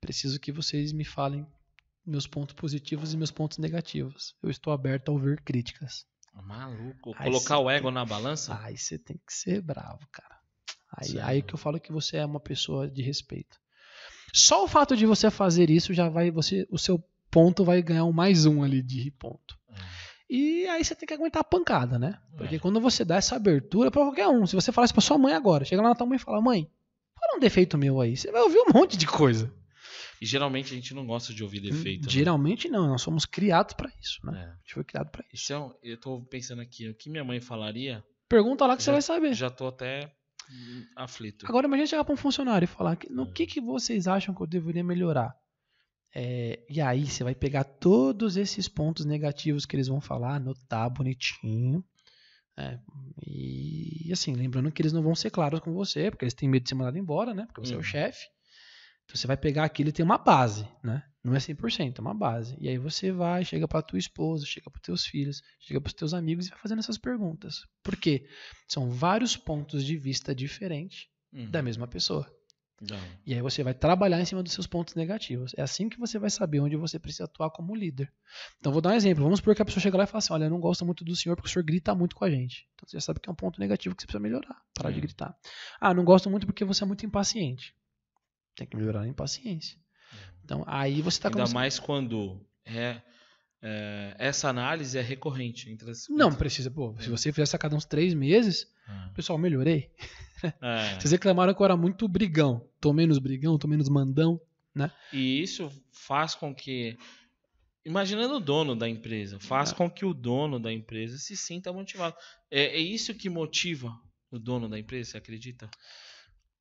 preciso 0.00 0.40
que 0.40 0.50
vocês 0.50 0.92
me 0.92 1.04
falem 1.04 1.46
meus 2.06 2.26
pontos 2.26 2.54
positivos 2.54 3.12
e 3.12 3.16
meus 3.16 3.30
pontos 3.30 3.58
negativos. 3.58 4.34
Eu 4.42 4.50
estou 4.50 4.72
aberto 4.72 5.08
a 5.08 5.12
ouvir 5.12 5.40
críticas. 5.40 6.06
Maluco, 6.42 7.14
aí 7.16 7.30
colocar 7.30 7.58
o 7.58 7.70
ego 7.70 7.86
tem... 7.86 7.94
na 7.94 8.04
balança? 8.04 8.58
Aí 8.62 8.76
você 8.76 8.98
tem 8.98 9.16
que 9.24 9.32
ser 9.32 9.62
bravo, 9.62 10.06
cara. 10.10 10.34
Aí, 10.96 11.20
aí 11.20 11.42
que 11.42 11.54
eu 11.54 11.58
falo 11.58 11.80
que 11.80 11.92
você 11.92 12.18
é 12.18 12.26
uma 12.26 12.40
pessoa 12.40 12.88
de 12.88 13.02
respeito. 13.02 13.58
Só 14.32 14.64
o 14.64 14.68
fato 14.68 14.96
de 14.96 15.06
você 15.06 15.30
fazer 15.30 15.70
isso 15.70 15.94
já 15.94 16.08
vai, 16.08 16.30
você, 16.30 16.66
o 16.70 16.78
seu 16.78 17.02
ponto 17.30 17.64
vai 17.64 17.82
ganhar 17.82 18.04
um 18.04 18.12
mais 18.12 18.46
um 18.46 18.62
ali 18.62 18.82
de 18.82 19.10
ponto. 19.12 19.58
É. 19.70 19.74
E 20.28 20.66
aí 20.68 20.84
você 20.84 20.94
tem 20.94 21.06
que 21.06 21.14
aguentar 21.14 21.40
a 21.40 21.44
pancada, 21.44 21.98
né? 21.98 22.18
Porque 22.36 22.56
é. 22.56 22.58
quando 22.58 22.80
você 22.80 23.04
dá 23.04 23.16
essa 23.16 23.36
abertura 23.36 23.90
para 23.90 24.02
qualquer 24.02 24.28
um, 24.28 24.46
se 24.46 24.54
você 24.54 24.72
falar 24.72 24.86
isso 24.86 24.94
pra 24.94 25.00
sua 25.00 25.18
mãe 25.18 25.34
agora, 25.34 25.64
chega 25.64 25.82
lá 25.82 25.90
na 25.90 25.94
tua 25.94 26.06
mãe 26.06 26.16
e 26.16 26.20
fala, 26.20 26.40
mãe, 26.40 26.68
fala 27.18 27.36
um 27.36 27.40
defeito 27.40 27.78
meu 27.78 28.00
aí, 28.00 28.16
você 28.16 28.30
vai 28.30 28.42
ouvir 28.42 28.58
um 28.58 28.72
monte 28.72 28.96
de 28.96 29.06
coisa. 29.06 29.52
E 30.20 30.26
geralmente 30.26 30.72
a 30.72 30.76
gente 30.76 30.94
não 30.94 31.06
gosta 31.06 31.32
de 31.32 31.42
ouvir 31.42 31.60
defeito. 31.60 32.06
Né? 32.06 32.10
Geralmente 32.10 32.68
né? 32.68 32.78
não, 32.78 32.88
nós 32.88 33.02
somos 33.02 33.24
criados 33.26 33.74
para 33.74 33.90
isso, 34.00 34.24
né? 34.24 34.40
É. 34.40 34.44
A 34.44 34.56
gente 34.56 34.74
foi 34.74 34.84
criado 34.84 35.10
para 35.10 35.24
isso. 35.32 35.44
Então, 35.44 35.76
eu 35.82 35.96
tô 35.98 36.20
pensando 36.22 36.62
aqui, 36.62 36.88
o 36.88 36.94
que 36.94 37.10
minha 37.10 37.24
mãe 37.24 37.40
falaria? 37.40 38.04
Pergunta 38.28 38.66
lá 38.66 38.76
que 38.76 38.82
já, 38.82 38.86
você 38.86 38.92
vai 38.92 39.02
saber. 39.02 39.34
Já 39.34 39.50
tô 39.50 39.66
até 39.66 40.12
aflito. 40.96 41.46
Agora 41.46 41.66
imagina 41.66 41.86
chegar 41.86 42.04
para 42.04 42.14
um 42.14 42.16
funcionário 42.16 42.64
e 42.64 42.68
falar, 42.68 42.98
no 43.10 43.24
é. 43.24 43.32
que, 43.32 43.46
que 43.46 43.60
vocês 43.60 44.06
acham 44.06 44.34
que 44.34 44.42
eu 44.42 44.46
deveria 44.46 44.84
melhorar? 44.84 45.34
É, 46.14 46.60
e 46.70 46.80
aí 46.80 47.06
você 47.06 47.24
vai 47.24 47.34
pegar 47.34 47.64
todos 47.64 48.36
esses 48.36 48.68
pontos 48.68 49.04
negativos 49.04 49.66
que 49.66 49.74
eles 49.74 49.88
vão 49.88 50.00
falar, 50.00 50.36
anotar 50.36 50.88
bonitinho. 50.90 51.84
É, 52.56 52.78
e 53.26 54.10
assim, 54.12 54.32
lembrando 54.32 54.70
que 54.70 54.80
eles 54.80 54.92
não 54.92 55.02
vão 55.02 55.14
ser 55.14 55.30
claros 55.30 55.58
com 55.58 55.72
você, 55.72 56.10
porque 56.10 56.24
eles 56.24 56.34
têm 56.34 56.48
medo 56.48 56.62
de 56.62 56.68
ser 56.68 56.76
mandado 56.76 56.96
embora, 56.96 57.34
né? 57.34 57.46
Porque 57.46 57.66
você 57.66 57.74
uhum. 57.74 57.80
é 57.80 57.82
o 57.82 57.84
uhum. 57.84 57.90
chefe. 57.90 58.26
Então 59.04 59.16
você 59.16 59.26
vai 59.26 59.36
pegar 59.36 59.64
aquilo 59.64 59.90
e 59.90 59.92
tem 59.92 60.04
uma 60.04 60.18
base, 60.18 60.66
né? 60.82 61.02
Não 61.22 61.34
é 61.34 61.38
100%, 61.38 61.98
é 61.98 62.00
uma 62.00 62.12
base. 62.12 62.56
E 62.60 62.68
aí 62.68 62.76
você 62.76 63.10
vai, 63.10 63.44
chega 63.44 63.66
para 63.66 63.80
tua 63.80 63.98
esposa, 63.98 64.44
chega 64.44 64.70
para 64.70 64.80
teus 64.80 65.06
filhos, 65.06 65.42
chega 65.58 65.80
para 65.80 65.88
os 65.88 65.94
teus 65.94 66.12
amigos 66.12 66.46
e 66.46 66.50
vai 66.50 66.58
fazendo 66.58 66.80
essas 66.80 66.98
perguntas. 66.98 67.62
Por 67.82 67.96
quê? 67.96 68.26
São 68.68 68.90
vários 68.90 69.34
pontos 69.36 69.84
de 69.84 69.96
vista 69.96 70.34
diferentes 70.34 71.08
uhum. 71.32 71.50
da 71.50 71.62
mesma 71.62 71.86
pessoa. 71.88 72.30
Não. 72.80 72.98
E 73.24 73.32
aí 73.32 73.40
você 73.40 73.62
vai 73.62 73.72
trabalhar 73.72 74.20
em 74.20 74.24
cima 74.24 74.42
dos 74.42 74.52
seus 74.52 74.66
pontos 74.66 74.94
negativos. 74.94 75.54
É 75.56 75.62
assim 75.62 75.88
que 75.88 75.98
você 75.98 76.18
vai 76.18 76.28
saber 76.28 76.60
onde 76.60 76.76
você 76.76 76.98
precisa 76.98 77.24
atuar 77.24 77.50
como 77.50 77.74
líder. 77.74 78.12
Então 78.58 78.72
vou 78.72 78.82
dar 78.82 78.90
um 78.90 78.94
exemplo. 78.94 79.22
Vamos 79.24 79.38
supor 79.38 79.54
que 79.54 79.62
a 79.62 79.64
pessoa 79.64 79.80
chega 79.80 79.96
lá 79.96 80.04
e 80.04 80.06
fala 80.06 80.18
assim: 80.18 80.32
Olha, 80.32 80.44
eu 80.44 80.50
não 80.50 80.60
gosto 80.60 80.84
muito 80.84 81.04
do 81.04 81.16
senhor 81.16 81.36
porque 81.36 81.48
o 81.48 81.50
senhor 81.52 81.64
grita 81.64 81.94
muito 81.94 82.16
com 82.16 82.24
a 82.24 82.30
gente. 82.30 82.68
Então 82.74 82.88
você 82.88 82.96
já 82.96 83.00
sabe 83.00 83.20
que 83.20 83.28
é 83.28 83.32
um 83.32 83.36
ponto 83.36 83.58
negativo 83.60 83.94
que 83.94 84.02
você 84.02 84.06
precisa 84.06 84.22
melhorar. 84.22 84.60
Parar 84.74 84.90
de 84.90 85.00
gritar. 85.00 85.34
Ah, 85.80 85.94
não 85.94 86.04
gosto 86.04 86.28
muito 86.28 86.46
porque 86.46 86.64
você 86.64 86.82
é 86.82 86.86
muito 86.86 87.06
impaciente. 87.06 87.74
Tem 88.56 88.66
que 88.66 88.76
melhorar 88.76 89.02
a 89.02 89.08
impaciência. 89.08 89.78
Então, 90.44 90.62
aí 90.66 91.00
você 91.00 91.18
está 91.18 91.28
Ainda 91.28 91.48
mais 91.48 91.78
quando 91.78 92.40
é, 92.64 93.00
é, 93.62 94.14
essa 94.18 94.48
análise 94.48 94.96
é 94.98 95.00
recorrente. 95.00 95.70
Entre 95.70 95.90
as... 95.90 96.06
Não 96.08 96.32
precisa. 96.32 96.70
Pô, 96.70 96.94
se 97.00 97.08
você 97.08 97.32
fizesse 97.32 97.56
a 97.56 97.58
cada 97.58 97.74
uns 97.74 97.84
três 97.84 98.12
meses, 98.12 98.70
ah. 98.86 99.10
pessoal, 99.14 99.38
melhorei. 99.38 99.90
É. 100.60 101.00
Vocês 101.00 101.12
reclamaram 101.12 101.54
que 101.54 101.60
eu 101.60 101.64
era 101.64 101.76
muito 101.76 102.06
brigão. 102.06 102.68
Tô 102.80 102.92
menos 102.92 103.18
brigão, 103.18 103.58
tô 103.58 103.66
menos 103.66 103.88
mandão, 103.88 104.38
né? 104.74 104.92
E 105.12 105.40
isso 105.40 105.72
faz 105.90 106.34
com 106.34 106.54
que 106.54 106.98
imaginando 107.84 108.36
o 108.36 108.40
dono 108.40 108.74
da 108.74 108.88
empresa, 108.88 109.38
faz 109.38 109.70
é. 109.70 109.74
com 109.74 109.90
que 109.90 110.04
o 110.04 110.14
dono 110.14 110.58
da 110.58 110.72
empresa 110.72 111.18
se 111.18 111.36
sinta 111.36 111.72
motivado. 111.72 112.16
É, 112.50 112.76
é, 112.76 112.78
isso 112.78 113.14
que 113.14 113.28
motiva 113.28 113.94
o 114.30 114.38
dono 114.38 114.68
da 114.68 114.78
empresa, 114.78 115.12
você 115.12 115.18
acredita? 115.18 115.70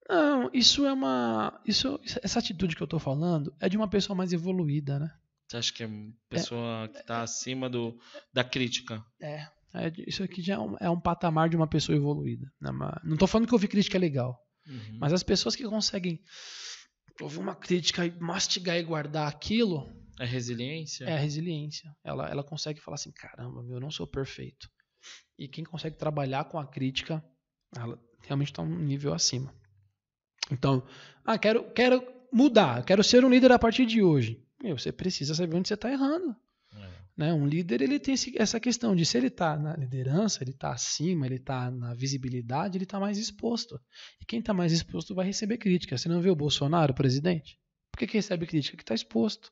Não, 0.09 0.49
isso 0.53 0.85
é 0.85 0.93
uma. 0.93 1.61
Isso, 1.65 1.99
essa 2.21 2.39
atitude 2.39 2.75
que 2.75 2.83
eu 2.83 2.87
tô 2.87 2.99
falando 2.99 3.55
é 3.59 3.69
de 3.69 3.77
uma 3.77 3.87
pessoa 3.87 4.15
mais 4.15 4.33
evoluída, 4.33 4.99
né? 4.99 5.11
Você 5.47 5.57
acha 5.57 5.73
que 5.73 5.83
é 5.83 5.85
uma 5.85 6.13
pessoa 6.29 6.85
é, 6.85 6.87
que 6.87 6.99
está 6.99 7.21
acima 7.21 7.69
do, 7.69 7.97
da 8.33 8.43
crítica? 8.43 9.05
É, 9.21 9.47
é. 9.73 9.93
Isso 10.07 10.23
aqui 10.23 10.41
já 10.41 10.55
é 10.55 10.59
um, 10.59 10.75
é 10.79 10.89
um, 10.89 10.99
patamar 10.99 11.49
de 11.49 11.55
uma 11.55 11.67
pessoa 11.67 11.95
evoluída. 11.95 12.51
Né? 12.59 12.71
Não 13.03 13.13
estou 13.13 13.27
falando 13.27 13.47
que 13.47 13.53
ouvir 13.53 13.67
crítica 13.67 13.97
é 13.97 13.99
legal. 13.99 14.39
Uhum. 14.67 14.97
Mas 14.99 15.13
as 15.13 15.23
pessoas 15.23 15.55
que 15.55 15.63
conseguem 15.63 16.19
ouvir 17.21 17.39
uma 17.39 17.55
crítica 17.55 18.05
e 18.05 18.11
mastigar 18.19 18.77
e 18.77 18.83
guardar 18.83 19.27
aquilo. 19.27 19.91
É 20.19 20.25
resiliência? 20.25 21.05
É 21.05 21.13
a 21.13 21.19
resiliência. 21.19 21.95
Ela, 22.03 22.29
ela 22.29 22.43
consegue 22.43 22.79
falar 22.79 22.95
assim: 22.95 23.11
caramba, 23.11 23.63
eu 23.69 23.79
não 23.79 23.91
sou 23.91 24.07
perfeito. 24.07 24.69
E 25.37 25.47
quem 25.47 25.63
consegue 25.63 25.97
trabalhar 25.97 26.45
com 26.45 26.57
a 26.57 26.65
crítica, 26.65 27.23
ela 27.75 27.99
realmente 28.21 28.51
está 28.51 28.61
um 28.61 28.79
nível 28.79 29.13
acima. 29.13 29.53
Então, 30.51 30.83
ah, 31.25 31.37
quero, 31.37 31.63
quero 31.71 32.03
mudar, 32.31 32.83
quero 32.83 33.03
ser 33.03 33.23
um 33.23 33.29
líder 33.29 33.51
a 33.51 33.59
partir 33.59 33.85
de 33.85 34.01
hoje. 34.01 34.43
Meu, 34.61 34.77
você 34.77 34.91
precisa 34.91 35.35
saber 35.35 35.55
onde 35.55 35.67
você 35.67 35.73
está 35.73 35.91
errando. 35.91 36.35
É. 36.75 36.89
Né? 37.17 37.33
Um 37.33 37.45
líder 37.45 37.81
ele 37.81 37.99
tem 37.99 38.15
essa 38.37 38.59
questão 38.59 38.95
de 38.95 39.05
se 39.05 39.17
ele 39.17 39.27
está 39.27 39.57
na 39.57 39.75
liderança, 39.75 40.43
ele 40.43 40.51
está 40.51 40.71
acima, 40.71 41.25
ele 41.25 41.35
está 41.35 41.69
na 41.69 41.93
visibilidade, 41.93 42.77
ele 42.77 42.85
está 42.85 42.99
mais 42.99 43.17
exposto. 43.17 43.79
E 44.21 44.25
quem 44.25 44.39
está 44.39 44.53
mais 44.53 44.71
exposto 44.71 45.13
vai 45.13 45.25
receber 45.25 45.57
crítica. 45.57 45.97
Você 45.97 46.09
não 46.09 46.21
vê 46.21 46.29
o 46.29 46.35
Bolsonaro, 46.35 46.93
presidente? 46.93 47.59
Por 47.91 47.99
que, 47.99 48.07
que 48.07 48.17
recebe 48.17 48.47
crítica? 48.47 48.77
Que 48.77 48.83
está 48.83 48.95
exposto. 48.95 49.51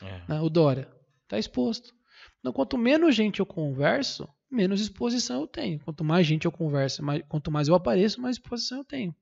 É. 0.00 0.22
Né? 0.28 0.40
O 0.40 0.48
Dória 0.48 0.88
está 1.24 1.38
exposto. 1.38 1.94
Então, 2.40 2.52
quanto 2.52 2.78
menos 2.78 3.14
gente 3.14 3.40
eu 3.40 3.46
converso, 3.46 4.28
menos 4.50 4.80
exposição 4.80 5.42
eu 5.42 5.46
tenho. 5.46 5.80
Quanto 5.80 6.04
mais 6.04 6.26
gente 6.26 6.44
eu 6.44 6.52
converso, 6.52 7.02
mais, 7.02 7.22
quanto 7.28 7.50
mais 7.50 7.68
eu 7.68 7.74
apareço, 7.74 8.20
mais 8.20 8.36
exposição 8.36 8.78
eu 8.78 8.84
tenho. 8.84 9.14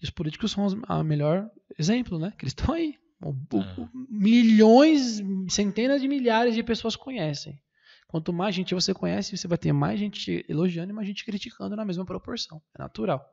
E 0.00 0.04
os 0.04 0.10
políticos 0.10 0.52
são 0.52 0.66
o 0.66 1.02
melhor 1.02 1.50
exemplo, 1.78 2.18
né? 2.18 2.32
Que 2.36 2.44
eles 2.44 2.52
estão 2.52 2.74
aí. 2.74 2.98
O, 3.22 3.30
o, 3.30 3.60
é. 3.60 3.88
milhões, 4.10 5.22
centenas 5.48 6.00
de 6.00 6.08
milhares 6.08 6.54
de 6.54 6.62
pessoas 6.62 6.96
conhecem. 6.96 7.58
Quanto 8.06 8.32
mais 8.32 8.54
gente 8.54 8.74
você 8.74 8.94
conhece, 8.94 9.36
você 9.36 9.48
vai 9.48 9.58
ter 9.58 9.72
mais 9.72 9.98
gente 9.98 10.44
elogiando 10.48 10.92
e 10.92 10.94
mais 10.94 11.08
gente 11.08 11.24
criticando 11.24 11.74
na 11.74 11.84
mesma 11.84 12.04
proporção. 12.04 12.62
É 12.74 12.82
natural. 12.82 13.26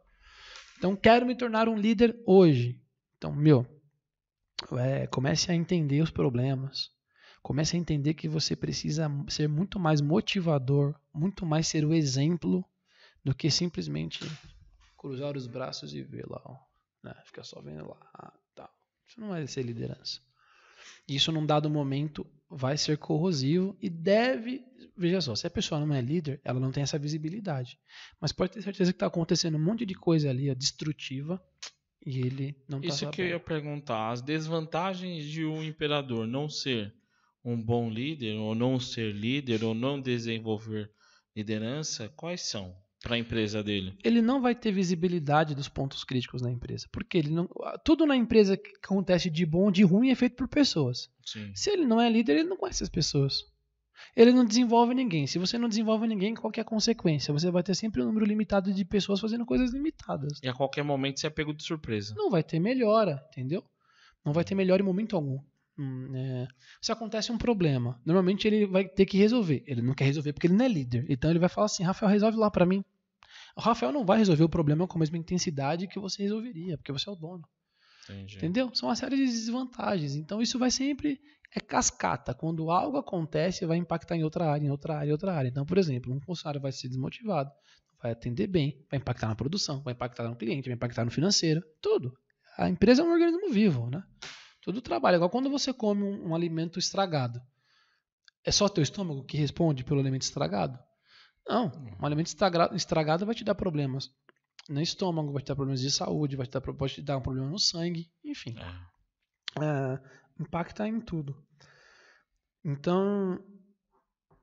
Então, 0.77 0.95
quero 0.95 1.25
me 1.25 1.35
tornar 1.35 1.69
um 1.69 1.75
líder 1.75 2.17
hoje. 2.25 2.81
Então, 3.17 3.31
meu, 3.33 3.65
é, 4.77 5.05
comece 5.07 5.51
a 5.51 5.55
entender 5.55 6.01
os 6.01 6.11
problemas. 6.11 6.91
Comece 7.41 7.75
a 7.75 7.79
entender 7.79 8.13
que 8.13 8.27
você 8.27 8.55
precisa 8.55 9.11
ser 9.27 9.47
muito 9.47 9.79
mais 9.79 10.01
motivador, 10.01 10.95
muito 11.13 11.45
mais 11.45 11.67
ser 11.67 11.85
o 11.85 11.93
exemplo 11.93 12.65
do 13.23 13.35
que 13.35 13.51
simplesmente 13.51 14.19
cruzar 15.03 15.35
os 15.35 15.47
braços 15.47 15.93
e 15.93 16.01
ver 16.01 16.25
lá, 16.29 16.41
ó, 16.45 16.57
né? 17.03 17.13
Fica 17.25 17.43
só 17.43 17.61
vendo 17.61 17.85
lá, 17.85 17.97
ah, 18.13 18.33
tá. 18.55 18.69
Isso 19.05 19.19
não 19.19 19.27
vai 19.27 19.45
ser 19.45 19.61
liderança. 19.61 20.21
Isso 21.05 21.29
num 21.29 21.45
dado 21.45 21.69
momento 21.69 22.25
vai 22.49 22.77
ser 22.77 22.97
corrosivo 22.97 23.77
e 23.81 23.89
deve, 23.89 24.63
veja 24.95 25.19
só, 25.19 25.35
se 25.35 25.45
a 25.45 25.49
pessoa 25.49 25.85
não 25.85 25.93
é 25.93 25.99
líder, 25.99 26.39
ela 26.41 26.57
não 26.57 26.71
tem 26.71 26.83
essa 26.83 26.97
visibilidade. 26.97 27.77
Mas 28.21 28.31
pode 28.31 28.53
ter 28.53 28.61
certeza 28.61 28.93
que 28.93 28.95
está 28.95 29.07
acontecendo 29.07 29.57
um 29.57 29.63
monte 29.63 29.85
de 29.85 29.93
coisa 29.93 30.29
ali, 30.29 30.49
ó, 30.49 30.53
destrutiva, 30.53 31.43
e 32.05 32.19
ele 32.19 32.63
não 32.69 32.79
está 32.79 32.87
Isso 32.87 32.97
sabendo. 32.99 33.15
que 33.15 33.21
eu 33.23 33.27
ia 33.27 33.39
perguntar, 33.41 34.09
as 34.09 34.21
desvantagens 34.21 35.25
de 35.25 35.43
um 35.43 35.61
imperador 35.61 36.25
não 36.25 36.47
ser 36.47 36.95
um 37.43 37.61
bom 37.61 37.89
líder, 37.89 38.37
ou 38.37 38.55
não 38.55 38.79
ser 38.79 39.13
líder, 39.13 39.65
ou 39.65 39.73
não 39.73 39.99
desenvolver 39.99 40.89
liderança, 41.35 42.07
quais 42.15 42.41
são 42.43 42.73
para 43.03 43.15
a 43.15 43.17
empresa 43.19 43.61
dele? 43.61 43.93
Ele 44.01 44.21
não 44.21 44.41
vai 44.41 44.55
ter 44.55 44.71
visibilidade 44.71 45.53
dos 45.53 45.67
pontos 45.67 46.05
críticos 46.05 46.41
na 46.41 46.49
empresa, 46.49 46.87
porque 46.89 47.17
ele 47.17 47.29
não, 47.29 47.47
tudo 47.83 48.05
na 48.05 48.15
empresa 48.15 48.55
que 48.55 48.71
acontece 48.81 49.29
de 49.29 49.45
bom 49.45 49.65
ou 49.65 49.71
de 49.71 49.83
ruim 49.83 50.09
é 50.09 50.15
feito 50.15 50.37
por 50.37 50.47
pessoas. 50.47 51.11
Sim. 51.23 51.51
Se 51.53 51.69
ele 51.69 51.85
não 51.85 51.99
é 51.99 52.09
líder, 52.09 52.37
ele 52.37 52.49
não 52.49 52.55
conhece 52.55 52.81
as 52.81 52.89
pessoas. 52.89 53.45
Ele 54.15 54.31
não 54.31 54.45
desenvolve 54.45 54.93
ninguém. 54.93 55.27
Se 55.27 55.37
você 55.37 55.57
não 55.57 55.67
desenvolve 55.67 56.07
ninguém, 56.07 56.33
qual 56.33 56.51
que 56.51 56.59
é 56.59 56.63
a 56.63 56.65
consequência? 56.65 57.33
Você 57.33 57.51
vai 57.51 57.61
ter 57.61 57.75
sempre 57.75 58.01
um 58.01 58.05
número 58.05 58.25
limitado 58.25 58.73
de 58.73 58.85
pessoas 58.85 59.19
fazendo 59.19 59.45
coisas 59.45 59.71
limitadas. 59.73 60.39
E 60.41 60.47
a 60.47 60.53
qualquer 60.53 60.83
momento 60.83 61.19
você 61.19 61.27
é 61.27 61.29
pego 61.29 61.53
de 61.53 61.63
surpresa. 61.63 62.13
Não 62.15 62.29
vai 62.29 62.41
ter 62.41 62.59
melhora, 62.59 63.23
entendeu? 63.31 63.63
Não 64.23 64.31
vai 64.31 64.43
ter 64.43 64.55
melhora 64.55 64.81
em 64.81 64.85
momento 64.85 65.15
algum. 65.15 65.39
Hum, 65.77 66.11
é, 66.15 66.47
se 66.79 66.91
acontece 66.91 67.31
um 67.31 67.37
problema, 67.37 67.99
normalmente 68.05 68.47
ele 68.47 68.65
vai 68.65 68.87
ter 68.87 69.05
que 69.05 69.17
resolver. 69.17 69.63
Ele 69.65 69.81
não 69.81 69.93
quer 69.93 70.05
resolver 70.05 70.31
porque 70.31 70.47
ele 70.47 70.55
não 70.55 70.65
é 70.65 70.69
líder. 70.69 71.05
Então 71.09 71.29
ele 71.29 71.39
vai 71.39 71.49
falar 71.49 71.65
assim: 71.65 71.83
Rafael, 71.83 72.11
resolve 72.11 72.37
lá 72.37 72.49
para 72.49 72.65
mim. 72.65 72.83
O 73.55 73.61
Rafael 73.61 73.91
não 73.91 74.05
vai 74.05 74.17
resolver 74.17 74.43
o 74.43 74.49
problema 74.49 74.87
com 74.87 74.97
a 74.97 74.99
mesma 74.99 75.17
intensidade 75.17 75.87
que 75.87 75.99
você 75.99 76.23
resolveria, 76.23 76.77
porque 76.77 76.91
você 76.91 77.07
é 77.07 77.11
o 77.11 77.15
dono. 77.15 77.47
Entendi. 78.09 78.37
Entendeu? 78.37 78.71
São 78.73 78.89
uma 78.89 78.95
série 78.95 79.15
de 79.15 79.25
desvantagens. 79.25 80.15
Então 80.15 80.41
isso 80.41 80.57
vai 80.59 80.71
sempre 80.71 81.19
é 81.55 81.59
cascata. 81.59 82.33
Quando 82.33 82.71
algo 82.71 82.97
acontece, 82.97 83.65
vai 83.65 83.77
impactar 83.77 84.15
em 84.15 84.23
outra 84.23 84.51
área, 84.51 84.65
em 84.65 84.69
outra 84.69 84.97
área, 84.97 85.09
em 85.09 85.11
outra 85.11 85.33
área. 85.33 85.49
Então, 85.49 85.65
por 85.65 85.77
exemplo, 85.77 86.13
um 86.13 86.19
funcionário 86.19 86.59
vai 86.59 86.71
ser 86.71 86.87
desmotivado, 86.87 87.51
vai 88.01 88.11
atender 88.11 88.47
bem, 88.47 88.83
vai 88.89 88.99
impactar 88.99 89.27
na 89.27 89.35
produção, 89.35 89.81
vai 89.83 89.93
impactar 89.93 90.27
no 90.27 90.35
cliente, 90.35 90.67
vai 90.67 90.75
impactar 90.75 91.05
no 91.05 91.11
financeiro, 91.11 91.61
tudo. 91.81 92.11
A 92.57 92.69
empresa 92.69 93.01
é 93.01 93.05
um 93.05 93.11
organismo 93.11 93.51
vivo, 93.51 93.89
né? 93.89 94.03
Tudo 94.61 94.81
trabalha. 94.81 95.15
Igual 95.15 95.29
quando 95.29 95.49
você 95.49 95.71
come 95.73 96.03
um, 96.03 96.29
um 96.29 96.35
alimento 96.35 96.79
estragado. 96.79 97.39
É 98.45 98.51
só 98.51 98.67
teu 98.67 98.83
estômago 98.83 99.23
que 99.23 99.37
responde 99.37 99.83
pelo 99.83 99.99
alimento 99.99 100.23
estragado? 100.23 100.77
Não. 101.47 101.71
Um 101.99 102.05
alimento 102.05 102.27
estragado, 102.27 102.75
estragado 102.75 103.25
vai 103.25 103.35
te 103.35 103.43
dar 103.43 103.55
problemas 103.55 104.11
no 104.69 104.81
estômago, 104.81 105.31
vai 105.31 105.41
te 105.41 105.47
dar 105.47 105.55
problemas 105.55 105.81
de 105.81 105.91
saúde, 105.91 106.35
vai 106.35 106.47
te 106.47 106.51
dar, 106.51 106.61
pode 106.61 106.93
te 106.93 107.01
dar 107.01 107.17
um 107.17 107.21
problema 107.21 107.49
no 107.49 107.59
sangue, 107.59 108.09
enfim. 108.23 108.55
É. 108.57 108.93
É, 109.63 109.99
impacta 110.39 110.87
em 110.87 110.99
tudo. 110.99 111.35
Então, 112.63 113.43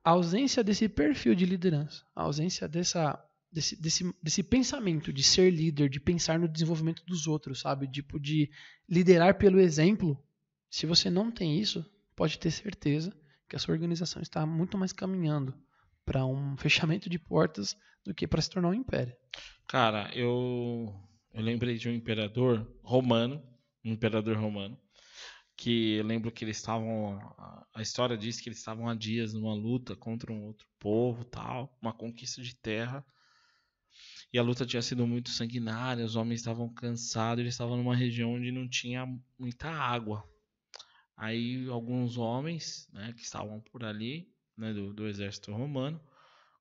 a 0.04 0.10
ausência 0.10 0.62
desse 0.62 0.88
perfil 0.88 1.34
de 1.34 1.46
liderança, 1.46 2.04
a 2.14 2.22
ausência 2.22 2.68
dessa, 2.68 3.18
desse, 3.50 3.80
desse, 3.80 4.14
desse 4.22 4.42
pensamento 4.42 5.12
de 5.12 5.22
ser 5.22 5.50
líder, 5.50 5.88
de 5.88 5.98
pensar 5.98 6.38
no 6.38 6.48
desenvolvimento 6.48 7.04
dos 7.06 7.26
outros, 7.26 7.60
sabe? 7.60 7.88
Tipo, 7.88 8.20
de 8.20 8.50
liderar 8.88 9.38
pelo 9.38 9.58
exemplo. 9.58 10.22
Se 10.68 10.86
você 10.86 11.10
não 11.10 11.32
tem 11.32 11.58
isso, 11.58 11.84
pode 12.14 12.38
ter 12.38 12.50
certeza 12.50 13.12
que 13.48 13.56
a 13.56 13.58
sua 13.58 13.72
organização 13.72 14.22
está 14.22 14.46
muito 14.46 14.78
mais 14.78 14.92
caminhando 14.92 15.54
para 16.10 16.26
um 16.26 16.56
fechamento 16.58 17.08
de 17.08 17.18
portas 17.20 17.76
do 18.04 18.12
que 18.12 18.26
para 18.26 18.42
se 18.42 18.50
tornar 18.50 18.70
um 18.70 18.74
império. 18.74 19.14
Cara, 19.68 20.10
eu, 20.12 20.92
eu 21.32 21.42
lembrei 21.42 21.78
de 21.78 21.88
um 21.88 21.92
imperador 21.94 22.66
romano, 22.82 23.40
um 23.84 23.92
imperador 23.92 24.36
romano, 24.36 24.76
que 25.56 25.94
eu 25.96 26.04
lembro 26.04 26.32
que 26.32 26.44
eles 26.44 26.56
estavam. 26.56 27.18
a- 27.74 27.82
história 27.82 28.16
diz 28.16 28.40
que 28.40 28.48
eles 28.48 28.58
estavam 28.58 28.88
há 28.88 28.94
dias 28.94 29.32
numa 29.34 29.54
luta 29.54 29.96
contra 29.96 30.32
um 30.32 30.44
outro 30.44 30.66
povo, 30.78 31.24
tal, 31.24 31.76
uma 31.80 31.92
conquista 31.92 32.42
de 32.42 32.54
terra. 32.56 33.04
E 34.32 34.38
a 34.38 34.42
luta 34.42 34.66
tinha 34.66 34.82
sido 34.82 35.06
muito 35.06 35.30
sanguinária, 35.30 36.04
os 36.04 36.16
homens 36.16 36.40
estavam 36.40 36.68
cansados, 36.72 37.40
eles 37.40 37.54
estavam 37.54 37.76
numa 37.76 37.94
região 37.94 38.32
onde 38.34 38.50
não 38.50 38.68
tinha 38.68 39.06
muita 39.38 39.68
água. 39.70 40.24
Aí 41.16 41.68
alguns 41.68 42.16
homens, 42.18 42.88
né, 42.92 43.12
que 43.14 43.22
estavam 43.22 43.60
por 43.60 43.84
ali, 43.84 44.28
né, 44.60 44.72
do, 44.74 44.92
do 44.92 45.08
exército 45.08 45.52
romano, 45.52 46.00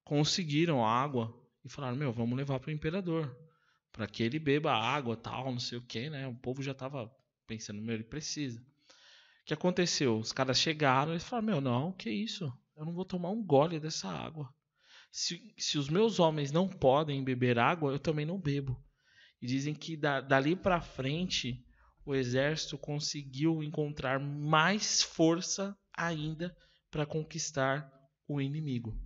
conseguiram 0.04 0.86
água 0.86 1.36
e 1.64 1.70
falaram: 1.70 1.98
Meu, 1.98 2.12
vamos 2.14 2.38
levar 2.38 2.60
para 2.60 2.70
o 2.70 2.74
imperador, 2.74 3.38
para 3.92 4.08
que 4.08 4.24
ele 4.24 4.40
beba 4.40 4.74
água, 4.74 5.18
tal, 5.18 5.52
não 5.52 5.60
sei 5.60 5.78
o 5.78 5.82
que, 5.82 6.10
né? 6.10 6.26
O 6.28 6.36
povo 6.36 6.64
já 6.64 6.72
estava 6.72 7.14
pensando: 7.46 7.82
Meu, 7.82 7.94
ele 7.94 8.04
precisa. 8.04 8.60
O 8.62 9.46
que 9.46 9.54
aconteceu? 9.54 10.18
Os 10.18 10.32
caras 10.32 10.58
chegaram 10.58 11.14
e 11.14 11.20
falaram: 11.20 11.48
Meu, 11.48 11.62
não, 11.62 11.92
que 11.92 12.10
isso? 12.10 12.52
Eu 12.76 12.86
não 12.86 12.94
vou 12.94 13.04
tomar 13.04 13.30
um 13.30 13.44
gole 13.44 13.80
dessa 13.80 14.08
água. 14.08 14.50
Se, 15.12 15.54
se 15.58 15.78
os 15.78 15.90
meus 15.90 16.20
homens 16.20 16.52
não 16.52 16.68
podem 16.68 17.24
beber 17.24 17.60
água, 17.60 17.92
eu 17.92 18.00
também 18.00 18.26
não 18.26 18.40
bebo. 18.40 18.82
E 19.42 19.48
dizem 19.48 19.74
que 19.74 19.98
da, 19.98 20.22
dali 20.22 20.56
para 20.56 20.80
frente 20.80 21.66
o 22.06 22.16
exército 22.16 22.78
conseguiu 22.78 23.62
encontrar 23.62 24.20
mais 24.20 25.02
força 25.02 25.78
ainda 25.96 26.56
para 26.92 27.06
conquistar 27.06 27.92
o 28.28 28.40
inimigo. 28.42 28.98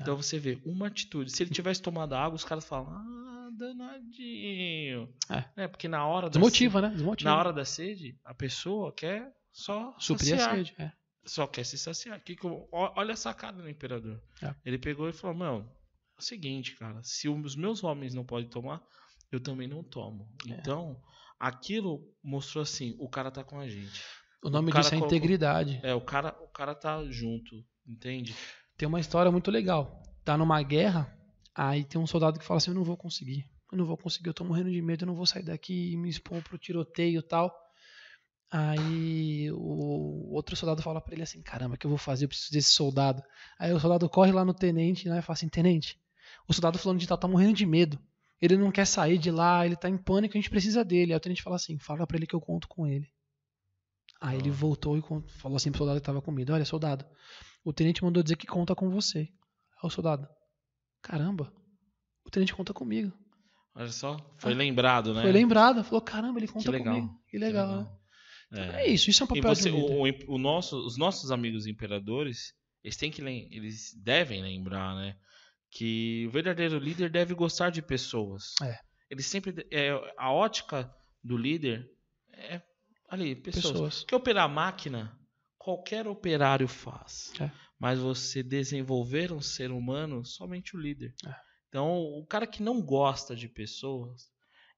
Então 0.00 0.16
você 0.16 0.38
vê 0.38 0.60
uma 0.64 0.86
atitude. 0.86 1.30
Se 1.32 1.42
ele 1.42 1.50
tivesse 1.50 1.82
tomado 1.82 2.14
água, 2.14 2.36
os 2.36 2.44
caras 2.44 2.64
falam: 2.64 2.90
Ah, 2.92 3.50
danadinho. 3.56 5.12
É. 5.56 5.66
Porque 5.68 5.88
na 5.88 6.06
hora 6.06 6.26
da 6.28 6.32
Desmotiva, 6.34 6.80
né? 6.80 6.88
sede, 6.88 6.98
Desmotiva. 6.98 7.30
na 7.30 7.36
hora 7.36 7.52
da 7.52 7.64
sede, 7.64 8.18
a 8.24 8.34
pessoa 8.34 8.92
quer 8.92 9.32
só 9.52 9.94
Suprir 9.98 10.34
a 10.34 10.38
saciar 10.38 10.56
sede. 10.56 10.74
É. 10.78 10.92
só 11.26 11.46
quer 11.46 11.64
se 11.64 11.76
saciar. 11.78 12.20
Que 12.22 12.36
que 12.36 12.44
eu- 12.46 12.68
ó- 12.72 12.92
olha 12.96 13.14
a 13.14 13.16
sacada 13.16 13.60
do 13.62 13.68
imperador. 13.68 14.22
É. 14.42 14.54
Ele 14.64 14.78
pegou 14.78 15.08
e 15.08 15.12
falou: 15.12 15.36
Meu, 15.36 15.46
é 16.16 16.18
o 16.18 16.22
seguinte, 16.22 16.76
cara. 16.76 17.00
Se 17.02 17.28
os 17.28 17.56
meus 17.56 17.82
homens 17.82 18.14
não 18.14 18.24
podem 18.24 18.48
tomar, 18.48 18.80
eu 19.32 19.40
também 19.40 19.66
não 19.66 19.82
tomo. 19.82 20.28
É. 20.48 20.52
Então, 20.52 21.00
aquilo 21.40 22.00
mostrou 22.22 22.62
assim: 22.62 22.94
o 23.00 23.08
cara 23.08 23.30
tá 23.32 23.42
com 23.42 23.58
a 23.58 23.68
gente. 23.68 24.00
O 24.42 24.50
nome 24.50 24.70
cara 24.70 24.82
disso 24.82 24.94
é 24.94 24.98
colocou- 24.98 25.16
integridade. 25.16 25.80
É, 25.82 25.94
o 25.94 26.00
cara, 26.00 26.36
o 26.42 26.48
cara 26.48 26.74
tá 26.74 27.04
junto, 27.10 27.64
entende? 27.86 28.34
Tem 28.76 28.86
uma 28.88 29.00
história 29.00 29.30
muito 29.32 29.50
legal. 29.50 30.02
Tá 30.24 30.36
numa 30.36 30.62
guerra, 30.62 31.12
aí 31.54 31.84
tem 31.84 32.00
um 32.00 32.06
soldado 32.06 32.38
que 32.38 32.44
fala 32.44 32.58
assim: 32.58 32.70
Eu 32.70 32.74
não 32.76 32.84
vou 32.84 32.96
conseguir. 32.96 33.44
Eu 33.72 33.76
não 33.78 33.84
vou 33.84 33.96
conseguir, 33.96 34.28
eu 34.28 34.34
tô 34.34 34.44
morrendo 34.44 34.70
de 34.70 34.80
medo, 34.80 35.02
eu 35.02 35.06
não 35.06 35.14
vou 35.14 35.26
sair 35.26 35.42
daqui 35.42 35.92
e 35.92 35.96
me 35.96 36.08
expor 36.08 36.42
pro 36.42 36.56
tiroteio 36.56 37.18
e 37.18 37.22
tal. 37.22 37.52
Aí 38.50 39.50
o 39.52 40.32
outro 40.32 40.56
soldado 40.56 40.80
fala 40.82 41.00
pra 41.00 41.12
ele 41.14 41.22
assim: 41.22 41.42
Caramba, 41.42 41.74
o 41.74 41.78
que 41.78 41.84
eu 41.86 41.90
vou 41.90 41.98
fazer? 41.98 42.24
Eu 42.24 42.28
preciso 42.28 42.52
desse 42.52 42.70
soldado. 42.70 43.22
Aí 43.58 43.72
o 43.72 43.80
soldado 43.80 44.08
corre 44.08 44.32
lá 44.32 44.44
no 44.44 44.54
tenente 44.54 45.08
né, 45.08 45.18
e 45.18 45.22
fala 45.22 45.34
assim: 45.34 45.48
Tenente, 45.48 46.00
o 46.48 46.52
soldado 46.54 46.78
falando 46.78 46.98
de 47.00 47.06
tal 47.06 47.18
tá 47.18 47.28
morrendo 47.28 47.54
de 47.54 47.66
medo. 47.66 47.98
Ele 48.40 48.56
não 48.56 48.70
quer 48.70 48.86
sair 48.86 49.18
de 49.18 49.30
lá, 49.30 49.66
ele 49.66 49.74
tá 49.76 49.88
em 49.88 49.98
pânico, 49.98 50.36
a 50.36 50.40
gente 50.40 50.48
precisa 50.48 50.84
dele. 50.84 51.12
Aí 51.12 51.16
o 51.16 51.20
tenente 51.20 51.42
fala 51.42 51.56
assim: 51.56 51.78
Fala 51.78 52.06
pra 52.06 52.16
ele 52.16 52.26
que 52.26 52.34
eu 52.34 52.40
conto 52.40 52.68
com 52.68 52.86
ele. 52.86 53.08
Aí 54.20 54.38
ele 54.38 54.50
Ah. 54.50 54.52
voltou 54.52 54.98
e 54.98 55.02
falou 55.40 55.56
assim 55.56 55.70
pro 55.70 55.78
soldado 55.78 56.00
que 56.00 56.06
tava 56.06 56.20
com 56.22 56.32
medo: 56.32 56.52
Olha, 56.52 56.64
soldado, 56.64 57.04
o 57.64 57.72
tenente 57.72 58.02
mandou 58.02 58.22
dizer 58.22 58.36
que 58.36 58.46
conta 58.46 58.74
com 58.74 58.90
você. 58.90 59.20
Aí 59.20 59.84
o 59.84 59.90
soldado: 59.90 60.26
Caramba, 61.02 61.52
o 62.24 62.30
tenente 62.30 62.54
conta 62.54 62.74
comigo. 62.74 63.12
Olha 63.74 63.90
só, 63.92 64.16
foi 64.38 64.54
lembrado, 64.54 65.14
né? 65.14 65.20
Ah. 65.20 65.22
Foi 65.22 65.32
lembrado, 65.32 65.84
falou: 65.84 66.00
Caramba, 66.00 66.38
ele 66.40 66.48
conta 66.48 66.70
legal, 66.70 66.94
comigo. 66.94 67.22
Que 67.28 67.38
legal, 67.38 67.82
né? 67.82 67.98
É. 68.52 68.82
É 68.82 68.88
isso, 68.88 69.10
isso 69.10 69.22
é 69.22 69.24
um 69.24 69.28
papel 69.28 69.54
você, 69.54 69.70
de 69.70 69.76
um 69.76 70.02
o, 70.02 70.34
o 70.34 70.38
nosso, 70.38 70.76
os 70.84 70.96
nossos 70.96 71.30
amigos 71.30 71.66
imperadores, 71.66 72.54
eles 72.82 72.96
têm 72.96 73.10
que 73.10 73.20
eles 73.20 73.92
devem 74.02 74.42
lembrar, 74.42 74.96
né, 74.96 75.16
que 75.70 76.24
o 76.26 76.30
verdadeiro 76.30 76.78
líder 76.78 77.10
deve 77.10 77.34
gostar 77.34 77.70
de 77.70 77.82
pessoas. 77.82 78.54
É. 78.62 78.78
Ele 79.10 79.22
sempre 79.22 79.66
é 79.70 79.90
a 80.16 80.32
ótica 80.32 80.90
do 81.22 81.36
líder 81.36 81.86
é 82.32 82.62
ali 83.08 83.34
pessoas. 83.34 83.72
Pessoas. 83.72 84.00
Porque 84.00 84.14
operar 84.14 84.48
máquina 84.48 85.18
qualquer 85.68 86.06
operário 86.06 86.66
faz. 86.66 87.32
É. 87.38 87.50
Mas 87.78 87.98
você 87.98 88.42
desenvolver 88.42 89.32
um 89.32 89.40
ser 89.40 89.70
humano, 89.70 90.24
somente 90.24 90.74
o 90.74 90.80
líder. 90.80 91.14
É. 91.26 91.34
Então, 91.68 91.98
o 91.98 92.24
cara 92.26 92.46
que 92.46 92.62
não 92.62 92.80
gosta 92.80 93.36
de 93.36 93.48
pessoas, 93.48 94.30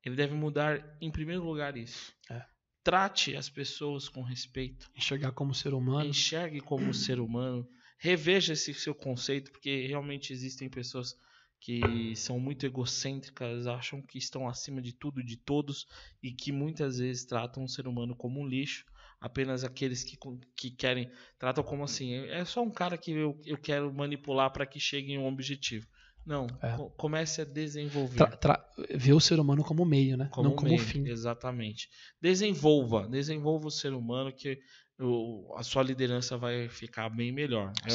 ele 0.04 0.16
deve 0.16 0.34
mudar 0.34 0.96
em 1.00 1.10
primeiro 1.10 1.44
lugar 1.44 1.76
isso. 1.76 2.12
É. 2.28 2.44
Trate 2.82 3.36
as 3.36 3.48
pessoas 3.48 4.08
com 4.08 4.22
respeito. 4.22 4.90
Enxergar 4.96 5.32
como 5.32 5.54
ser 5.54 5.74
humano. 5.74 6.08
Enxergue 6.08 6.60
como 6.60 6.92
ser 6.92 7.20
humano. 7.20 7.68
Reveja 7.98 8.54
esse 8.54 8.74
seu 8.74 8.94
conceito, 8.94 9.52
porque 9.52 9.86
realmente 9.86 10.32
existem 10.32 10.68
pessoas 10.68 11.14
que 11.60 12.14
são 12.16 12.40
muito 12.40 12.64
egocêntricas, 12.64 13.66
acham 13.66 14.00
que 14.00 14.16
estão 14.18 14.48
acima 14.48 14.80
de 14.80 14.92
tudo 14.94 15.20
e 15.20 15.24
de 15.24 15.36
todos 15.36 15.86
e 16.22 16.32
que 16.32 16.50
muitas 16.50 16.98
vezes 16.98 17.24
tratam 17.26 17.62
o 17.64 17.68
ser 17.68 17.86
humano 17.86 18.16
como 18.16 18.40
um 18.40 18.46
lixo. 18.48 18.84
Apenas 19.20 19.62
aqueles 19.62 20.02
que, 20.02 20.18
que 20.56 20.70
querem, 20.70 21.10
tratam 21.38 21.62
como 21.62 21.84
assim, 21.84 22.14
é 22.14 22.42
só 22.46 22.62
um 22.62 22.70
cara 22.70 22.96
que 22.96 23.10
eu, 23.10 23.38
eu 23.44 23.58
quero 23.58 23.92
manipular 23.92 24.50
para 24.50 24.64
que 24.64 24.80
chegue 24.80 25.12
em 25.12 25.18
um 25.18 25.26
objetivo. 25.26 25.86
Não, 26.24 26.46
É. 26.62 26.74
co- 26.76 26.90
comece 26.90 27.42
a 27.42 27.44
desenvolver. 27.44 28.16
Tra- 28.16 28.36
tra- 28.36 28.70
ver 28.94 29.12
o 29.12 29.20
ser 29.20 29.38
humano 29.38 29.62
como 29.62 29.84
meio, 29.84 30.16
né? 30.16 30.28
Como 30.32 30.48
não 30.48 30.56
como 30.56 30.70
meio, 30.70 30.82
fim. 30.82 31.06
Exatamente. 31.06 31.88
Desenvolva, 32.20 33.06
desenvolva 33.06 33.66
o 33.66 33.70
ser 33.70 33.92
humano 33.92 34.32
que 34.32 34.58
o- 34.98 35.54
a 35.56 35.62
sua 35.62 35.82
liderança 35.82 36.38
vai 36.38 36.68
ficar 36.70 37.10
bem 37.10 37.30
melhor. 37.32 37.72
É 37.84 37.90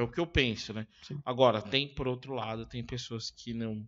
é 0.00 0.04
o 0.04 0.10
que 0.10 0.20
eu 0.20 0.26
penso, 0.26 0.72
né? 0.72 0.86
Sim. 1.02 1.20
Agora, 1.24 1.60
tem 1.62 1.94
por 1.94 2.06
outro 2.08 2.32
lado, 2.34 2.66
tem 2.66 2.84
pessoas 2.84 3.30
que 3.30 3.52
não 3.54 3.86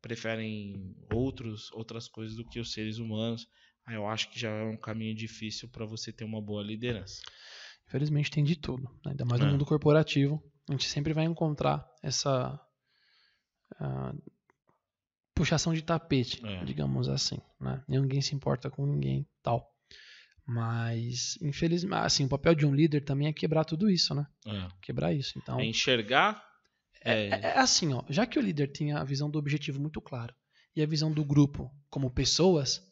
preferem 0.00 0.96
outros, 1.12 1.70
outras 1.72 2.08
coisas 2.08 2.36
do 2.36 2.44
que 2.44 2.58
os 2.60 2.72
seres 2.72 2.98
humanos. 2.98 3.46
Aí 3.86 3.94
eu 3.96 4.06
acho 4.06 4.30
que 4.30 4.38
já 4.38 4.50
é 4.50 4.64
um 4.64 4.76
caminho 4.76 5.14
difícil 5.14 5.68
para 5.68 5.84
você 5.84 6.12
ter 6.12 6.24
uma 6.24 6.40
boa 6.40 6.62
liderança. 6.62 7.20
Infelizmente 7.86 8.30
tem 8.30 8.44
de 8.44 8.56
tudo. 8.56 8.84
né? 9.04 9.10
Ainda 9.10 9.24
mais 9.24 9.40
no 9.40 9.48
É. 9.48 9.50
mundo 9.50 9.66
corporativo. 9.66 10.42
A 10.68 10.72
gente 10.72 10.86
sempre 10.88 11.12
vai 11.12 11.24
encontrar 11.24 11.84
essa, 12.02 12.58
ah, 13.78 14.14
puxação 15.34 15.72
de 15.74 15.82
tapete, 15.82 16.44
É. 16.46 16.64
digamos 16.64 17.08
assim, 17.08 17.38
né? 17.60 17.82
Ninguém 17.88 18.20
se 18.20 18.34
importa 18.34 18.70
com 18.70 18.86
ninguém, 18.86 19.26
tal. 19.42 19.68
Mas, 20.52 21.38
infelizmente, 21.40 21.94
assim, 21.94 22.24
o 22.24 22.28
papel 22.28 22.54
de 22.56 22.66
um 22.66 22.74
líder 22.74 23.04
também 23.04 23.28
é 23.28 23.32
quebrar 23.32 23.64
tudo 23.64 23.88
isso, 23.88 24.14
né? 24.14 24.26
É. 24.46 24.68
Quebrar 24.82 25.12
isso. 25.12 25.38
Então, 25.38 25.60
É 25.60 25.64
enxergar. 25.64 26.42
É, 27.04 27.12
é, 27.28 27.40
é 27.54 27.58
assim, 27.58 27.94
ó, 27.94 28.02
já 28.10 28.26
que 28.26 28.38
o 28.38 28.42
líder 28.42 28.72
tem 28.72 28.92
a 28.92 29.02
visão 29.04 29.30
do 29.30 29.38
objetivo 29.38 29.80
muito 29.80 30.00
claro 30.00 30.34
e 30.76 30.82
a 30.82 30.86
visão 30.86 31.10
do 31.10 31.24
grupo 31.24 31.70
como 31.88 32.10
pessoas, 32.10 32.82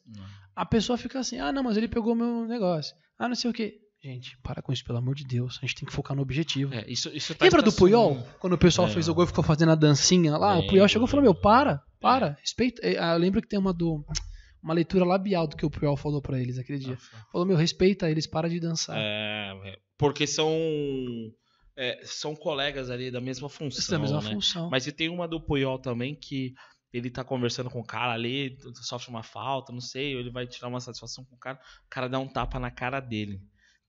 a 0.55 0.65
pessoa 0.65 0.97
fica 0.97 1.19
assim: 1.19 1.37
"Ah, 1.39 1.51
não, 1.51 1.61
mas 1.63 1.77
ele 1.77 1.87
pegou 1.87 2.15
meu 2.15 2.45
negócio. 2.47 2.95
Ah, 3.19 3.27
não 3.27 3.35
sei 3.35 3.51
o 3.51 3.53
quê". 3.53 3.77
Gente, 4.01 4.37
para 4.41 4.61
com 4.61 4.71
isso, 4.71 4.83
pelo 4.85 4.97
amor 4.97 5.13
de 5.13 5.25
Deus. 5.25 5.57
A 5.61 5.65
gente 5.65 5.75
tem 5.75 5.85
que 5.85 5.93
focar 5.93 6.15
no 6.15 6.21
objetivo. 6.23 6.73
é, 6.73 6.89
isso, 6.89 7.09
isso 7.13 7.35
tá 7.35 7.43
Lembra 7.43 7.61
do 7.61 7.73
Puyol? 7.73 8.11
estacionando. 8.13 8.39
Quando 8.39 8.53
o 8.53 8.57
pessoal 8.57 8.87
É. 8.87 8.91
fez 8.91 9.09
o 9.09 9.13
gol 9.13 9.25
e 9.25 9.27
ficou 9.27 9.43
fazendo 9.43 9.73
a 9.73 9.75
dancinha 9.75 10.37
lá? 10.37 10.57
o 10.57 10.65
Puyol 10.67 10.87
chegou 10.87 11.05
e 11.07 11.11
falou: 11.11 11.23
Meu, 11.23 11.35
para, 11.35 11.83
para, 11.99 12.37
respeita. 12.39 12.81
Ah, 12.97 13.13
Eu 13.13 13.19
lembro 13.19 13.41
que 13.41 13.47
tem 13.49 13.59
uma 13.59 13.73
do. 13.73 14.03
Uma 14.61 14.73
leitura 14.73 15.05
labial 15.05 15.47
do 15.47 15.55
que 15.55 15.65
o 15.65 15.69
Puyol 15.69 15.95
falou 15.95 16.21
pra 16.21 16.39
eles 16.39 16.57
aquele 16.57 16.79
dia. 16.79 16.97
Falou, 17.31 17.47
meu, 17.47 17.55
respeita 17.55 18.09
eles, 18.09 18.27
para 18.27 18.49
de 18.49 18.59
dançar. 18.59 18.97
É, 18.97 19.57
é, 19.65 19.79
porque 19.97 20.27
são 20.27 20.51
é, 21.75 22.01
são 22.03 22.35
colegas 22.35 22.89
ali 22.89 23.09
da 23.09 23.21
mesma 23.21 23.47
função, 23.47 23.79
Isso 23.79 23.93
é 23.93 23.97
a 23.97 23.99
mesma 23.99 24.21
né? 24.21 24.29
função. 24.33 24.69
Mas 24.69 24.85
e 24.85 24.91
tem 24.91 25.07
uma 25.07 25.27
do 25.27 25.39
Puyol 25.39 25.79
também 25.79 26.13
que 26.13 26.53
ele 26.91 27.09
tá 27.09 27.23
conversando 27.23 27.69
com 27.69 27.79
o 27.79 27.85
cara 27.85 28.13
ali, 28.13 28.57
sofre 28.81 29.09
uma 29.09 29.23
falta, 29.23 29.71
não 29.71 29.79
sei, 29.79 30.15
ou 30.15 30.19
ele 30.19 30.29
vai 30.29 30.45
tirar 30.45 30.67
uma 30.67 30.81
satisfação 30.81 31.23
com 31.23 31.35
o 31.35 31.39
cara, 31.39 31.57
o 31.85 31.89
cara 31.89 32.09
dá 32.09 32.19
um 32.19 32.27
tapa 32.27 32.59
na 32.59 32.69
cara 32.69 32.99
dele. 32.99 33.39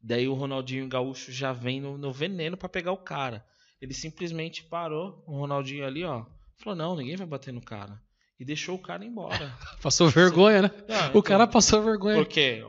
Daí 0.00 0.28
o 0.28 0.34
Ronaldinho 0.34 0.88
Gaúcho 0.88 1.32
já 1.32 1.52
vem 1.52 1.80
no, 1.80 1.98
no 1.98 2.12
veneno 2.12 2.56
pra 2.56 2.68
pegar 2.68 2.92
o 2.92 2.98
cara. 2.98 3.44
Ele 3.80 3.94
simplesmente 3.94 4.62
parou, 4.64 5.24
o 5.26 5.32
Ronaldinho 5.38 5.84
ali, 5.84 6.04
ó, 6.04 6.26
falou: 6.58 6.76
"Não, 6.76 6.96
ninguém 6.96 7.16
vai 7.16 7.26
bater 7.26 7.52
no 7.52 7.60
cara". 7.60 8.00
E 8.40 8.44
deixou 8.44 8.74
o 8.74 8.78
cara 8.78 9.04
embora. 9.04 9.54
Passou 9.82 10.08
vergonha, 10.08 10.62
né? 10.62 10.70
Não, 10.88 10.96
O 10.96 11.08
então- 11.10 11.22
cara 11.22 11.46
passou 11.46 11.82
vergonha. 11.82 12.16
porque 12.16 12.64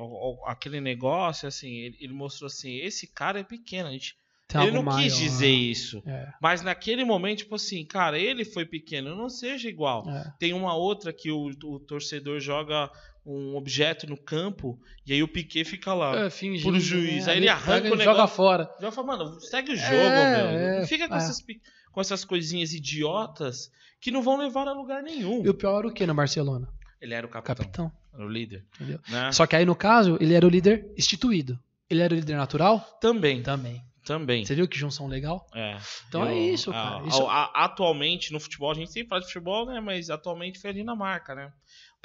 aquele 0.45 0.81
negócio, 0.81 1.47
assim, 1.47 1.71
ele, 1.77 1.97
ele 2.01 2.13
mostrou 2.13 2.47
assim, 2.47 2.75
esse 2.79 3.07
cara 3.07 3.39
é 3.39 3.43
pequeno, 3.43 3.87
a 3.87 3.91
gente. 3.93 4.15
Tem 4.49 4.63
ele 4.63 4.71
não 4.71 4.79
algo 4.79 5.01
quis 5.01 5.13
maior. 5.13 5.23
dizer 5.23 5.47
isso. 5.49 6.03
É, 6.05 6.27
Mas 6.41 6.61
naquele 6.61 7.05
momento, 7.05 7.37
tipo 7.39 7.55
assim, 7.55 7.85
cara, 7.85 8.19
ele 8.19 8.43
foi 8.43 8.65
pequeno, 8.65 9.15
não 9.15 9.29
seja 9.29 9.69
igual. 9.69 10.03
é. 10.09 10.33
Tem 10.37 10.51
uma 10.51 10.75
outra 10.75 11.13
que 11.13 11.31
o, 11.31 11.49
o 11.63 11.79
torcedor 11.79 12.37
joga 12.41 12.91
um 13.25 13.55
objeto 13.55 14.05
no 14.07 14.17
campo 14.17 14.77
e 15.07 15.13
aí 15.13 15.23
o 15.23 15.27
Piquet 15.27 15.63
fica 15.63 15.93
lá. 15.93 16.25
É, 16.25 16.29
fingindo, 16.29 16.69
pro 16.71 16.79
juiz. 16.81 17.27
né? 17.27 17.31
Aí 17.31 17.37
ele 17.37 17.47
arranca 17.47 17.83
pega 17.83 17.95
o 17.95 17.95
e 17.95 18.03
joga 18.03 18.11
negócio. 18.17 18.35
fora. 18.35 18.69
Já 18.81 18.91
fala, 18.91 19.07
mano, 19.07 19.39
segue 19.39 19.71
o 19.71 19.75
jogo, 19.77 19.93
É, 19.93 20.37
meu. 20.37 20.45
é, 20.59 20.79
não 20.81 20.87
fica 20.87 21.07
com, 21.07 21.13
é. 21.13 21.17
essas, 21.17 21.41
pe- 21.41 21.61
com 21.91 22.01
essas 22.01 22.23
coisinhas 22.25 22.73
idiotas 22.73 23.71
que 23.99 24.11
não 24.11 24.21
vão 24.21 24.37
levar 24.37 24.67
a 24.67 24.73
lugar 24.73 25.03
nenhum. 25.03 25.43
E 25.45 25.49
o 25.49 25.53
pior 25.53 25.79
era 25.79 25.87
o 25.87 25.93
que 25.93 26.05
no 26.05 26.13
Barcelona? 26.15 26.67
Ele 26.99 27.13
era 27.13 27.25
o 27.25 27.29
capitão, 27.29 27.55
Capitão. 27.55 27.91
era 28.13 28.25
o 28.25 28.29
líder. 28.29 28.65
Entendeu? 28.75 28.99
Né? 29.09 29.31
Só 29.31 29.45
que 29.47 29.55
aí, 29.55 29.65
no 29.65 29.75
caso, 29.75 30.17
ele 30.21 30.33
era 30.33 30.45
o 30.45 30.49
líder 30.49 30.91
instituído. 30.97 31.59
Ele 31.89 32.01
era 32.01 32.13
o 32.13 32.17
líder 32.17 32.35
natural? 32.37 32.79
Também, 33.01 33.41
Também. 33.43 33.83
também. 34.05 34.45
Você 34.45 34.55
viu 34.55 34.67
que 34.67 34.77
junção 34.77 35.07
legal? 35.07 35.45
É. 35.53 35.77
Então 36.07 36.25
é 36.25 36.37
isso, 36.37 36.71
cara. 36.71 37.03
a- 37.03 37.07
Isso- 37.07 37.27
a- 37.27 37.51
atualmente 37.65 38.31
no 38.31 38.39
futebol, 38.39 38.71
a 38.71 38.75
gente 38.75 38.91
sempre 38.91 39.09
fala 39.09 39.21
de 39.21 39.27
futebol, 39.27 39.65
né? 39.65 39.79
Mas 39.79 40.09
atualmente 40.09 40.59
foi 40.59 40.69
a 40.69 40.73
Dinamarca, 40.73 41.35
né? 41.35 41.51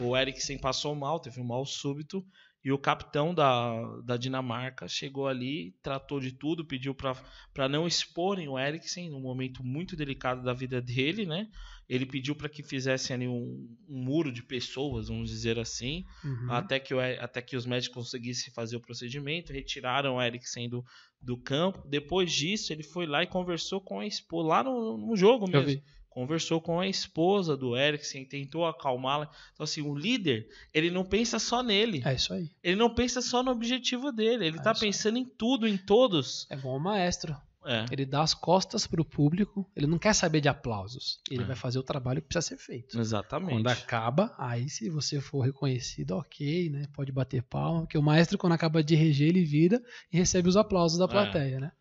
O 0.00 0.16
Eriksen 0.16 0.58
passou 0.58 0.94
mal, 0.94 1.20
teve 1.20 1.40
um 1.40 1.44
mal 1.44 1.64
súbito. 1.64 2.24
E 2.66 2.72
o 2.72 2.78
capitão 2.78 3.32
da, 3.32 3.80
da 4.02 4.16
Dinamarca 4.16 4.88
chegou 4.88 5.28
ali, 5.28 5.70
tratou 5.84 6.18
de 6.18 6.32
tudo, 6.32 6.64
pediu 6.64 6.92
para 6.96 7.68
não 7.68 7.86
exporem 7.86 8.48
o 8.48 8.58
Eriksen 8.58 9.08
num 9.08 9.20
momento 9.20 9.62
muito 9.62 9.94
delicado 9.94 10.42
da 10.42 10.52
vida 10.52 10.82
dele, 10.82 11.24
né? 11.24 11.48
Ele 11.88 12.04
pediu 12.04 12.34
para 12.34 12.48
que 12.48 12.64
fizessem 12.64 13.14
ali 13.14 13.28
um, 13.28 13.72
um 13.88 14.02
muro 14.02 14.32
de 14.32 14.42
pessoas, 14.42 15.06
vamos 15.06 15.30
dizer 15.30 15.60
assim, 15.60 16.04
Uhum. 16.24 16.50
até, 16.50 16.80
que 16.80 16.92
o, 16.92 16.98
até 16.98 17.40
que 17.40 17.56
os 17.56 17.66
médicos 17.66 17.94
conseguissem 17.94 18.52
fazer 18.52 18.74
o 18.74 18.80
procedimento, 18.80 19.52
retiraram 19.52 20.16
o 20.16 20.20
Eriksen 20.20 20.68
do, 20.68 20.84
do 21.22 21.36
campo. 21.36 21.86
Depois 21.86 22.32
disso, 22.32 22.72
ele 22.72 22.82
foi 22.82 23.06
lá 23.06 23.22
e 23.22 23.28
conversou 23.28 23.80
com 23.80 24.00
a 24.00 24.06
esposa, 24.08 24.48
lá 24.48 24.64
no, 24.64 24.98
no 24.98 25.16
jogo 25.16 25.48
mesmo. 25.48 25.80
Conversou 26.16 26.62
com 26.62 26.80
a 26.80 26.88
esposa 26.88 27.54
do 27.54 27.76
Eriksen, 27.76 28.24
tentou 28.24 28.64
acalmá-la. 28.66 29.30
Então, 29.52 29.64
assim, 29.64 29.82
o 29.82 29.94
líder, 29.94 30.48
ele 30.72 30.90
não 30.90 31.04
pensa 31.04 31.38
só 31.38 31.62
nele. 31.62 32.00
É 32.06 32.14
isso 32.14 32.32
aí. 32.32 32.50
Ele 32.64 32.74
não 32.76 32.88
pensa 32.88 33.20
só 33.20 33.42
no 33.42 33.50
objetivo 33.50 34.10
dele. 34.10 34.46
Ele 34.46 34.56
É 34.58 34.62
tá 34.62 34.72
isso 34.72 34.82
aí. 34.82 34.90
pensando 34.90 35.18
em 35.18 35.26
tudo, 35.26 35.68
em 35.68 35.76
todos. 35.76 36.46
É 36.48 36.54
igual 36.56 36.76
o 36.76 36.80
maestro. 36.80 37.36
É. 37.66 37.84
Ele 37.90 38.06
dá 38.06 38.22
as 38.22 38.32
costas 38.32 38.86
pro 38.86 39.04
público. 39.04 39.68
Ele 39.76 39.86
não 39.86 39.98
quer 39.98 40.14
saber 40.14 40.40
de 40.40 40.48
aplausos. 40.48 41.20
Ele 41.30 41.42
É. 41.42 41.46
vai 41.46 41.56
fazer 41.56 41.78
o 41.78 41.82
trabalho 41.82 42.22
que 42.22 42.28
precisa 42.28 42.56
ser 42.56 42.56
feito. 42.64 42.98
Exatamente. 42.98 43.50
Quando 43.52 43.66
acaba, 43.68 44.34
aí 44.38 44.70
se 44.70 44.88
você 44.88 45.20
for 45.20 45.40
reconhecido, 45.42 46.12
ok, 46.12 46.70
né? 46.70 46.86
Pode 46.94 47.12
bater 47.12 47.42
palma. 47.42 47.80
Porque 47.80 47.98
o 47.98 48.02
maestro, 48.02 48.38
quando 48.38 48.54
acaba 48.54 48.82
de 48.82 48.94
reger, 48.94 49.28
ele 49.28 49.44
vira 49.44 49.82
e 50.10 50.16
recebe 50.16 50.48
os 50.48 50.56
aplausos 50.56 50.96
da 50.98 51.06
plateia, 51.06 51.60
né? 51.60 51.72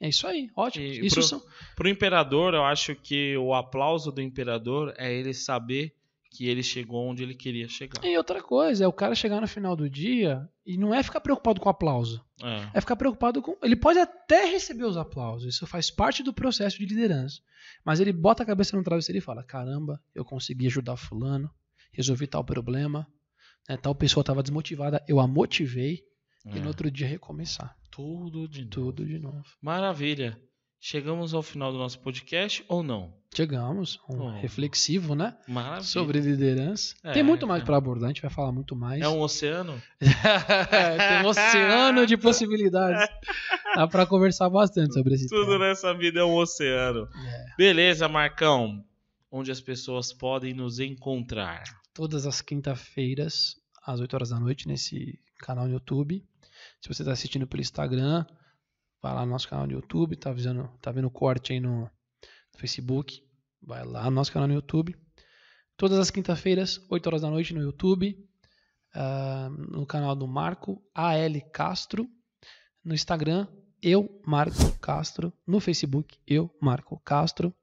É 0.00 0.08
isso 0.08 0.26
aí, 0.26 0.50
ótimo. 0.54 0.84
E 0.84 1.06
Isso 1.06 1.16
pro- 1.16 1.22
são. 1.24 1.42
Pro 1.74 1.88
imperador, 1.88 2.54
eu 2.54 2.64
acho 2.64 2.94
que 2.94 3.36
o 3.36 3.52
aplauso 3.54 4.12
do 4.12 4.22
imperador 4.22 4.94
é 4.96 5.12
ele 5.12 5.34
saber 5.34 5.94
que 6.30 6.46
ele 6.46 6.62
chegou 6.62 7.08
onde 7.08 7.22
ele 7.22 7.34
queria 7.34 7.66
chegar. 7.68 8.04
E 8.04 8.16
outra 8.16 8.40
coisa, 8.42 8.84
é 8.84 8.86
o 8.86 8.92
cara 8.92 9.14
chegar 9.14 9.40
no 9.40 9.48
final 9.48 9.74
do 9.74 9.88
dia 9.90 10.46
e 10.64 10.76
não 10.76 10.94
é 10.94 11.02
ficar 11.02 11.20
preocupado 11.20 11.58
com 11.60 11.68
o 11.68 11.72
aplauso. 11.72 12.22
É. 12.42 12.70
É 12.74 12.80
ficar 12.80 12.94
preocupado 12.96 13.40
com. 13.42 13.56
Ele 13.62 13.74
pode 13.74 13.98
até 13.98 14.44
receber 14.44 14.84
os 14.84 14.96
aplausos, 14.96 15.54
isso 15.54 15.66
faz 15.66 15.90
parte 15.90 16.22
do 16.22 16.32
processo 16.32 16.78
de 16.78 16.86
liderança. 16.86 17.40
Mas 17.84 17.98
ele 17.98 18.12
bota 18.12 18.42
a 18.42 18.46
cabeça 18.46 18.76
no 18.76 18.84
travesseiro 18.84 19.18
e 19.18 19.22
fala: 19.22 19.42
caramba, 19.42 20.00
eu 20.14 20.24
consegui 20.24 20.66
ajudar 20.66 20.96
Fulano, 20.96 21.50
resolvi 21.92 22.26
tal 22.26 22.44
problema, 22.44 23.06
né, 23.68 23.76
tal 23.76 23.94
pessoa 23.94 24.20
estava 24.22 24.42
desmotivada, 24.42 25.02
eu 25.08 25.18
a 25.18 25.26
motivei 25.26 26.04
e 26.46 26.58
É. 26.58 26.60
no 26.60 26.68
outro 26.68 26.90
dia 26.90 27.06
recomeçar. 27.08 27.74
Tudo 28.02 28.46
de 28.46 28.60
novo. 28.62 28.70
Tudo 28.70 29.04
de 29.04 29.18
novo. 29.18 29.42
Maravilha. 29.60 30.40
Chegamos 30.80 31.34
ao 31.34 31.42
final 31.42 31.72
do 31.72 31.78
nosso 31.78 31.98
podcast 31.98 32.64
ou 32.68 32.80
não? 32.80 33.12
Chegamos, 33.34 33.98
um 34.08 34.20
Oh. 34.20 34.40
reflexivo, 34.40 35.16
né? 35.16 35.36
Maravilha. 35.48 35.82
Sobre 35.82 36.20
liderança. 36.20 36.94
É, 37.02 37.10
Tem 37.10 37.24
muito 37.24 37.44
mais 37.44 37.62
é. 37.62 37.66
para 37.66 37.76
abordar, 37.76 38.04
a 38.04 38.12
gente 38.12 38.22
vai 38.22 38.30
falar 38.30 38.52
muito 38.52 38.76
mais. 38.76 39.02
É 39.02 39.08
um 39.08 39.20
oceano? 39.20 39.82
Tem 39.98 41.24
um 41.24 41.28
oceano 41.28 42.06
de 42.06 42.16
possibilidades. 42.16 43.08
Dá 43.74 43.88
para 43.88 44.06
conversar 44.06 44.48
bastante 44.48 44.94
sobre 44.94 45.14
esse 45.16 45.26
Tudo 45.28 45.46
tema. 45.54 45.66
nessa 45.66 45.92
vida 45.92 46.20
é 46.20 46.24
um 46.24 46.36
oceano. 46.36 47.08
É. 47.12 47.46
Beleza, 47.58 48.08
Marcão. 48.08 48.84
Onde 49.28 49.50
as 49.50 49.60
pessoas 49.60 50.12
podem 50.12 50.54
nos 50.54 50.78
encontrar? 50.78 51.64
todas 51.92 52.26
as 52.26 52.40
quinta-feiras, 52.40 53.56
às 53.84 53.98
8 53.98 54.14
horas 54.14 54.30
da 54.30 54.38
noite, 54.38 54.68
nesse 54.68 55.18
canal 55.40 55.66
no 55.66 55.72
YouTube. 55.72 56.24
Se 56.80 56.88
você 56.88 57.02
está 57.02 57.12
assistindo 57.12 57.46
pelo 57.46 57.60
Instagram, 57.60 58.24
vai 59.02 59.14
lá 59.14 59.24
no 59.24 59.32
nosso 59.32 59.48
canal 59.48 59.66
no 59.66 59.72
YouTube, 59.72 60.16
tá, 60.16 60.32
vendo, 60.32 60.68
tá 60.80 60.90
vendo 60.92 61.06
o 61.06 61.10
corte 61.10 61.52
aí 61.52 61.60
no 61.60 61.90
Facebook, 62.56 63.22
vai 63.62 63.84
lá 63.84 64.04
no 64.04 64.12
nosso 64.12 64.32
canal 64.32 64.48
no 64.48 64.54
YouTube. 64.54 64.96
Todas 65.76 65.98
as 65.98 66.10
quinta-feiras, 66.10 66.84
8 66.90 67.06
horas 67.06 67.22
da 67.22 67.30
noite 67.30 67.54
no 67.54 67.60
YouTube, 67.60 68.16
ah, 68.94 69.48
no 69.50 69.86
canal 69.86 70.14
do 70.14 70.26
Marco 70.26 70.82
AL 70.94 71.40
Castro, 71.52 72.08
no 72.84 72.94
Instagram, 72.94 73.46
eu, 73.82 74.20
Marco 74.26 74.76
Castro, 74.80 75.32
no 75.46 75.60
Facebook, 75.60 76.18
eu, 76.26 76.52
Marco 76.60 76.98
Castro. 77.04 77.54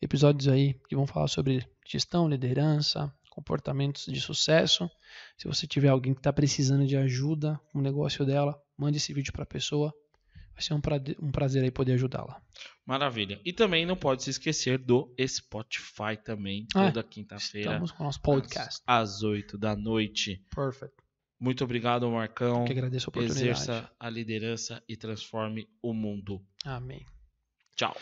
Episódios 0.00 0.48
aí 0.48 0.74
que 0.88 0.94
vão 0.94 1.06
falar 1.06 1.28
sobre 1.28 1.66
gestão, 1.86 2.28
liderança, 2.28 3.12
comportamentos 3.30 4.04
de 4.04 4.20
sucesso. 4.20 4.90
Se 5.38 5.48
você 5.48 5.66
tiver 5.66 5.88
alguém 5.88 6.12
que 6.12 6.20
está 6.20 6.32
precisando 6.32 6.86
de 6.86 6.96
ajuda 6.96 7.58
com 7.72 7.78
o 7.78 7.82
negócio 7.82 8.26
dela, 8.26 8.61
mande 8.76 8.96
esse 8.98 9.12
vídeo 9.12 9.32
para 9.32 9.42
a 9.44 9.46
pessoa. 9.46 9.92
Vai 10.54 10.62
ser 10.62 10.74
um, 10.74 10.80
prade- 10.82 11.16
um 11.20 11.30
prazer 11.30 11.62
aí 11.64 11.70
poder 11.70 11.92
ajudá-la. 11.94 12.40
Maravilha. 12.84 13.40
E 13.44 13.52
também 13.54 13.86
não 13.86 13.96
pode 13.96 14.22
se 14.22 14.28
esquecer 14.30 14.76
do 14.78 15.14
Spotify 15.26 16.16
também, 16.22 16.66
Ah, 16.74 16.86
toda 16.90 17.02
quinta-feira. 17.02 17.70
Estamos 17.70 17.90
com 17.90 18.02
o 18.02 18.06
nosso 18.06 18.20
podcast. 18.20 18.82
Às, 18.86 19.14
às 19.16 19.22
8 19.22 19.56
da 19.56 19.74
noite. 19.74 20.44
Perfect. 20.54 20.94
Muito 21.40 21.64
obrigado, 21.64 22.08
Marcão. 22.10 22.60
Eu 22.60 22.64
que 22.66 22.72
agradeço 22.72 23.08
a 23.08 23.10
oportunidade. 23.10 23.48
Exerça 23.50 23.90
a 23.98 24.10
liderança 24.10 24.82
e 24.88 24.94
transforme 24.96 25.66
o 25.82 25.92
mundo. 25.94 26.44
Amém. 26.64 27.04
Tchau. 27.74 27.96